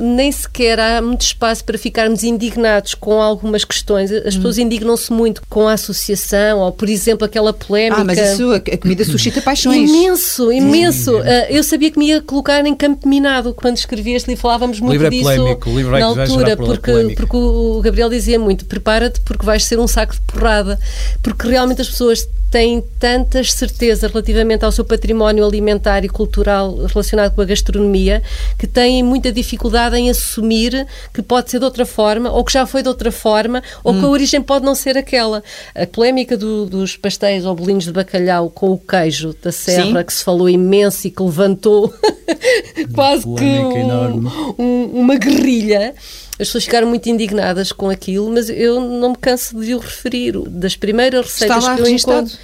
nem 0.00 0.30
sequer 0.30 0.78
há 0.78 1.02
muito 1.02 1.22
espaço 1.22 1.64
para 1.64 1.76
ficarmos 1.76 2.22
indignados 2.22 2.94
com 2.94 3.20
algumas 3.20 3.64
questões. 3.64 4.11
As 4.12 4.18
uhum. 4.18 4.40
pessoas 4.40 4.58
indignam-se 4.58 5.12
muito 5.12 5.42
com 5.48 5.66
a 5.66 5.72
associação, 5.72 6.61
ou, 6.61 6.72
por 6.72 6.88
exemplo, 6.88 7.24
aquela 7.24 7.52
polémica. 7.52 8.02
Ah, 8.02 8.04
mas 8.04 8.18
isso, 8.18 8.52
a 8.52 8.76
comida 8.76 9.04
suscita 9.04 9.42
paixões. 9.42 9.90
Imenso, 9.90 10.52
imenso. 10.52 11.22
Sim, 11.22 11.28
é. 11.28 11.48
Eu 11.50 11.64
sabia 11.64 11.90
que 11.90 11.98
me 11.98 12.06
ia 12.06 12.22
colocar 12.22 12.64
em 12.64 12.74
campo 12.74 13.08
minado 13.08 13.52
quando 13.52 13.76
escrevi 13.76 14.12
este 14.12 14.28
livro. 14.28 14.42
Falávamos 14.42 14.78
muito 14.78 14.92
livro 14.92 15.06
é 15.08 15.11
disso 15.11 15.22
polémico. 15.24 15.70
O 15.70 15.76
livro 15.76 15.98
na 15.98 16.04
altura, 16.06 16.56
porque, 16.56 17.14
porque 17.16 17.37
o 17.37 17.80
Gabriel 17.80 18.08
dizia 18.08 18.38
muito: 18.38 18.64
prepara-te 18.64 19.20
porque 19.22 19.44
vais 19.44 19.64
ser 19.64 19.78
um 19.80 19.88
saco 19.88 20.14
de 20.14 20.20
porrada. 20.20 20.78
Porque 21.20 21.48
realmente 21.48 21.80
as 21.80 21.88
pessoas 21.88 22.26
têm 22.52 22.84
tantas 23.00 23.50
certezas 23.50 24.10
relativamente 24.10 24.62
ao 24.62 24.70
seu 24.70 24.84
património 24.84 25.42
alimentar 25.42 26.04
e 26.04 26.08
cultural 26.08 26.76
relacionado 26.84 27.34
com 27.34 27.40
a 27.40 27.46
gastronomia 27.46 28.22
que 28.58 28.66
têm 28.66 29.02
muita 29.02 29.32
dificuldade 29.32 29.96
em 29.96 30.10
assumir 30.10 30.86
que 31.14 31.22
pode 31.22 31.50
ser 31.50 31.58
de 31.58 31.64
outra 31.64 31.86
forma 31.86 32.30
ou 32.30 32.44
que 32.44 32.52
já 32.52 32.66
foi 32.66 32.82
de 32.82 32.88
outra 32.88 33.10
forma 33.10 33.62
ou 33.82 33.94
hum. 33.94 33.98
que 33.98 34.04
a 34.04 34.08
hum. 34.08 34.12
origem 34.12 34.42
pode 34.42 34.66
não 34.66 34.74
ser 34.74 34.98
aquela. 34.98 35.42
A 35.74 35.86
polémica 35.86 36.36
do, 36.36 36.66
dos 36.66 36.94
pastéis 36.94 37.46
ou 37.46 37.54
bolinhos 37.54 37.84
de 37.84 37.92
bacalhau 37.92 38.50
com 38.50 38.70
o 38.70 38.78
queijo 38.78 39.34
da 39.42 39.50
serra 39.50 40.00
Sim. 40.00 40.04
que 40.04 40.12
se 40.12 40.22
falou 40.22 40.46
imenso 40.46 41.06
e 41.06 41.10
que 41.10 41.22
levantou 41.22 41.90
quase 42.94 43.22
que 43.22 43.44
um, 43.44 44.28
um, 44.58 44.84
uma 44.92 45.16
guerrilha 45.16 45.94
as 46.33 46.49
pessoas 46.49 46.64
ficaram 46.64 46.88
muito 46.88 47.09
indignadas 47.09 47.73
com 47.73 47.90
aquilo, 47.90 48.31
mas 48.31 48.49
eu 48.49 48.81
não 48.81 49.11
me 49.11 49.16
canso 49.16 49.61
de 49.61 49.75
o 49.75 49.79
referir. 49.79 50.33
Das 50.49 50.75
primeiras 50.75 51.27
receitas 51.27 51.68
que 51.68 51.81
eu 51.81 51.87
encontro 51.87 52.38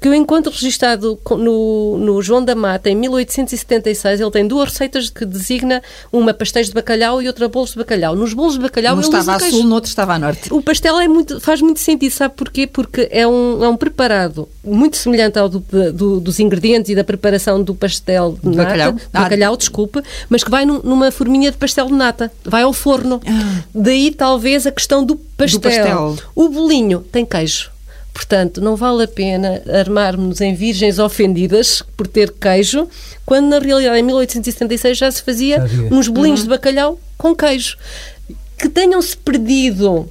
que 0.00 0.08
eu 0.08 0.14
encontro 0.14 0.50
registado 0.50 1.18
no, 1.30 1.98
no, 1.98 2.22
João 2.22 2.44
da 2.44 2.54
Mata 2.54 2.88
em 2.88 2.94
1876. 2.96 4.20
Ele 4.20 4.30
tem 4.30 4.46
duas 4.46 4.70
receitas 4.70 5.10
que 5.10 5.24
designa 5.24 5.82
uma 6.12 6.32
pastéis 6.32 6.68
de 6.68 6.74
bacalhau 6.74 7.20
e 7.20 7.26
outra 7.26 7.48
bolos 7.48 7.70
de 7.70 7.76
bacalhau. 7.76 8.16
Nos 8.16 8.32
bolos 8.32 8.54
de 8.54 8.60
bacalhau 8.60 8.96
um 8.96 9.00
estava 9.00 9.34
a 9.34 9.40
sul, 9.40 9.64
no 9.64 9.74
outro 9.74 9.88
estava 9.88 10.14
a 10.14 10.18
norte. 10.18 10.52
O 10.52 10.62
pastel 10.62 10.98
é 10.98 11.06
muito, 11.06 11.40
faz 11.40 11.60
muito 11.60 11.80
sentido, 11.80 12.10
sabe 12.10 12.34
porquê? 12.34 12.66
Porque 12.66 13.08
é 13.10 13.26
um, 13.26 13.62
é 13.62 13.68
um 13.68 13.76
preparado 13.76 14.48
muito 14.64 14.96
semelhante 14.96 15.38
ao 15.38 15.48
do, 15.48 15.60
do, 15.92 16.20
dos 16.20 16.40
ingredientes 16.40 16.90
e 16.90 16.94
da 16.94 17.04
preparação 17.04 17.62
do 17.62 17.74
pastel 17.74 18.38
de, 18.42 18.50
de 18.50 18.56
nata, 18.56 18.70
bacalhau, 18.70 18.92
de 18.92 19.02
bacalhau 19.12 19.56
desculpa, 19.56 20.02
mas 20.28 20.42
que 20.42 20.50
vai 20.50 20.64
num, 20.64 20.80
numa 20.82 21.10
forminha 21.10 21.50
de 21.50 21.56
pastel 21.56 21.86
de 21.86 21.94
nata, 21.94 22.32
vai 22.44 22.62
ao 22.62 22.72
forno. 22.72 23.20
Ah. 23.26 23.62
Daí 23.74 24.10
talvez 24.10 24.66
a 24.66 24.72
questão 24.72 25.04
do 25.04 25.16
pastel. 25.16 25.60
do 25.60 25.62
pastel. 25.62 26.16
O 26.34 26.48
bolinho 26.48 27.00
tem 27.12 27.24
queijo. 27.24 27.75
Portanto, 28.16 28.62
não 28.62 28.76
vale 28.76 29.04
a 29.04 29.06
pena 29.08 29.62
armarmos 29.70 30.40
em 30.40 30.54
virgens 30.54 30.98
ofendidas 30.98 31.82
por 31.94 32.06
ter 32.06 32.32
queijo, 32.32 32.88
quando 33.26 33.48
na 33.48 33.58
realidade 33.58 33.98
em 33.98 34.02
1876 34.02 34.96
já 34.96 35.10
se 35.10 35.22
fazia 35.22 35.62
uns 35.92 36.08
bolinhos 36.08 36.40
uhum. 36.40 36.46
de 36.46 36.48
bacalhau 36.48 37.00
com 37.18 37.36
queijo. 37.36 37.76
Que 38.56 38.70
tenham-se 38.70 39.14
perdido 39.18 40.08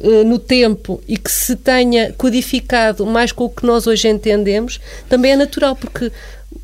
uh, 0.00 0.24
no 0.26 0.40
tempo 0.40 1.00
e 1.06 1.16
que 1.16 1.30
se 1.30 1.54
tenha 1.54 2.12
codificado 2.14 3.06
mais 3.06 3.30
com 3.30 3.44
o 3.44 3.48
que 3.48 3.64
nós 3.64 3.86
hoje 3.86 4.08
entendemos, 4.08 4.80
também 5.08 5.30
é 5.30 5.36
natural, 5.36 5.76
porque 5.76 6.10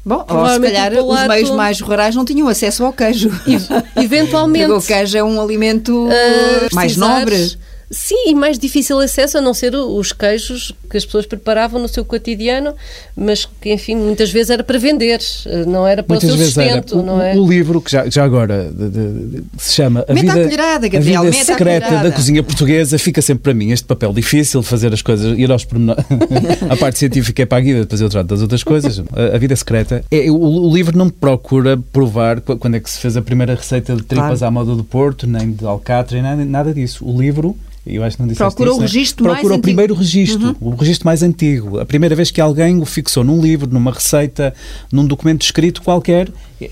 Bom, 0.05 0.27
ou 0.29 0.49
se 0.49 0.61
calhar 0.61 0.93
os 0.95 1.27
meios 1.29 1.51
mais 1.51 1.81
rurais 1.81 2.17
não 2.17 2.25
tinham 2.25 2.49
acesso 2.49 2.85
ao 2.85 2.93
queijo. 2.93 3.31
Eventualmente. 3.95 4.67
Porque 4.67 4.93
o 4.93 4.97
queijo 4.97 5.17
é 5.17 5.23
um 5.23 5.41
alimento 5.41 6.09
uh, 6.09 6.75
mais 6.75 6.97
nobre. 6.97 7.57
Sim, 7.89 8.31
e 8.31 8.35
mais 8.35 8.59
difícil 8.59 8.99
acesso 8.99 9.39
a 9.39 9.41
não 9.41 9.55
ser 9.55 9.75
os 9.75 10.13
queijos 10.13 10.75
que 10.91 10.97
as 10.97 11.05
pessoas 11.05 11.25
preparavam 11.25 11.81
no 11.81 11.87
seu 11.87 12.05
cotidiano, 12.05 12.75
mas 13.17 13.49
que, 13.61 13.73
enfim, 13.73 13.95
muitas 13.95 14.31
vezes 14.31 14.51
era 14.51 14.65
para 14.65 14.77
vender, 14.77 15.21
não 15.69 15.87
era 15.87 16.03
para 16.03 16.15
muitas 16.15 16.31
o 16.31 16.37
seu 16.37 16.47
sustento, 16.47 17.01
não 17.01 17.23
é? 17.23 17.37
O 17.37 17.47
livro, 17.47 17.81
que 17.81 17.93
já, 17.93 18.09
já 18.11 18.25
agora 18.25 18.73
de, 18.73 18.89
de, 18.89 19.13
de, 19.29 19.45
se 19.57 19.75
chama 19.75 20.05
A 20.09 20.13
Vida, 20.13 20.33
colherada, 20.33 20.89
Gabriel, 20.89 21.23
a 21.23 21.31
vida 21.31 21.45
Secreta 21.45 22.03
da 22.03 22.11
Cozinha 22.11 22.43
Portuguesa, 22.43 22.99
fica 22.99 23.23
sempre 23.23 23.45
para 23.45 23.55
mim 23.55 23.71
este 23.71 23.87
papel 23.87 24.13
difícil 24.13 24.61
de 24.63 24.67
fazer 24.67 24.93
as 24.93 25.01
coisas, 25.01 25.39
ir 25.39 25.51
aos 25.53 25.65
pormenores. 25.65 26.05
a 26.69 26.77
parte 26.77 26.99
científica 26.99 27.43
é 27.43 27.47
para 27.47 27.59
a 27.59 27.61
guida, 27.61 27.81
depois 27.81 28.01
eu 28.01 28.09
trato 28.09 28.27
das 28.27 28.43
outras 28.43 28.65
coisas. 28.65 29.01
A, 29.13 29.37
a 29.37 29.39
Vida 29.39 29.55
Secreta, 29.55 30.05
é, 30.11 30.29
o, 30.29 30.37
o, 30.37 30.75
livro 30.75 30.99
não 30.99 31.09
procura 31.09 31.77
provar 31.93 32.41
quando 32.41 32.75
é 32.75 32.81
que 32.81 32.91
se 32.91 32.99
fez 32.99 33.17
a 33.17 33.23
primeira 33.23 33.55
receita 33.55 33.95
de 33.95 34.03
tripas 34.03 34.41
claro. 34.41 34.47
à 34.47 34.51
moda 34.51 34.75
do 34.75 34.83
Porto, 34.83 35.25
nem 35.27 35.53
de 35.53 35.65
alcatra, 35.65 36.21
nem 36.21 36.23
nada, 36.23 36.45
nada 36.45 36.75
disso. 36.75 37.07
O 37.07 37.21
livro 37.21 37.57
eu 37.87 38.03
acho 38.03 38.17
que 38.17 38.23
não 38.23 38.35
Procura 38.35 38.71
isso, 38.71 38.79
o 38.79 38.81
registro 38.81 39.25
né? 39.25 39.31
Procura 39.33 39.55
o 39.55 39.61
primeiro 39.61 39.95
registro, 39.95 40.57
uhum. 40.61 40.73
o 40.73 40.75
registro 40.75 41.07
mais 41.07 41.23
antigo. 41.23 41.79
A 41.79 41.87
primeira 41.87 42.17
vez 42.17 42.31
que 42.31 42.41
alguém 42.41 42.81
o 42.81 42.85
fixou 42.85 43.23
num 43.23 43.41
livro, 43.41 43.69
numa 43.73 43.93
receita, 43.93 44.53
num 44.91 45.07
documento 45.07 45.43
escrito 45.43 45.83
qualquer, 45.83 46.29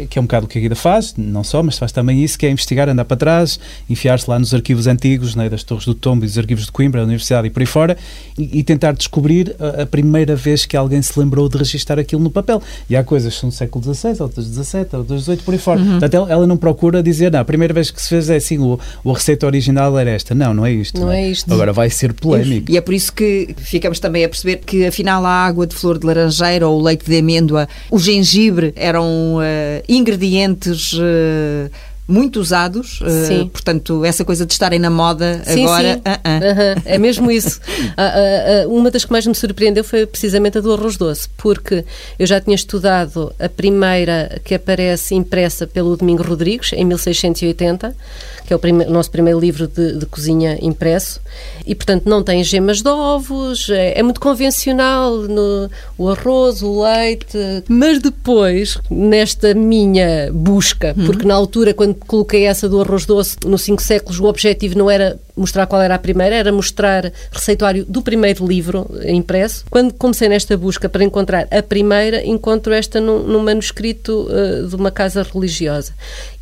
que 0.08 0.18
é 0.18 0.20
um 0.20 0.24
bocado 0.24 0.46
o 0.46 0.48
que 0.48 0.58
a 0.58 0.60
Guida 0.60 0.74
faz, 0.74 1.14
não 1.16 1.44
só, 1.44 1.62
mas 1.62 1.76
faz 1.76 1.92
também 1.92 2.24
isso, 2.24 2.38
que 2.38 2.46
é 2.46 2.50
investigar, 2.50 2.88
andar 2.88 3.04
para 3.04 3.16
trás, 3.16 3.60
enfiar-se 3.88 4.28
lá 4.28 4.38
nos 4.38 4.54
arquivos 4.54 4.86
antigos, 4.86 5.34
né, 5.34 5.48
das 5.48 5.62
Torres 5.62 5.84
do 5.84 5.94
Tombo 5.94 6.24
e 6.24 6.28
dos 6.28 6.38
arquivos 6.38 6.64
de 6.64 6.72
Coimbra, 6.72 7.02
da 7.02 7.06
Universidade 7.06 7.46
e 7.46 7.50
por 7.50 7.60
aí 7.60 7.66
fora, 7.66 7.96
e, 8.38 8.60
e 8.60 8.62
tentar 8.64 8.92
descobrir 8.92 9.54
a, 9.58 9.82
a, 9.82 9.86
primeira 9.86 10.34
vez 10.34 10.64
que 10.64 10.76
alguém 10.76 11.02
se 11.02 11.18
lembrou 11.18 11.48
de 11.48 11.58
registar 11.58 11.98
aquilo 11.98 12.22
no 12.22 12.30
papel. 12.30 12.62
E 12.88 12.96
há 12.96 13.04
coisas 13.04 13.34
que 13.34 13.40
são 13.40 13.50
do 13.50 13.54
século 13.54 13.94
XVI, 13.94 14.22
outras 14.22 14.46
XVII, 14.46 14.86
outras 14.94 15.22
XVIII, 15.22 15.36
por 15.38 15.52
aí 15.52 15.60
fora. 15.60 15.80
Uhum. 15.80 15.90
Portanto, 15.90 16.14
ela, 16.14 16.32
ela, 16.32 16.46
não 16.46 16.56
procura 16.56 17.02
dizer, 17.02 17.30
não, 17.30 17.40
a 17.40 17.44
primeira 17.44 17.74
vez 17.74 17.90
que 17.90 18.00
se 18.00 18.08
fez 18.08 18.30
é 18.30 18.36
assim, 18.36 18.58
o, 18.58 18.78
o 19.02 19.12
receita 19.12 19.46
original 19.46 19.98
era 19.98 20.10
esta. 20.10 20.34
Não, 20.34 20.54
não 20.54 20.64
é 20.64 20.72
isto. 20.72 20.98
Não, 20.98 21.03
não 21.04 21.12
é? 21.12 21.22
é 21.22 21.30
isto. 21.30 21.52
Agora 21.52 21.72
vai 21.72 21.90
ser 21.90 22.12
polémico. 22.12 22.70
E 22.70 22.76
é 22.76 22.80
por 22.80 22.94
isso 22.94 23.12
que 23.12 23.54
ficamos 23.58 23.98
também 23.98 24.24
a 24.24 24.28
perceber 24.28 24.56
que, 24.56 24.86
afinal, 24.86 25.24
a 25.24 25.30
água 25.30 25.66
de 25.66 25.74
flor 25.74 25.98
de 25.98 26.06
laranjeira 26.06 26.66
ou 26.66 26.80
o 26.80 26.82
leite 26.82 27.04
de 27.04 27.18
amêndoa, 27.18 27.68
o 27.90 27.98
gengibre 27.98 28.72
eram 28.76 29.36
uh, 29.36 29.82
ingredientes 29.88 30.94
Uh, 30.94 31.70
muito 32.06 32.38
usados, 32.38 33.00
uh, 33.00 33.48
portanto, 33.48 34.04
essa 34.04 34.24
coisa 34.24 34.44
de 34.44 34.52
estarem 34.52 34.78
na 34.78 34.90
moda 34.90 35.40
sim, 35.44 35.64
agora. 35.64 35.94
Sim. 35.94 36.00
Uh 36.00 36.78
-uh. 36.78 36.82
É 36.84 36.98
mesmo 36.98 37.30
isso. 37.30 37.58
uh, 37.58 38.68
uma 38.68 38.90
das 38.90 39.04
que 39.04 39.12
mais 39.12 39.26
me 39.26 39.34
surpreendeu 39.34 39.82
foi 39.82 40.04
precisamente 40.04 40.58
a 40.58 40.60
do 40.60 40.72
arroz 40.72 40.96
doce, 40.96 41.28
porque 41.36 41.84
eu 42.18 42.26
já 42.26 42.40
tinha 42.40 42.54
estudado 42.54 43.32
a 43.38 43.48
primeira 43.48 44.38
que 44.44 44.54
aparece 44.54 45.14
impressa 45.14 45.66
pelo 45.66 45.96
Domingo 45.96 46.22
Rodrigues, 46.22 46.72
em 46.74 46.84
1680 46.84 47.96
que 48.46 48.52
é 48.52 48.56
o 48.56 48.58
prime 48.58 48.84
nosso 48.84 49.10
primeiro 49.10 49.40
livro 49.40 49.66
de, 49.66 49.98
de, 49.98 50.06
cozinha 50.06 50.58
impresso, 50.60 51.20
e 51.66 51.74
portanto 51.74 52.06
não 52.06 52.22
tem 52.22 52.42
gemas 52.44 52.82
de 52.82 52.88
ovos, 52.88 53.70
é, 53.70 53.98
é 53.98 54.02
muito 54.02 54.20
convencional 54.20 55.16
no, 55.16 55.70
o 55.96 56.08
arroz, 56.08 56.62
o 56.62 56.82
leite, 56.82 57.38
mas 57.68 58.00
depois, 58.00 58.78
nesta 58.90 59.54
minha 59.54 60.30
busca, 60.32 60.94
uhum. 60.96 61.06
porque 61.06 61.26
na 61.26 61.34
altura, 61.34 61.72
quando 61.72 61.94
coloquei 61.94 62.44
essa 62.44 62.68
do 62.68 62.80
arroz 62.80 63.06
doce, 63.06 63.36
no 63.44 63.56
cinco 63.56 63.82
séculos, 63.82 64.20
o 64.20 64.24
objetivo 64.24 64.76
não 64.76 64.90
era 64.90 65.18
mostrar 65.36 65.66
qual 65.66 65.82
era 65.82 65.94
a 65.94 65.98
primeira, 65.98 66.34
era 66.34 66.52
mostrar 66.52 67.12
receituário 67.32 67.84
do 67.84 68.02
primeiro 68.02 68.46
livro 68.46 68.88
impresso. 69.06 69.64
Quando 69.70 69.92
comecei 69.94 70.28
nesta 70.28 70.56
busca 70.56 70.88
para 70.88 71.04
encontrar 71.04 71.46
a 71.50 71.62
primeira, 71.62 72.24
encontro 72.24 72.72
esta 72.72 73.00
num, 73.00 73.22
num 73.24 73.40
manuscrito 73.40 74.28
uh, 74.28 74.68
de 74.68 74.74
uma 74.76 74.90
casa 74.90 75.22
religiosa. 75.22 75.92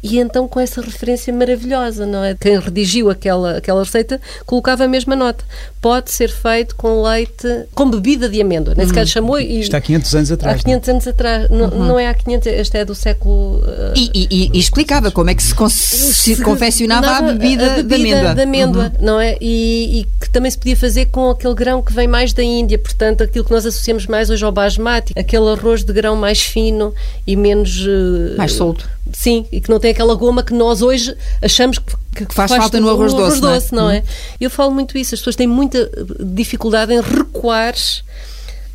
E 0.03 0.19
então 0.19 0.49
com 0.49 0.59
essa 0.59 0.81
referência 0.81 1.33
maravilhosa, 1.33 2.05
não 2.05 2.25
é? 2.25 2.35
Quem 2.35 2.59
redigiu 2.59 3.09
aquela, 3.09 3.59
aquela 3.59 3.85
receita 3.85 4.21
colocava 4.45 4.85
a 4.85 4.89
mesma 4.89 5.15
nota. 5.15 5.45
Pode 5.81 6.11
ser 6.11 6.29
feito 6.29 6.75
com 6.75 7.03
leite, 7.03 7.47
com 7.73 7.89
bebida 7.89 8.29
de 8.29 8.41
amêndoa. 8.41 8.75
Nem 8.77 8.87
sequer 8.87 9.03
uhum. 9.03 9.07
chamou 9.07 9.41
e... 9.41 9.61
Está 9.61 9.79
há 9.79 9.81
500 9.81 10.15
anos 10.15 10.33
atrás. 10.33 10.61
Há 10.61 10.65
500 10.65 10.87
não? 10.89 10.95
anos 10.95 11.07
atrás. 11.07 11.51
Uhum. 11.51 11.57
Não, 11.57 11.69
não 11.69 11.99
é 11.99 12.09
há 12.09 12.15
500, 12.15 12.47
este 12.49 12.79
é 12.79 12.85
do 12.85 12.97
século... 12.97 13.59
Uh, 13.59 13.93
e, 13.95 14.11
e, 14.13 14.51
e, 14.53 14.59
explicava 14.59 15.13
como 15.13 15.31
é 15.31 15.35
que 15.37 15.43
se, 15.43 15.55
se 15.71 16.43
confeccionava 16.43 17.19
a 17.19 17.23
bebida, 17.23 17.75
a 17.75 17.77
bebida 17.77 17.85
de 17.85 17.95
amêndoa. 17.95 18.35
De 18.35 18.43
amêndoa 18.43 18.82
uhum. 18.82 18.82
Não 19.01 19.21
é? 19.21 19.37
E, 19.41 20.01
e, 20.01 20.05
que 20.21 20.31
também 20.31 20.51
se 20.51 20.59
podia 20.59 20.77
fazer 20.77 21.07
com 21.07 21.31
aquele 21.31 21.55
grão 21.55 21.83
que 21.83 21.93
vem 21.93 22.07
mais 22.07 22.33
da 22.33 22.43
Índia, 22.43 22.79
portanto, 22.79 23.23
aquilo 23.23 23.45
que 23.45 23.51
nós 23.51 23.67
associamos 23.67 24.07
mais 24.07 24.31
hoje 24.31 24.45
ao 24.45 24.53
basmati, 24.53 25.13
aquele 25.17 25.49
arroz 25.51 25.85
de 25.85 25.93
grão 25.93 26.17
mais 26.17 26.41
fino 26.41 26.95
e 27.27 27.37
menos... 27.37 27.85
Uh, 27.87 28.37
mais 28.37 28.53
solto. 28.53 28.89
Sim, 29.13 29.47
e 29.53 29.61
que 29.61 29.69
não 29.69 29.79
tem 29.79 29.91
aquela 29.91 30.15
goma 30.15 30.43
que 30.43 30.55
nós 30.55 30.81
hoje 30.83 31.17
achamos 31.41 31.79
que, 31.79 31.95
que, 32.15 32.27
que 32.27 32.35
faz, 32.35 32.51
faz, 32.51 32.63
falta 32.63 32.81
no 32.81 32.89
arroz, 32.89 33.13
doce, 33.13 33.41
não 33.41 33.49
é? 33.49 33.55
doce, 33.55 33.75
não 33.75 33.91
é? 33.91 33.99
Uhum. 33.99 34.03
Eu 34.41 34.51
falo 34.51 34.71
muito 34.71 34.97
isso, 34.97 35.15
as 35.15 35.21
pessoas 35.21 35.37
têm 35.37 35.47
muita 35.47 35.91
dificuldade 36.21 36.93
em 36.93 37.01
recuar 37.01 37.75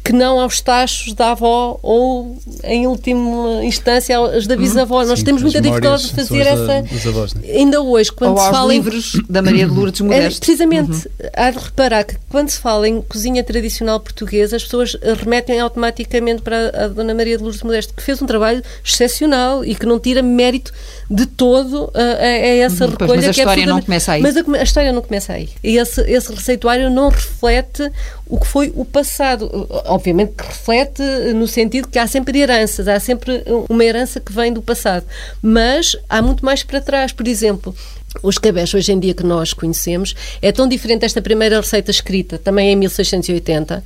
que 0.07 0.13
não 0.13 0.39
aos 0.39 0.59
tachos 0.61 1.13
da 1.13 1.31
avó 1.31 1.77
ou, 1.83 2.37
em 2.63 2.87
última 2.87 3.63
instância, 3.63 4.15
aos 4.17 4.47
da 4.47 4.55
bisavó. 4.55 5.03
Nós 5.05 5.19
Sim, 5.19 5.25
temos 5.25 5.41
as 5.41 5.43
muita 5.43 5.61
dificuldade 5.61 6.03
de 6.07 6.15
fazer 6.15 6.43
da- 6.43 6.49
essa. 6.49 7.09
avós, 7.09 7.33
né? 7.33 7.41
Ainda 7.49 7.81
hoje, 7.81 8.11
quando 8.11 8.31
Ou 8.31 8.37
se 8.37 8.45
aos 8.47 8.55
fala 8.57 8.73
em 8.73 8.77
livros 8.77 9.11
da 9.29 9.41
Maria 9.41 9.67
de 9.67 9.73
Lourdes 9.73 9.99
é, 10.01 10.03
Modesto. 10.03 10.39
precisamente, 10.39 11.09
há 11.33 11.51
de 11.51 11.57
reparar 11.59 12.03
que 12.05 12.15
quando 12.29 12.49
se 12.49 12.59
fala 12.59 12.87
em 12.87 13.01
cozinha 13.01 13.43
tradicional 13.43 13.99
portuguesa, 13.99 14.55
as 14.55 14.63
pessoas 14.63 14.95
remetem 15.23 15.59
automaticamente 15.59 16.41
para 16.41 16.85
a 16.85 16.87
Dona 16.87 17.13
Maria 17.13 17.37
de 17.37 17.43
Lourdes 17.43 17.61
Modesto, 17.63 17.93
que 17.93 18.01
fez 18.01 18.21
um 18.21 18.25
trabalho 18.25 18.63
excepcional 18.83 19.63
e 19.65 19.75
que 19.75 19.85
não 19.85 19.99
tira 19.99 20.21
mérito 20.21 20.71
de 21.09 21.25
todo 21.25 21.91
a, 21.93 21.99
a- 21.99 22.25
a 22.25 22.27
essa 22.27 22.85
Uhum, 22.85 22.91
pois, 22.91 23.11
recolha. 23.11 23.15
mas 23.15 23.29
a 23.29 23.33
que 23.33 23.39
é 23.39 23.43
história 23.43 23.65
não 23.65 23.77
absolutamente- 23.77 23.85
começa 23.85 24.11
aí. 24.13 24.21
Mas 24.21 24.37
a, 24.37 24.59
a 24.59 24.63
história 24.63 24.91
não 24.93 25.01
começa 25.01 25.33
aí. 25.33 25.49
E 25.63 25.77
esse, 25.77 26.01
esse 26.01 26.33
receituário 26.33 26.89
não 26.89 27.09
reflete 27.09 27.91
o 28.29 28.39
que 28.39 28.47
foi 28.47 28.71
o 28.75 28.85
passado. 28.85 29.67
Obviamente 29.85 30.33
que 30.37 30.45
reflete 30.45 31.01
no 31.33 31.47
sentido 31.47 31.87
que 31.87 31.99
há 31.99 32.07
sempre 32.07 32.39
heranças, 32.39 32.87
há 32.87 32.99
sempre 32.99 33.43
uma 33.69 33.83
herança 33.83 34.19
que 34.19 34.31
vem 34.31 34.51
do 34.51 34.61
passado. 34.61 35.05
Mas 35.41 35.95
há 36.09 36.21
muito 36.21 36.45
mais 36.45 36.63
para 36.63 36.81
trás. 36.81 37.11
Por 37.11 37.27
exemplo, 37.27 37.75
os 38.21 38.37
cabés 38.37 38.73
hoje 38.73 38.91
em 38.91 38.99
dia 38.99 39.13
que 39.13 39.23
nós 39.23 39.53
conhecemos 39.53 40.15
é 40.41 40.51
tão 40.51 40.67
diferente 40.67 41.05
esta 41.05 41.21
primeira 41.21 41.59
receita 41.59 41.91
escrita, 41.91 42.37
também 42.37 42.71
em 42.71 42.75
1680, 42.75 43.83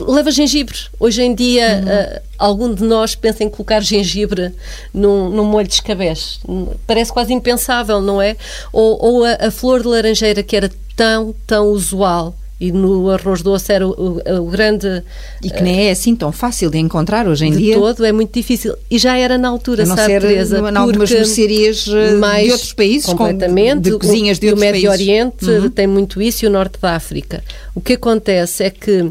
leva 0.00 0.30
gengibre. 0.30 0.76
Hoje 0.98 1.22
em 1.22 1.34
dia, 1.34 1.82
ah, 1.86 2.22
algum 2.38 2.72
de 2.74 2.82
nós 2.82 3.14
pensa 3.14 3.42
em 3.42 3.48
colocar 3.48 3.80
gengibre 3.80 4.52
num, 4.92 5.30
num 5.30 5.44
molho 5.44 5.68
de 5.68 5.74
escabés. 5.74 6.40
Parece 6.86 7.12
quase 7.12 7.32
impensável, 7.32 8.00
não 8.00 8.20
é? 8.20 8.36
Ou, 8.72 9.02
ou 9.02 9.24
a, 9.24 9.46
a 9.46 9.50
flor 9.50 9.80
de 9.82 9.88
laranjeira 9.88 10.42
que 10.42 10.56
era 10.56 10.70
tão, 10.94 11.34
tão 11.46 11.68
usual. 11.68 12.34
E 12.60 12.70
no 12.70 13.08
arroz 13.08 13.40
doce 13.40 13.72
era 13.72 13.88
o, 13.88 13.90
o- 13.90 14.40
o 14.42 14.50
grande 14.50 15.02
E 15.42 15.48
que 15.50 15.62
nem 15.62 15.86
é 15.88 15.90
assim 15.92 16.14
tão 16.14 16.30
fácil 16.30 16.68
de 16.70 16.76
encontrar 16.76 17.26
hoje 17.26 17.46
em 17.46 17.52
de 17.52 17.56
dia. 17.58 17.74
todo, 17.74 18.04
é 18.04 18.12
muito 18.12 18.34
difícil. 18.34 18.76
E 18.90 18.98
já 18.98 19.16
era 19.16 19.38
na 19.38 19.48
altura, 19.48 19.86
não 19.86 19.96
sabe, 19.96 20.12
ser 20.12 20.20
Teresa? 20.20 20.58
em 20.58 20.76
algumas 20.76 21.10
mercearias 21.10 21.86
eh, 21.88 22.42
de 22.44 22.52
outros 22.52 22.72
países, 22.74 23.06
com- 23.06 23.16
completamente, 23.16 23.80
de 23.84 23.98
cozinhas 23.98 24.38
de 24.38 24.48
outros 24.48 24.62
o 24.62 24.66
Médio 24.66 24.88
países. 24.90 25.00
Oriente 25.06 25.44
Uhum. 25.46 25.70
tem 25.70 25.86
muito 25.86 26.20
isso 26.20 26.44
e 26.44 26.48
o 26.48 26.50
Norte 26.50 26.78
da 26.80 26.94
África. 26.94 27.42
O 27.74 27.80
que 27.80 27.94
acontece 27.94 28.62
é 28.64 28.68
que 28.70 29.10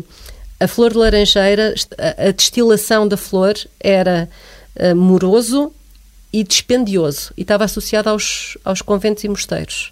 a 0.59 0.67
flor 0.67 0.91
de 0.91 0.97
laranjeira, 0.99 1.73
a, 1.97 2.27
a 2.27 2.31
destilação 2.31 3.07
da 3.07 3.17
flor 3.17 3.55
era 3.79 4.29
eh, 4.75 4.93
moroso 4.93 5.71
e 6.31 6.43
dispendioso 6.43 7.31
e 7.35 7.41
estava 7.41 7.63
associada 7.63 8.11
aos, 8.11 8.57
aos 8.63 8.83
conventos 8.83 9.23
e 9.23 9.27
mosteiros. 9.29 9.91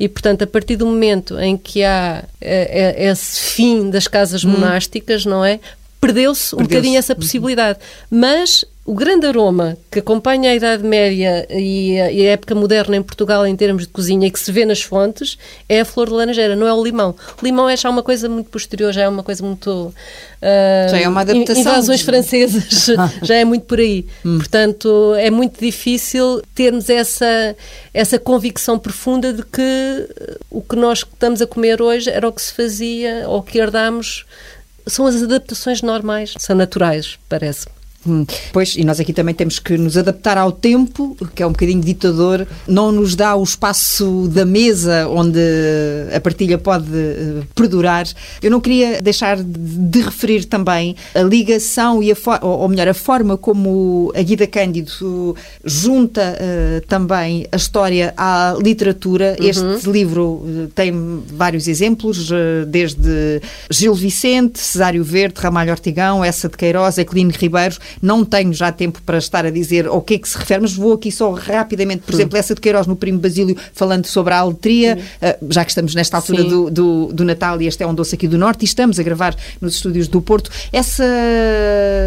E, 0.00 0.08
portanto, 0.08 0.40
a 0.40 0.46
partir 0.46 0.76
do 0.76 0.86
momento 0.86 1.38
em 1.38 1.58
que 1.58 1.84
há 1.84 2.24
eh, 2.40 2.94
eh, 2.96 3.10
esse 3.10 3.38
fim 3.38 3.90
das 3.90 4.08
casas 4.08 4.42
monásticas, 4.42 5.26
não 5.26 5.44
é? 5.44 5.60
Perdeu-se 6.00 6.54
um 6.54 6.58
Perdeu-se. 6.58 6.74
bocadinho 6.74 6.98
essa 6.98 7.14
possibilidade. 7.14 7.78
Mas 8.10 8.64
o 8.84 8.94
grande 8.94 9.26
aroma 9.26 9.76
que 9.90 9.98
acompanha 9.98 10.50
a 10.50 10.54
Idade 10.54 10.82
Média 10.82 11.46
e 11.50 12.00
a, 12.00 12.10
e 12.10 12.26
a 12.26 12.30
época 12.30 12.54
moderna 12.54 12.96
em 12.96 13.02
Portugal 13.02 13.46
em 13.46 13.54
termos 13.54 13.82
de 13.82 13.88
cozinha 13.88 14.26
e 14.26 14.30
que 14.30 14.40
se 14.40 14.50
vê 14.50 14.64
nas 14.64 14.82
fontes 14.82 15.36
é 15.68 15.80
a 15.80 15.84
flor 15.84 16.08
de 16.08 16.14
laranjeira, 16.14 16.56
não 16.56 16.66
é 16.66 16.72
o 16.72 16.82
limão. 16.82 17.14
O 17.40 17.44
limão 17.44 17.68
é 17.68 17.76
já 17.76 17.90
uma 17.90 18.02
coisa 18.02 18.28
muito 18.28 18.50
posterior, 18.50 18.92
já 18.92 19.02
é 19.02 19.08
uma 19.08 19.22
coisa 19.22 19.44
muito. 19.44 19.94
ah, 20.40 20.88
Já 20.88 20.98
é 20.98 21.08
uma 21.08 21.20
adaptação. 21.20 21.60
Invasões 21.60 22.00
francesas, 22.00 22.86
já 23.22 23.34
é 23.36 23.44
muito 23.44 23.66
por 23.66 23.78
aí. 23.78 24.06
Hum. 24.24 24.38
Portanto, 24.38 25.14
é 25.16 25.30
muito 25.30 25.60
difícil 25.60 26.42
termos 26.54 26.88
essa, 26.88 27.54
essa 27.92 28.18
convicção 28.18 28.78
profunda 28.78 29.32
de 29.32 29.44
que 29.44 30.08
o 30.50 30.62
que 30.62 30.74
nós 30.74 31.00
estamos 31.00 31.42
a 31.42 31.46
comer 31.46 31.82
hoje 31.82 32.08
era 32.10 32.26
o 32.26 32.32
que 32.32 32.40
se 32.42 32.54
fazia 32.54 33.24
ou 33.28 33.42
que 33.42 33.58
herdámos. 33.58 34.24
São 34.86 35.06
as 35.06 35.22
adaptações 35.22 35.82
normais, 35.82 36.34
são 36.38 36.56
naturais, 36.56 37.18
parece. 37.28 37.66
Hum, 38.06 38.24
Pois, 38.52 38.76
e 38.76 38.84
nós 38.84 38.98
aqui 38.98 39.12
também 39.12 39.34
temos 39.34 39.58
que 39.58 39.76
nos 39.76 39.96
adaptar 39.96 40.38
ao 40.38 40.50
tempo, 40.50 41.16
que 41.34 41.42
é 41.42 41.46
um 41.46 41.52
bocadinho 41.52 41.82
ditador, 41.82 42.46
não 42.66 42.90
nos 42.90 43.14
dá 43.14 43.36
o 43.36 43.42
espaço 43.42 44.28
da 44.32 44.44
mesa 44.44 45.06
onde 45.08 45.38
a 46.14 46.20
partilha 46.20 46.56
pode 46.56 46.86
eh, 46.92 47.42
perdurar. 47.54 48.06
Eu 48.42 48.50
não 48.50 48.60
queria 48.60 49.00
deixar 49.02 49.36
de, 49.42 50.00
referir 50.00 50.46
também 50.46 50.96
a 51.14 51.20
ligação 51.20 52.02
e 52.02 52.10
a 52.10 52.16
ou 52.42 52.68
melhor, 52.68 52.88
a 52.88 52.94
forma 52.94 53.36
como 53.36 54.12
a 54.16 54.22
Guida 54.22 54.46
Cândido 54.46 55.36
junta 55.64 56.36
eh, 56.40 56.82
também 56.88 57.46
a 57.52 57.56
história 57.56 58.14
à 58.16 58.56
literatura. 58.58 59.36
Este 59.38 59.90
livro 59.90 60.42
eh, 60.46 60.68
tem 60.74 61.22
vários 61.26 61.68
exemplos, 61.68 62.30
desde 62.68 63.40
Gil 63.70 63.94
Vicente, 63.94 64.58
Cesário 64.58 65.04
Verde, 65.04 65.40
Ramalho 65.40 65.70
Ortigão, 65.70 66.24
Essa 66.24 66.48
de 66.48 66.56
Queiroz, 66.56 66.96
Equilino 66.98 67.30
Ribeiro. 67.30 67.76
Não 68.02 68.24
tenho 68.24 68.52
já 68.52 68.72
tempo 68.72 69.00
para 69.04 69.18
estar 69.18 69.44
a 69.44 69.50
dizer 69.50 69.86
ao 69.86 70.00
que 70.00 70.14
é 70.14 70.18
que 70.18 70.28
se 70.28 70.36
refere, 70.36 70.62
mas 70.62 70.72
vou 70.72 70.94
aqui 70.94 71.10
só 71.10 71.32
rapidamente, 71.32 72.02
por 72.02 72.14
exemplo, 72.14 72.36
essa 72.36 72.54
de 72.54 72.60
Queiroz 72.60 72.86
no 72.86 72.96
Primo 72.96 73.18
Basílio, 73.18 73.56
falando 73.72 74.06
sobre 74.06 74.34
a 74.34 74.38
aletria, 74.38 74.98
eh, 75.20 75.38
já 75.48 75.64
que 75.64 75.70
estamos 75.70 75.94
nesta 75.94 76.16
altura 76.16 76.42
Sim. 76.42 76.48
do, 76.48 76.70
do, 76.70 77.12
do 77.12 77.24
Natal 77.24 77.60
e 77.60 77.66
este 77.66 77.82
é 77.82 77.86
um 77.86 77.94
doce 77.94 78.14
aqui 78.14 78.28
do 78.28 78.38
Norte 78.38 78.62
e 78.62 78.64
estamos 78.64 78.98
a 78.98 79.02
gravar 79.02 79.34
nos 79.60 79.74
estúdios 79.74 80.08
do 80.08 80.20
Porto. 80.20 80.50
Essa 80.72 81.04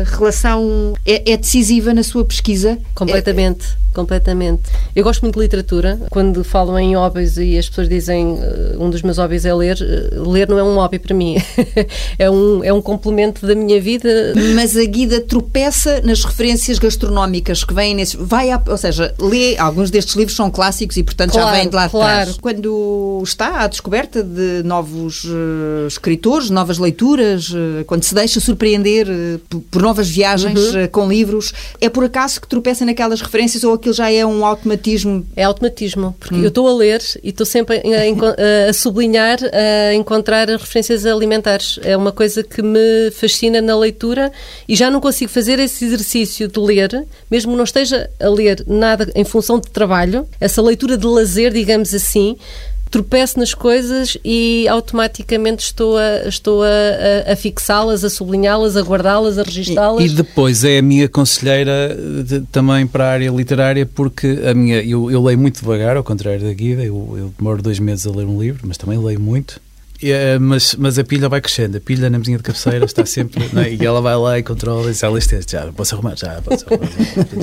relação 0.05 0.93
é, 1.05 1.31
é 1.31 1.37
decisiva 1.37 1.93
na 1.93 2.03
sua 2.03 2.25
pesquisa? 2.25 2.77
Completamente, 2.93 3.65
completamente. 3.93 4.63
Eu 4.95 5.03
gosto 5.03 5.21
muito 5.21 5.35
de 5.35 5.41
literatura. 5.41 5.99
Quando 6.09 6.43
falam 6.43 6.77
em 6.79 6.95
hobbies 6.95 7.37
e 7.37 7.57
as 7.57 7.69
pessoas 7.69 7.89
dizem 7.89 8.37
eh, 8.39 8.75
um 8.77 8.89
dos 8.89 9.01
meus 9.01 9.17
hobbies 9.17 9.45
é 9.45 9.53
ler, 9.53 9.77
eh, 9.81 10.15
ler 10.15 10.47
não 10.47 10.57
é 10.57 10.63
um 10.63 10.75
hobby 10.75 10.99
para 10.99 11.15
mim. 11.15 11.37
é, 12.17 12.29
um, 12.29 12.63
é 12.63 12.71
um 12.73 12.81
complemento 12.81 13.45
da 13.45 13.55
minha 13.55 13.79
vida. 13.81 14.33
Mas 14.55 14.75
a 14.77 14.83
Guida 14.83 15.21
tropeça 15.21 15.72
nas 16.03 16.23
referências 16.23 16.79
gastronómicas 16.79 17.63
que 17.63 17.73
vêm 17.73 17.95
nesses. 17.95 18.15
Vai 18.15 18.51
à- 18.51 18.61
ou 18.67 18.77
seja, 18.77 19.13
lê. 19.19 19.57
Alguns 19.57 19.89
destes 19.91 20.15
livros 20.15 20.35
são 20.35 20.49
clássicos 20.49 20.97
e, 20.97 21.03
portanto, 21.03 21.33
já 21.33 21.41
Claro, 21.41 21.57
vêm 21.57 21.69
de 21.69 21.75
lá 21.75 21.85
de 21.85 21.91
claro. 21.91 22.23
trás. 22.25 22.37
Quando 22.41 23.21
está 23.23 23.61
à 23.61 23.67
descoberta 23.67 24.23
de 24.23 24.61
novos 24.63 25.23
eh, 25.25 25.87
escritores, 25.87 26.49
novas 26.49 26.77
leituras, 26.77 27.51
eh, 27.53 27.83
quando 27.85 28.03
se 28.03 28.13
deixa 28.15 28.39
surpreender 28.39 29.07
eh, 29.09 29.39
por, 29.49 29.61
por 29.61 29.81
novas 29.81 30.09
viagens 30.09 30.59
Uhum. 30.73 30.87
com 30.87 31.07
livros, 31.07 31.53
é 31.81 31.89
por 31.89 32.03
acaso 32.03 32.39
que 32.41 32.47
tropeça 32.47 32.85
naquelas 32.85 33.21
referências 33.21 33.63
ou 33.63 33.73
aquilo 33.73 33.93
já 33.93 34.11
é 34.11 34.25
um 34.25 34.45
automatismo? 34.45 35.25
É 35.35 35.43
automatismo, 35.43 36.15
porque 36.19 36.35
Hum. 36.35 36.41
eu 36.43 36.47
estou 36.49 36.67
a 36.67 36.73
ler 36.73 37.01
e 37.23 37.29
estou 37.29 37.45
sempre 37.45 37.77
a, 37.77 38.07
enco- 38.07 38.25
a 38.69 38.73
sublinhar, 38.73 39.39
a 39.53 39.93
encontrar 39.93 40.47
referências 40.49 41.05
alimentares. 41.05 41.79
É 41.83 41.95
uma 41.95 42.11
coisa 42.11 42.43
que 42.43 42.61
me 42.61 43.11
fascina 43.11 43.61
na 43.61 43.77
leitura 43.77 44.31
e 44.67 44.75
já 44.75 44.89
não 44.89 44.99
consigo 45.01 45.31
fazer 45.31 45.59
esse 45.63 45.85
exercício 45.85 46.47
de 46.47 46.59
ler, 46.59 47.05
mesmo 47.29 47.55
não 47.55 47.63
esteja 47.63 48.09
a 48.21 48.29
ler 48.29 48.63
nada 48.67 49.11
em 49.15 49.23
função 49.23 49.59
de 49.59 49.69
trabalho, 49.69 50.27
essa 50.39 50.61
leitura 50.61 50.97
de 50.97 51.05
lazer, 51.07 51.51
digamos 51.53 51.93
assim. 51.93 52.35
Tropeço 52.91 53.39
nas 53.39 53.55
coisas 53.55 54.15
e 54.23 54.67
automaticamente 54.67 55.63
estou 55.63 55.97
a, 55.97 56.27
estou 56.27 56.61
a, 56.61 57.31
a- 57.31 57.35
fixá-las, 57.35 58.03
a 58.03 58.09
sublinhá-las, 58.09 58.77
a 58.77 58.81
guardá-las, 58.81 59.39
a 59.39 59.41
registá-las. 59.41 60.05
E 60.05 60.09
depois 60.09 60.63
é 60.63 60.77
a 60.77 60.81
minha 60.83 61.09
conselheira 61.09 61.97
de- 62.23 62.41
também 62.51 62.85
para 62.85 63.05
a 63.05 63.09
área 63.11 63.31
literária, 63.31 63.83
porque 63.83 64.39
a 64.47 64.53
minha, 64.53 64.79
eu, 64.83 65.09
eu 65.09 65.23
leio 65.23 65.39
muito 65.39 65.59
devagar, 65.59 65.97
ao 65.97 66.03
contrário 66.03 66.41
da 66.41 66.53
Guida, 66.53 66.83
eu, 66.83 67.15
eu 67.17 67.33
demoro 67.35 67.63
dois 67.63 67.79
meses 67.79 68.05
a 68.05 68.11
ler 68.11 68.27
um 68.27 68.39
livro, 68.39 68.61
mas 68.67 68.77
também 68.77 68.99
leio 69.03 69.19
muito. 69.19 69.59
Eh, 70.03 70.37
mas, 70.39 70.75
mas 70.75 70.99
a 70.99 71.03
pilha 71.03 71.29
vai 71.29 71.39
crescendo, 71.39 71.77
a 71.77 71.79
pilha 71.79 72.09
na 72.09 72.19
mesinha 72.19 72.37
de 72.37 72.43
cabeceira 72.43 72.83
está 72.85 73.05
sempre, 73.05 73.47
não 73.53 73.61
é? 73.61 73.73
e 73.73 73.85
ela 73.85 74.01
vai 74.01 74.15
lá 74.15 74.37
e 74.39 74.43
controla 74.43 74.87
e 74.89 74.91
diz, 74.91 75.03
ah, 75.03 75.09
leste 75.09 75.35
este, 75.35 75.53
já, 75.53 75.71
posso 75.71 75.95
arrumar, 75.95 76.15
já, 76.15 76.41
posso 76.41 76.65
arrumar. 76.65 76.89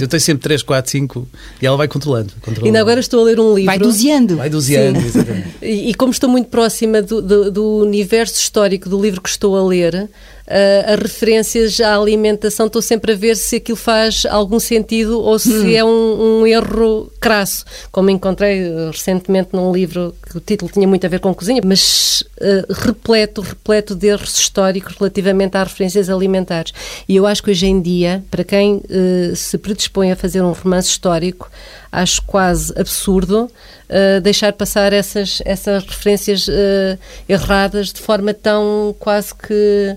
Eu 0.00 0.06
tenho 0.08 0.20
sempre 0.20 0.42
3, 0.42 0.62
4, 0.62 0.90
5 0.90 1.28
e 1.62 1.66
ela 1.66 1.76
vai 1.76 1.88
controlando. 1.88 2.32
controlando. 2.40 2.66
Ainda 2.66 2.80
agora 2.80 3.00
estou 3.00 3.20
a 3.20 3.24
ler 3.24 3.40
um 3.40 3.54
livro. 3.54 3.66
Vai 3.66 3.78
doseando. 3.78 4.36
Vai 4.36 4.50
doseando, 4.50 4.98
exatamente. 5.00 5.48
E, 5.62 5.90
e 5.90 5.94
como 5.94 6.12
estou 6.12 6.28
muito 6.28 6.48
próxima 6.48 7.00
do, 7.02 7.22
do- 7.22 7.50
do 7.50 7.76
universo 7.78 8.34
histórico 8.40 8.88
do 8.88 9.00
livro 9.00 9.20
que 9.22 9.28
estou 9.28 9.56
a 9.56 9.64
ler, 9.66 10.08
ah, 10.50 10.94
as 10.94 10.98
referências 10.98 11.80
à 11.80 11.96
alimentação, 11.96 12.66
estou 12.66 12.82
sempre 12.82 13.12
a 13.12 13.16
ver 13.16 13.36
se 13.36 13.56
aquilo 13.56 13.76
faz 13.76 14.26
algum 14.26 14.58
sentido 14.58 15.20
ou 15.20 15.38
se 15.38 15.76
é 15.76 15.84
um, 15.84 16.40
um 16.40 16.46
erro 16.46 17.10
crasso. 17.20 17.64
Como 17.92 18.10
encontrei 18.10 18.66
ah, 18.66 18.90
recentemente 18.90 19.50
num 19.52 19.72
livro 19.72 20.14
que 20.28 20.36
o 20.36 20.40
título 20.40 20.70
tinha 20.70 20.88
muito 20.88 21.06
a 21.06 21.08
ver 21.08 21.20
com 21.20 21.32
cozinha, 21.32 21.62
mas 21.64 22.24
ah, 22.40 22.66
repleto, 22.68 23.40
repleto 23.40 23.94
de 23.94 24.08
erros 24.08 24.38
históricos 24.38 24.96
relativamente 24.98 25.56
às 25.56 25.68
referências 25.68 26.10
alimentares. 26.10 26.72
E 27.08 27.14
eu 27.14 27.26
acho 27.26 27.42
que 27.42 27.50
hoje 27.50 27.66
em 27.66 27.80
dia, 27.80 28.24
para 28.30 28.42
quem 28.42 28.82
ah, 28.90 29.34
se 29.36 29.56
predispõe 29.56 30.10
a 30.10 30.16
fazer 30.16 30.42
um 30.42 30.52
romance 30.52 30.88
histórico, 30.88 31.48
acho 31.92 32.22
quase 32.22 32.72
absurdo 32.78 33.50
uh, 33.88 34.20
deixar 34.20 34.52
passar 34.52 34.92
essas, 34.92 35.42
essas 35.44 35.84
referências 35.84 36.46
uh, 36.46 36.98
erradas 37.28 37.92
de 37.92 38.00
forma 38.00 38.32
tão 38.32 38.94
quase 38.98 39.34
que 39.34 39.96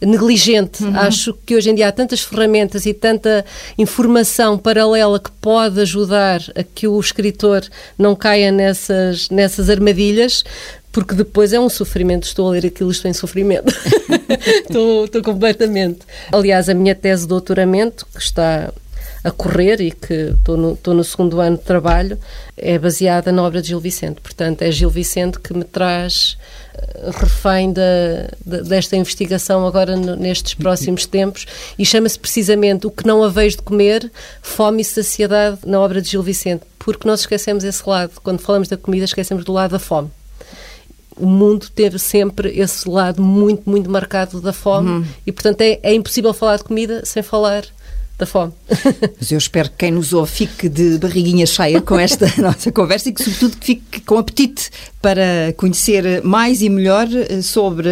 negligente. 0.00 0.84
Acho 0.94 1.32
que 1.46 1.54
hoje 1.54 1.70
em 1.70 1.74
dia 1.74 1.88
há 1.88 1.92
tantas 1.92 2.20
ferramentas 2.20 2.86
e 2.86 2.94
tanta 2.94 3.44
informação 3.78 4.58
paralela 4.58 5.18
que 5.18 5.30
pode 5.30 5.80
ajudar 5.80 6.40
a 6.54 6.62
que 6.62 6.88
o 6.88 6.98
escritor 6.98 7.62
não 7.96 8.14
caia 8.14 8.50
nessas, 8.50 9.28
nessas 9.30 9.70
armadilhas 9.70 10.44
porque 10.90 11.14
depois 11.14 11.52
é 11.54 11.58
um 11.58 11.70
sofrimento. 11.70 12.24
Estou 12.24 12.48
a 12.48 12.50
ler 12.52 12.66
aquilo, 12.66 12.90
estou 12.90 13.10
em 13.10 13.14
sofrimento. 13.14 13.74
estou, 14.60 15.06
estou 15.06 15.22
completamente. 15.22 16.00
Aliás, 16.30 16.68
a 16.68 16.74
minha 16.74 16.94
tese 16.94 17.22
de 17.22 17.28
doutoramento, 17.28 18.06
que 18.14 18.20
está 18.20 18.70
a 19.24 19.30
correr 19.30 19.80
e 19.80 19.90
que 19.90 20.34
estou 20.36 20.56
no, 20.56 20.72
estou 20.72 20.94
no 20.94 21.04
segundo 21.04 21.40
ano 21.40 21.56
de 21.56 21.62
trabalho, 21.62 22.18
é 22.56 22.78
baseada 22.78 23.30
na 23.30 23.42
obra 23.42 23.62
de 23.62 23.68
Gil 23.68 23.80
Vicente. 23.80 24.20
Portanto, 24.20 24.62
é 24.62 24.72
Gil 24.72 24.90
Vicente 24.90 25.38
que 25.38 25.54
me 25.54 25.64
traz 25.64 26.36
eh, 26.74 27.10
refém 27.14 27.72
da, 27.72 27.82
da, 28.44 28.62
desta 28.62 28.96
investigação 28.96 29.66
agora 29.66 29.96
nestes 29.96 30.54
próximos 30.54 31.06
tempos 31.06 31.46
e 31.78 31.86
chama-se 31.86 32.18
precisamente 32.18 32.86
O 32.86 32.90
que 32.90 33.06
não 33.06 33.22
haveis 33.22 33.54
de 33.54 33.62
comer, 33.62 34.10
fome 34.40 34.82
e 34.82 34.84
saciedade 34.84 35.58
na 35.64 35.78
obra 35.80 36.02
de 36.02 36.10
Gil 36.10 36.22
Vicente, 36.22 36.64
porque 36.78 37.06
nós 37.06 37.20
esquecemos 37.20 37.62
esse 37.62 37.88
lado. 37.88 38.12
Quando 38.22 38.40
falamos 38.40 38.68
da 38.68 38.76
comida, 38.76 39.04
esquecemos 39.04 39.44
do 39.44 39.52
lado 39.52 39.72
da 39.72 39.78
fome 39.78 40.10
o 41.16 41.26
mundo 41.26 41.68
teve 41.68 41.98
sempre 41.98 42.48
esse 42.58 42.88
lado 42.88 43.22
muito, 43.22 43.68
muito 43.68 43.90
marcado 43.90 44.40
da 44.40 44.52
fome 44.52 44.90
uhum. 44.90 45.04
e, 45.26 45.30
portanto, 45.30 45.60
é, 45.60 45.78
é, 45.82 45.94
impossível 45.94 46.32
falar 46.32 46.56
de 46.56 46.64
comida 46.64 47.04
sem 47.04 47.22
falar 47.22 47.64
da 48.18 48.26
fome. 48.26 48.52
Mas 49.18 49.32
eu 49.32 49.38
espero 49.38 49.70
que 49.70 49.76
quem 49.78 49.90
nos 49.90 50.12
ouve 50.12 50.30
fique 50.30 50.68
de 50.68 50.98
barriguinha 50.98 51.46
cheia 51.46 51.80
com 51.80 51.98
esta 51.98 52.26
nossa 52.40 52.70
conversa 52.70 53.08
e 53.08 53.12
que, 53.12 53.22
sobretudo, 53.22 53.56
que 53.56 53.66
fique 53.66 54.00
com 54.02 54.18
apetite 54.18 54.70
para 55.00 55.52
conhecer 55.56 56.22
mais 56.22 56.62
e 56.62 56.68
melhor 56.68 57.08
eh, 57.12 57.42
sobre 57.42 57.88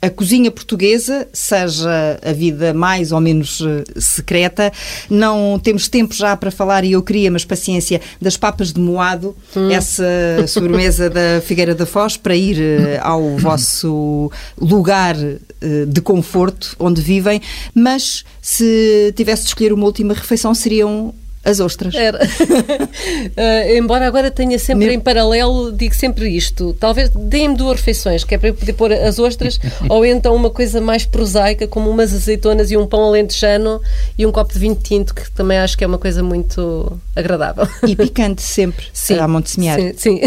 a 0.00 0.10
cozinha 0.10 0.50
portuguesa, 0.50 1.26
seja 1.32 2.20
a 2.22 2.32
vida 2.32 2.74
mais 2.74 3.12
ou 3.12 3.20
menos 3.20 3.60
eh, 3.60 3.82
secreta. 3.98 4.72
Não 5.08 5.58
temos 5.58 5.88
tempo 5.88 6.14
já 6.14 6.36
para 6.36 6.50
falar, 6.50 6.84
e 6.84 6.92
eu 6.92 7.02
queria, 7.02 7.30
mas 7.30 7.44
paciência, 7.44 8.00
das 8.20 8.36
papas 8.36 8.72
de 8.72 8.80
moado, 8.80 9.34
hum. 9.56 9.70
essa 9.70 10.04
sobremesa 10.46 11.08
da 11.08 11.40
Figueira 11.42 11.74
da 11.74 11.86
Foz, 11.86 12.16
para 12.16 12.36
ir 12.36 12.60
eh, 12.60 13.00
ao 13.02 13.36
vosso 13.38 14.30
lugar 14.60 15.16
de 15.16 16.00
conforto 16.02 16.76
onde 16.78 17.00
vivem. 17.00 17.40
Mas 17.74 18.24
se 18.40 19.12
tivesse 19.16 19.42
de 19.42 19.48
escolher 19.48 19.72
uma 19.72 19.86
última 19.86 20.12
refeição, 20.12 20.54
seriam 20.54 21.14
as 21.46 21.60
ostras. 21.60 21.94
Era. 21.94 22.18
uh, 22.18 23.70
embora 23.78 24.06
agora 24.06 24.30
tenha 24.30 24.58
sempre 24.58 24.92
em 24.92 24.98
paralelo, 24.98 25.70
digo 25.72 25.94
sempre 25.94 26.28
isto. 26.28 26.74
Talvez 26.74 27.08
deem-me 27.10 27.56
duas 27.56 27.78
refeições, 27.78 28.24
que 28.24 28.34
é 28.34 28.38
para 28.38 28.48
eu 28.48 28.54
poder 28.54 28.72
pôr 28.72 28.92
as 28.92 29.18
ostras, 29.20 29.58
ou 29.88 30.04
então 30.04 30.34
uma 30.34 30.50
coisa 30.50 30.80
mais 30.80 31.06
prosaica, 31.06 31.68
como 31.68 31.88
umas 31.88 32.12
azeitonas 32.12 32.70
e 32.72 32.76
um 32.76 32.86
pão 32.86 33.04
alentejano 33.04 33.80
e 34.18 34.26
um 34.26 34.32
copo 34.32 34.52
de 34.52 34.58
vinho 34.58 34.74
tinto, 34.74 35.14
que 35.14 35.30
também 35.30 35.58
acho 35.58 35.78
que 35.78 35.84
é 35.84 35.86
uma 35.86 35.98
coisa 35.98 36.22
muito 36.22 37.00
agradável. 37.14 37.68
E 37.86 37.94
picante 37.96 38.42
sempre, 38.42 38.86
sim, 38.92 39.14
a 39.14 39.28
Monte 39.28 39.50
Semear. 39.50 39.78
Sim, 39.78 39.92
sim. 39.96 40.20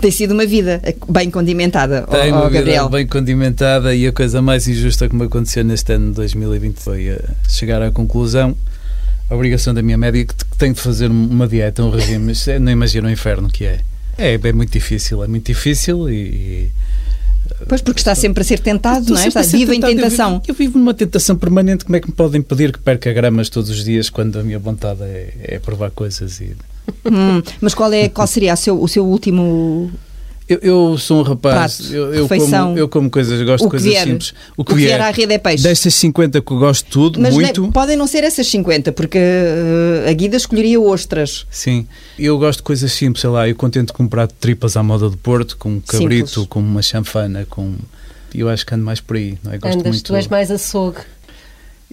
Tem 0.00 0.10
sido 0.10 0.32
uma 0.32 0.44
vida 0.44 0.82
bem 1.08 1.30
condimentada, 1.30 2.02
Tem 2.02 2.32
uma 2.32 2.50
Gabriel. 2.50 2.84
vida 2.84 2.88
bem 2.88 3.06
condimentada 3.06 3.94
e 3.94 4.06
a 4.06 4.12
coisa 4.12 4.42
mais 4.42 4.66
injusta 4.66 5.08
que 5.08 5.14
me 5.14 5.24
aconteceu 5.24 5.64
neste 5.64 5.92
ano 5.92 6.10
de 6.10 6.16
2020 6.16 6.76
foi 6.78 7.08
eh, 7.08 7.20
chegar 7.48 7.80
à 7.80 7.90
conclusão 7.90 8.56
a 9.28 9.34
obrigação 9.34 9.72
da 9.72 9.82
minha 9.82 9.96
médica 9.98 10.34
que 10.34 10.56
tenho 10.56 10.74
de 10.74 10.80
fazer 10.80 11.10
uma 11.10 11.48
dieta, 11.48 11.82
um 11.82 11.90
regime, 11.90 12.32
é, 12.46 12.58
não 12.58 12.70
imagino 12.70 13.08
o 13.08 13.10
inferno 13.10 13.48
que 13.48 13.64
é. 13.64 13.80
é. 14.18 14.34
É 14.34 14.52
muito 14.52 14.72
difícil, 14.72 15.22
é 15.24 15.28
muito 15.28 15.46
difícil 15.46 16.08
e, 16.10 16.14
e 16.14 16.70
Pois, 17.68 17.80
porque 17.80 18.00
está 18.00 18.14
sempre 18.14 18.42
a 18.42 18.44
ser 18.44 18.60
tentado, 18.60 19.12
não 19.12 19.20
é? 19.20 19.28
Está 19.28 19.42
vivo 19.42 19.72
em 19.72 19.80
tentação. 19.80 20.34
Eu 20.34 20.40
vivo, 20.40 20.44
eu 20.48 20.54
vivo, 20.54 20.78
numa 20.78 20.94
tentação 20.94 21.36
permanente. 21.36 21.84
Como 21.84 21.96
é 21.96 22.00
que 22.00 22.08
me 22.08 22.14
podem 22.14 22.42
pedir 22.42 22.72
que 22.72 22.78
perca 22.78 23.12
gramas 23.12 23.48
todos 23.48 23.70
os 23.70 23.84
dias 23.84 24.10
quando 24.10 24.38
a 24.38 24.42
minha 24.42 24.58
vontade 24.58 25.02
é, 25.02 25.34
é 25.42 25.58
provar 25.58 25.90
coisas? 25.90 26.40
E... 26.40 26.56
Hum, 27.04 27.42
mas 27.60 27.74
qual, 27.74 27.92
é, 27.92 28.08
qual 28.08 28.26
seria 28.26 28.54
o 28.54 28.56
seu, 28.56 28.82
o 28.82 28.88
seu 28.88 29.04
último 29.04 29.90
eu, 30.52 30.90
eu, 30.90 30.98
sou 30.98 31.20
um 31.20 31.22
rapaz, 31.22 31.76
Prato, 31.76 31.94
eu, 31.94 32.14
eu, 32.14 32.28
como, 32.28 32.78
eu 32.78 32.88
como 32.88 33.10
coisas, 33.10 33.40
gosto 33.42 33.64
de 33.64 33.70
coisas 33.70 33.88
vier, 33.88 34.06
simples. 34.06 34.34
O 34.56 34.64
que, 34.64 34.72
o 34.72 34.74
que 34.74 34.74
vier, 34.74 34.88
vier 34.88 35.00
à 35.00 35.10
rede 35.10 35.32
é 35.32 35.38
peixe. 35.38 35.62
Destas 35.62 35.94
50 35.94 36.40
que 36.40 36.52
eu 36.52 36.58
gosto 36.58 36.84
de 36.84 36.90
tudo, 36.90 37.20
Mas 37.20 37.34
muito. 37.34 37.62
Ne, 37.62 37.72
podem 37.72 37.96
não 37.96 38.06
ser 38.06 38.24
essas 38.24 38.46
50, 38.46 38.92
porque 38.92 39.18
uh, 39.18 40.08
a 40.08 40.12
Guida 40.12 40.36
escolheria 40.36 40.80
ostras. 40.80 41.46
Sim, 41.50 41.86
eu 42.18 42.38
gosto 42.38 42.58
de 42.58 42.64
coisas 42.64 42.92
simples, 42.92 43.20
sei 43.20 43.30
lá, 43.30 43.48
eu 43.48 43.54
contento 43.54 43.92
com 43.92 44.02
um 44.02 44.08
prato 44.08 44.30
de 44.30 44.38
tripas 44.38 44.76
à 44.76 44.82
moda 44.82 45.08
do 45.08 45.16
Porto, 45.16 45.56
com 45.56 45.70
um 45.70 45.80
cabrito, 45.80 46.28
simples. 46.28 46.48
com 46.48 46.60
uma 46.60 46.82
chanfana, 46.82 47.46
com... 47.48 47.74
Eu 48.34 48.48
acho 48.48 48.64
que 48.64 48.74
ando 48.74 48.84
mais 48.84 48.98
por 49.00 49.16
aí, 49.16 49.38
não 49.42 49.52
é? 49.52 49.58
Gosto 49.58 49.78
Andas, 49.78 49.92
muito... 49.92 50.04
tu 50.04 50.16
és 50.16 50.26
mais 50.26 50.50
açougue. 50.50 51.00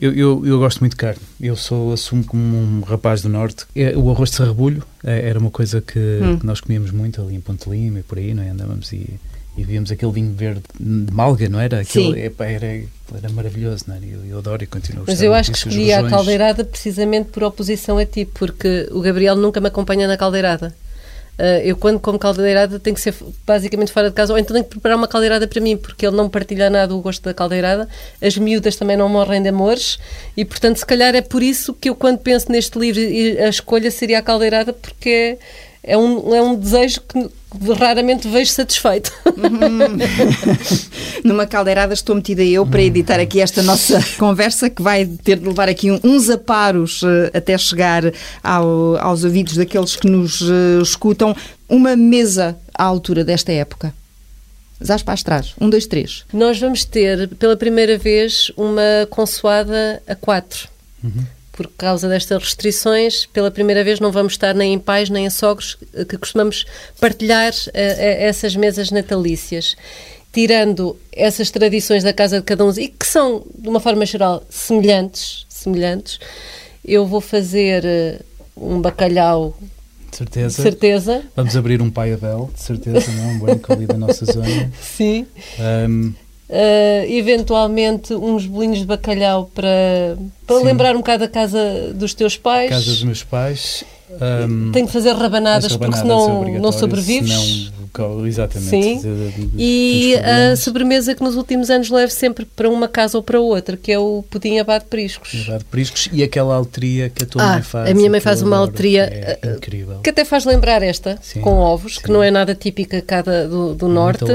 Eu, 0.01 0.13
eu, 0.13 0.45
eu, 0.45 0.59
gosto 0.59 0.79
muito 0.79 0.93
de 0.93 0.97
carne. 0.97 1.21
Eu 1.41 1.55
sou, 1.55 1.91
assumo 1.91 2.23
como 2.23 2.41
um 2.41 2.81
rapaz 2.81 3.21
do 3.21 3.27
Norte. 3.27 3.65
É, 3.75 3.95
o 3.97 4.09
arroz 4.09 4.29
de 4.29 4.37
sarrabulho 4.37 4.81
é, 5.03 5.27
era 5.27 5.37
uma 5.37 5.51
coisa 5.51 5.81
que, 5.81 5.99
hum. 5.99 6.39
que, 6.39 6.45
nós 6.45 6.61
comíamos 6.61 6.91
muito 6.91 7.21
ali 7.21 7.35
em 7.35 7.41
Ponte 7.41 7.69
Lima 7.69 7.99
e 7.99 8.03
por 8.03 8.17
aí, 8.17 8.33
não 8.33 8.41
é? 8.41 8.49
Andávamos 8.49 8.93
e, 8.93 9.19
e 9.57 9.63
víamos 9.63 9.91
aquele 9.91 10.11
vinho 10.13 10.33
verde 10.33 10.61
de 10.79 11.13
malga, 11.13 11.49
não 11.49 11.59
era? 11.59 11.81
Aquele, 11.81 12.13
Sim. 12.13 12.19
É, 12.19 12.53
era, 12.53 12.83
era 13.13 13.29
maravilhoso, 13.33 13.85
não 13.87 13.95
é? 13.95 13.99
Eu, 13.99 14.25
eu 14.25 14.37
adoro 14.37 14.63
e 14.63 14.67
continuo 14.67 15.03
a 15.03 15.05
Mas 15.07 15.21
eu 15.21 15.33
acho 15.33 15.51
que 15.51 15.57
escolhi 15.57 15.91
a 15.91 16.07
caldeirada 16.09 16.63
precisamente 16.63 17.29
por 17.29 17.43
oposição 17.43 17.97
a 17.97 18.05
ti, 18.05 18.25
porque 18.25 18.87
o 18.91 19.01
Gabriel 19.01 19.35
nunca 19.35 19.59
me 19.59 19.67
acompanha 19.67 20.07
na 20.07 20.15
caldeirada. 20.15 20.73
Uh, 21.39 21.63
eu, 21.63 21.77
quando 21.77 22.01
como 22.01 22.19
caldeirada, 22.19 22.77
tenho 22.79 22.93
que 22.93 23.01
ser 23.01 23.15
basicamente 23.47 23.93
fora 23.93 24.09
de 24.09 24.15
casa, 24.15 24.33
ou 24.33 24.37
então 24.37 24.53
tenho 24.53 24.65
que 24.65 24.71
preparar 24.71 24.97
uma 24.97 25.07
caldeirada 25.07 25.47
para 25.47 25.61
mim, 25.61 25.77
porque 25.77 26.05
ele 26.05 26.17
não 26.17 26.27
partilha 26.27 26.69
nada 26.69 26.93
o 26.93 26.99
gosto 26.99 27.23
da 27.23 27.33
caldeirada. 27.33 27.87
As 28.21 28.37
miúdas 28.37 28.75
também 28.75 28.97
não 28.97 29.07
morrem 29.07 29.41
de 29.41 29.47
amores, 29.47 29.97
e 30.35 30.43
portanto, 30.43 30.77
se 30.77 30.85
calhar 30.85 31.15
é 31.15 31.21
por 31.21 31.41
isso 31.41 31.73
que 31.73 31.89
eu, 31.89 31.95
quando 31.95 32.17
penso 32.17 32.51
neste 32.51 32.77
livro, 32.77 33.01
a 33.41 33.47
escolha 33.47 33.89
seria 33.89 34.19
a 34.19 34.21
caldeirada, 34.21 34.73
porque 34.73 35.09
é 35.09 35.37
um, 35.97 36.35
é 36.35 36.41
um 36.41 36.55
desejo 36.55 37.01
que 37.01 37.29
raramente 37.73 38.27
vejo 38.27 38.51
satisfeito. 38.51 39.11
Numa 41.23 41.47
caldeirada 41.47 41.93
estou 41.93 42.15
metida 42.15 42.43
eu 42.43 42.65
para 42.65 42.81
editar 42.81 43.19
aqui 43.19 43.39
esta 43.39 43.63
nossa 43.63 43.99
conversa 44.19 44.69
que 44.69 44.81
vai 44.81 45.05
ter 45.05 45.37
de 45.37 45.47
levar 45.47 45.69
aqui 45.69 45.89
uns 46.03 46.29
aparos 46.29 47.01
uh, 47.01 47.31
até 47.33 47.57
chegar 47.57 48.03
ao, 48.43 48.97
aos 48.97 49.23
ouvidos 49.23 49.55
daqueles 49.55 49.95
que 49.95 50.07
nos 50.07 50.41
uh, 50.41 50.81
escutam. 50.81 51.35
Uma 51.67 51.95
mesa 51.95 52.57
à 52.73 52.83
altura 52.83 53.23
desta 53.23 53.51
época. 53.51 53.93
Zás 54.83 55.03
para 55.03 55.21
trás. 55.21 55.53
Um, 55.59 55.69
dois, 55.69 55.85
três. 55.85 56.25
Nós 56.31 56.59
vamos 56.59 56.85
ter, 56.85 57.27
pela 57.35 57.55
primeira 57.55 57.97
vez, 57.97 58.51
uma 58.55 59.07
consoada 59.09 60.01
a 60.07 60.15
quatro. 60.15 60.67
Uhum 61.03 61.38
por 61.59 61.67
causa 61.77 62.07
destas 62.07 62.41
restrições, 62.41 63.25
pela 63.25 63.51
primeira 63.51 63.83
vez 63.83 63.99
não 63.99 64.13
vamos 64.13 64.31
estar 64.31 64.55
nem 64.55 64.75
em 64.75 64.79
pais 64.79 65.09
nem 65.09 65.25
em 65.25 65.29
sogros, 65.29 65.77
eh, 65.93 66.05
que 66.05 66.17
costumamos 66.17 66.65
partilhar 67.01 67.51
uh, 67.51 67.71
essas 67.73 68.55
mesas 68.55 68.91
natalícias. 68.91 69.75
Tirando 70.31 70.95
essas 71.11 71.51
tradições 71.51 72.01
da 72.01 72.13
casa 72.13 72.37
de 72.37 72.45
cada 72.45 72.63
um 72.63 72.71
e 72.71 72.87
que 72.87 73.05
são, 73.05 73.45
de 73.57 73.67
uma 73.67 73.81
forma 73.81 74.05
geral, 74.05 74.41
semelhantes, 74.49 75.45
semelhantes 75.49 76.17
eu 76.85 77.05
vou 77.05 77.19
fazer 77.19 77.83
um 78.55 78.79
bacalhau 78.79 79.53
de 80.09 80.15
certeza. 80.15 80.55
De 80.55 80.61
certeza. 80.61 81.23
Vamos 81.35 81.57
abrir 81.57 81.81
um 81.81 81.89
Pai 81.89 82.13
Abel, 82.13 82.49
de 82.55 82.61
certeza, 82.61 83.11
não? 83.11 83.31
Um 83.31 83.39
banco 83.39 83.73
ali 83.73 83.85
da 83.85 83.97
nossa 83.97 84.23
zona. 84.25 84.71
Sim. 84.81 85.27
Um, 85.59 86.13
Uh, 86.49 87.05
eventualmente 87.07 88.11
uns 88.15 88.47
bolinhos 88.47 88.79
de 88.79 88.85
bacalhau 88.85 89.51
para, 89.53 90.17
para 90.47 90.55
lembrar 90.63 90.95
um 90.95 90.99
bocado 90.99 91.23
a 91.25 91.27
casa 91.27 91.93
dos 91.93 92.15
teus 92.15 92.37
pais. 92.37 92.71
Casa 92.71 92.85
dos 92.85 93.03
meus 93.03 93.23
pais. 93.23 93.83
Um, 94.09 94.71
Tenho 94.71 94.87
que 94.87 94.93
fazer 94.93 95.11
rabanadas, 95.11 95.71
rabanadas 95.71 95.77
porque 95.77 95.97
senão 95.97 96.43
não 96.59 96.71
sobrevives. 96.71 97.71
Senão, 97.93 98.25
exatamente. 98.25 98.69
Sim. 98.69 99.51
E 99.55 100.15
a 100.15 100.55
sobremesa 100.55 101.13
que 101.13 101.21
nos 101.21 101.35
últimos 101.35 101.69
anos 101.69 101.89
levo 101.89 102.11
sempre 102.11 102.45
para 102.45 102.67
uma 102.67 102.87
casa 102.87 103.17
ou 103.17 103.23
para 103.23 103.39
outra, 103.39 103.77
que 103.77 103.91
é 103.91 103.99
o 103.99 104.23
pudim 104.29 104.57
abado 104.57 104.83
de 104.83 104.89
priscos. 104.89 105.45
Abado 105.47 105.59
de 105.59 105.65
priscos 105.65 106.09
e 106.11 106.23
aquela 106.23 106.55
altria 106.55 107.09
que 107.09 107.23
a 107.23 107.27
tua 107.27 107.43
ah, 107.43 107.53
mãe 107.53 107.61
faz. 107.61 107.91
A 107.91 107.93
minha 107.93 108.09
mãe 108.09 108.19
faz 108.19 108.41
uma 108.41 108.57
altria 108.57 109.03
é 109.03 109.39
uh, 109.45 109.55
incrível. 109.55 109.99
que 109.99 110.09
até 110.09 110.25
faz 110.25 110.45
lembrar 110.45 110.81
esta, 110.81 111.19
sim, 111.21 111.41
com 111.41 111.57
ovos, 111.57 111.95
sim. 111.95 112.01
que 112.01 112.11
não 112.11 112.23
é 112.23 112.31
nada 112.31 112.55
típica 112.55 113.01
cá 113.01 113.21
do, 113.21 113.75
do 113.75 113.87
norte. 113.87 114.25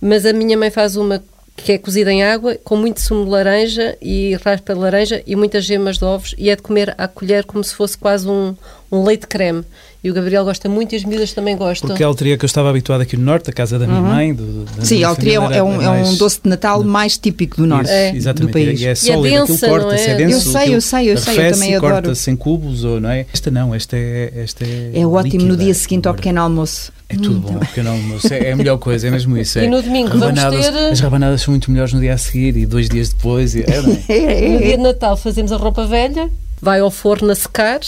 Mas 0.00 0.26
a 0.26 0.32
minha 0.34 0.58
mãe 0.58 0.70
faz 0.70 0.96
uma 0.96 1.22
que 1.62 1.72
é 1.72 1.78
cozida 1.78 2.12
em 2.12 2.22
água, 2.22 2.56
com 2.62 2.76
muito 2.76 3.00
sumo 3.00 3.24
de 3.24 3.30
laranja 3.30 3.96
e 4.00 4.34
raspa 4.44 4.74
de 4.74 4.80
laranja 4.80 5.22
e 5.26 5.36
muitas 5.36 5.64
gemas 5.64 5.98
de 5.98 6.04
ovos 6.04 6.34
e 6.38 6.50
é 6.50 6.56
de 6.56 6.62
comer 6.62 6.94
à 6.96 7.06
colher 7.08 7.44
como 7.44 7.62
se 7.62 7.74
fosse 7.74 7.98
quase 7.98 8.28
um, 8.28 8.54
um 8.90 9.04
leite 9.04 9.26
creme. 9.26 9.64
E 10.02 10.08
o 10.08 10.14
Gabriel 10.14 10.44
gosta 10.44 10.68
muito 10.68 10.92
e 10.92 10.96
as 10.96 11.02
miúdas 11.02 11.32
também 11.32 11.56
gostam. 11.56 11.88
Porque 11.88 12.04
é 12.04 12.06
a 12.06 12.08
altria 12.08 12.38
que 12.38 12.44
eu 12.44 12.46
estava 12.46 12.70
habituado 12.70 13.00
aqui 13.00 13.16
no 13.16 13.24
Norte, 13.24 13.50
a 13.50 13.52
casa 13.52 13.80
da 13.80 13.86
minha 13.86 13.98
uhum. 13.98 14.06
mãe. 14.06 14.32
Do, 14.32 14.64
do, 14.64 14.86
Sim, 14.86 15.02
a 15.02 15.08
altria 15.08 15.34
é, 15.34 15.62
um, 15.62 15.82
é 15.82 15.90
um 15.90 16.14
doce 16.14 16.40
de 16.40 16.48
Natal 16.48 16.84
mais 16.84 17.18
típico 17.18 17.56
do 17.56 17.66
Norte 17.66 17.90
é. 17.90 18.14
Exatamente. 18.14 18.50
do 18.50 18.52
país. 18.52 18.80
E 18.80 18.86
é 18.86 18.94
sólido, 18.94 19.26
e 19.26 19.34
é 19.34 19.40
densa, 19.40 19.66
aquilo 19.66 19.70
corta-se, 19.70 20.08
é? 20.08 20.10
é 20.10 20.16
denso. 20.16 20.34
Eu 20.36 20.40
sei, 20.40 20.74
eu 20.76 20.80
sei, 20.80 21.12
eu 21.12 21.18
sei, 21.18 21.48
eu 21.48 21.52
também 21.52 21.74
adoro. 21.74 21.94
corta-se 21.94 22.30
em 22.30 22.36
cubos, 22.36 22.84
ou, 22.84 23.00
não 23.00 23.10
é? 23.10 23.26
Esta 23.34 23.50
não, 23.50 23.74
esta 23.74 23.96
é 23.96 24.32
esta 24.36 24.64
É, 24.64 25.00
é 25.00 25.06
ótimo 25.06 25.44
no 25.44 25.56
dia 25.56 25.74
seguinte 25.74 26.06
ao 26.06 26.14
pequeno 26.14 26.42
almoço. 26.42 26.92
É 27.08 27.16
tudo 27.16 27.40
bom, 27.40 27.58
pequeno 27.58 27.90
almoço. 27.90 28.32
É, 28.32 28.50
é 28.50 28.52
a 28.52 28.56
melhor 28.56 28.78
coisa, 28.78 29.08
é 29.08 29.10
mesmo 29.10 29.36
isso. 29.36 29.58
É. 29.58 29.64
E 29.64 29.68
no 29.68 29.82
domingo 29.82 30.16
vamos 30.16 30.40
ter... 30.40 30.92
As 30.92 31.00
rabanadas 31.00 31.40
são 31.40 31.52
muito 31.52 31.70
melhores 31.70 31.92
no 31.92 32.00
dia 32.00 32.14
a 32.14 32.18
seguir 32.18 32.56
e 32.56 32.66
dois 32.66 32.88
dias 32.88 33.08
depois. 33.08 33.56
E, 33.56 33.62
é, 33.62 33.72
é? 34.08 34.48
no 34.48 34.58
dia 34.58 34.76
de 34.76 34.82
Natal 34.82 35.16
fazemos 35.16 35.50
a 35.50 35.56
roupa 35.56 35.86
velha, 35.86 36.30
vai 36.60 36.80
ao 36.80 36.90
forno 36.90 37.30
a 37.30 37.34
secar 37.34 37.80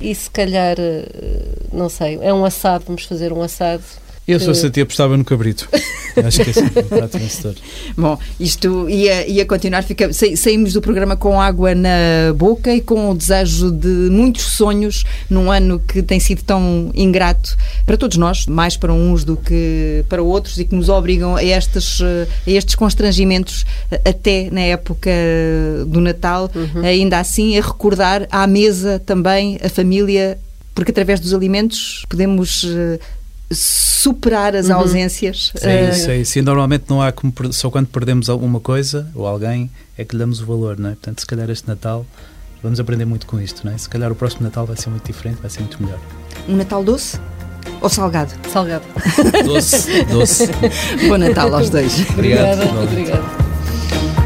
e 0.00 0.14
se 0.14 0.30
calhar... 0.30 0.76
Uh, 0.78 1.58
não 1.72 1.88
sei, 1.88 2.18
é 2.22 2.32
um 2.32 2.44
assado, 2.44 2.84
vamos 2.86 3.04
fazer 3.04 3.32
um 3.32 3.42
assado. 3.42 3.84
Eu, 4.28 4.38
se 4.38 4.44
fosse 4.44 4.66
a 4.66 4.70
ti, 4.70 4.82
apostava 4.82 5.16
no 5.16 5.24
cabrito. 5.24 5.66
Acho 6.22 6.44
que 6.44 6.50
é 6.50 6.52
sempre 6.52 6.82
um 6.82 6.88
prato 6.88 7.18
vencedor. 7.18 7.54
Bom, 7.96 8.18
isto 8.38 8.86
ia, 8.90 9.26
ia 9.26 9.46
continuar. 9.46 9.82
Fica, 9.82 10.12
sa, 10.12 10.26
saímos 10.36 10.74
do 10.74 10.82
programa 10.82 11.16
com 11.16 11.40
água 11.40 11.74
na 11.74 12.34
boca 12.36 12.74
e 12.74 12.82
com 12.82 13.10
o 13.10 13.14
desejo 13.14 13.70
de 13.70 13.88
muitos 13.88 14.42
sonhos 14.52 15.04
num 15.30 15.50
ano 15.50 15.80
que 15.80 16.02
tem 16.02 16.20
sido 16.20 16.42
tão 16.42 16.90
ingrato 16.94 17.56
para 17.86 17.96
todos 17.96 18.18
nós, 18.18 18.46
mais 18.46 18.76
para 18.76 18.92
uns 18.92 19.24
do 19.24 19.34
que 19.34 20.04
para 20.10 20.22
outros, 20.22 20.58
e 20.58 20.64
que 20.66 20.74
nos 20.74 20.90
obrigam 20.90 21.34
a 21.34 21.42
estes, 21.42 22.00
a 22.02 22.50
estes 22.50 22.74
constrangimentos 22.74 23.64
até 24.04 24.50
na 24.50 24.60
época 24.60 25.10
do 25.86 26.02
Natal, 26.02 26.50
uhum. 26.54 26.84
ainda 26.84 27.18
assim 27.18 27.56
a 27.56 27.62
recordar 27.62 28.26
à 28.30 28.46
mesa 28.46 29.00
também 29.06 29.58
a 29.62 29.70
família 29.70 30.38
porque 30.74 30.92
através 30.92 31.18
dos 31.18 31.34
alimentos 31.34 32.04
podemos 32.08 32.64
superar 33.50 34.54
as 34.54 34.68
uhum. 34.68 34.76
ausências. 34.76 35.52
Sim, 35.54 35.90
uh... 35.90 35.94
sim, 35.94 36.24
sim. 36.24 36.42
Normalmente 36.42 36.84
não 36.88 37.00
há 37.00 37.10
como 37.12 37.32
só 37.52 37.70
quando 37.70 37.86
perdemos 37.86 38.28
alguma 38.28 38.60
coisa 38.60 39.10
ou 39.14 39.26
alguém 39.26 39.70
é 39.96 40.04
que 40.04 40.14
lhe 40.14 40.20
damos 40.20 40.40
o 40.40 40.46
valor, 40.46 40.78
não 40.78 40.90
é? 40.90 40.92
Portanto, 40.92 41.20
se 41.20 41.26
calhar 41.26 41.48
este 41.50 41.66
Natal 41.66 42.06
vamos 42.62 42.78
aprender 42.80 43.04
muito 43.04 43.26
com 43.26 43.40
isto, 43.40 43.64
não 43.64 43.72
é? 43.72 43.78
Se 43.78 43.88
calhar 43.88 44.10
o 44.10 44.14
próximo 44.14 44.42
Natal 44.42 44.66
vai 44.66 44.76
ser 44.76 44.90
muito 44.90 45.06
diferente, 45.06 45.40
vai 45.40 45.50
ser 45.50 45.60
muito 45.60 45.82
melhor. 45.82 45.98
Um 46.48 46.56
Natal 46.56 46.82
doce? 46.84 47.18
Ou 47.80 47.88
salgado? 47.88 48.32
Salgado. 48.50 48.84
Doce, 49.44 50.04
doce. 50.04 50.46
Bom 51.08 51.18
Natal 51.18 51.54
aos 51.54 51.70
dois. 51.70 52.08
Obrigado. 52.10 52.62
Obrigada. 52.62 52.82
Obrigado. 52.82 54.17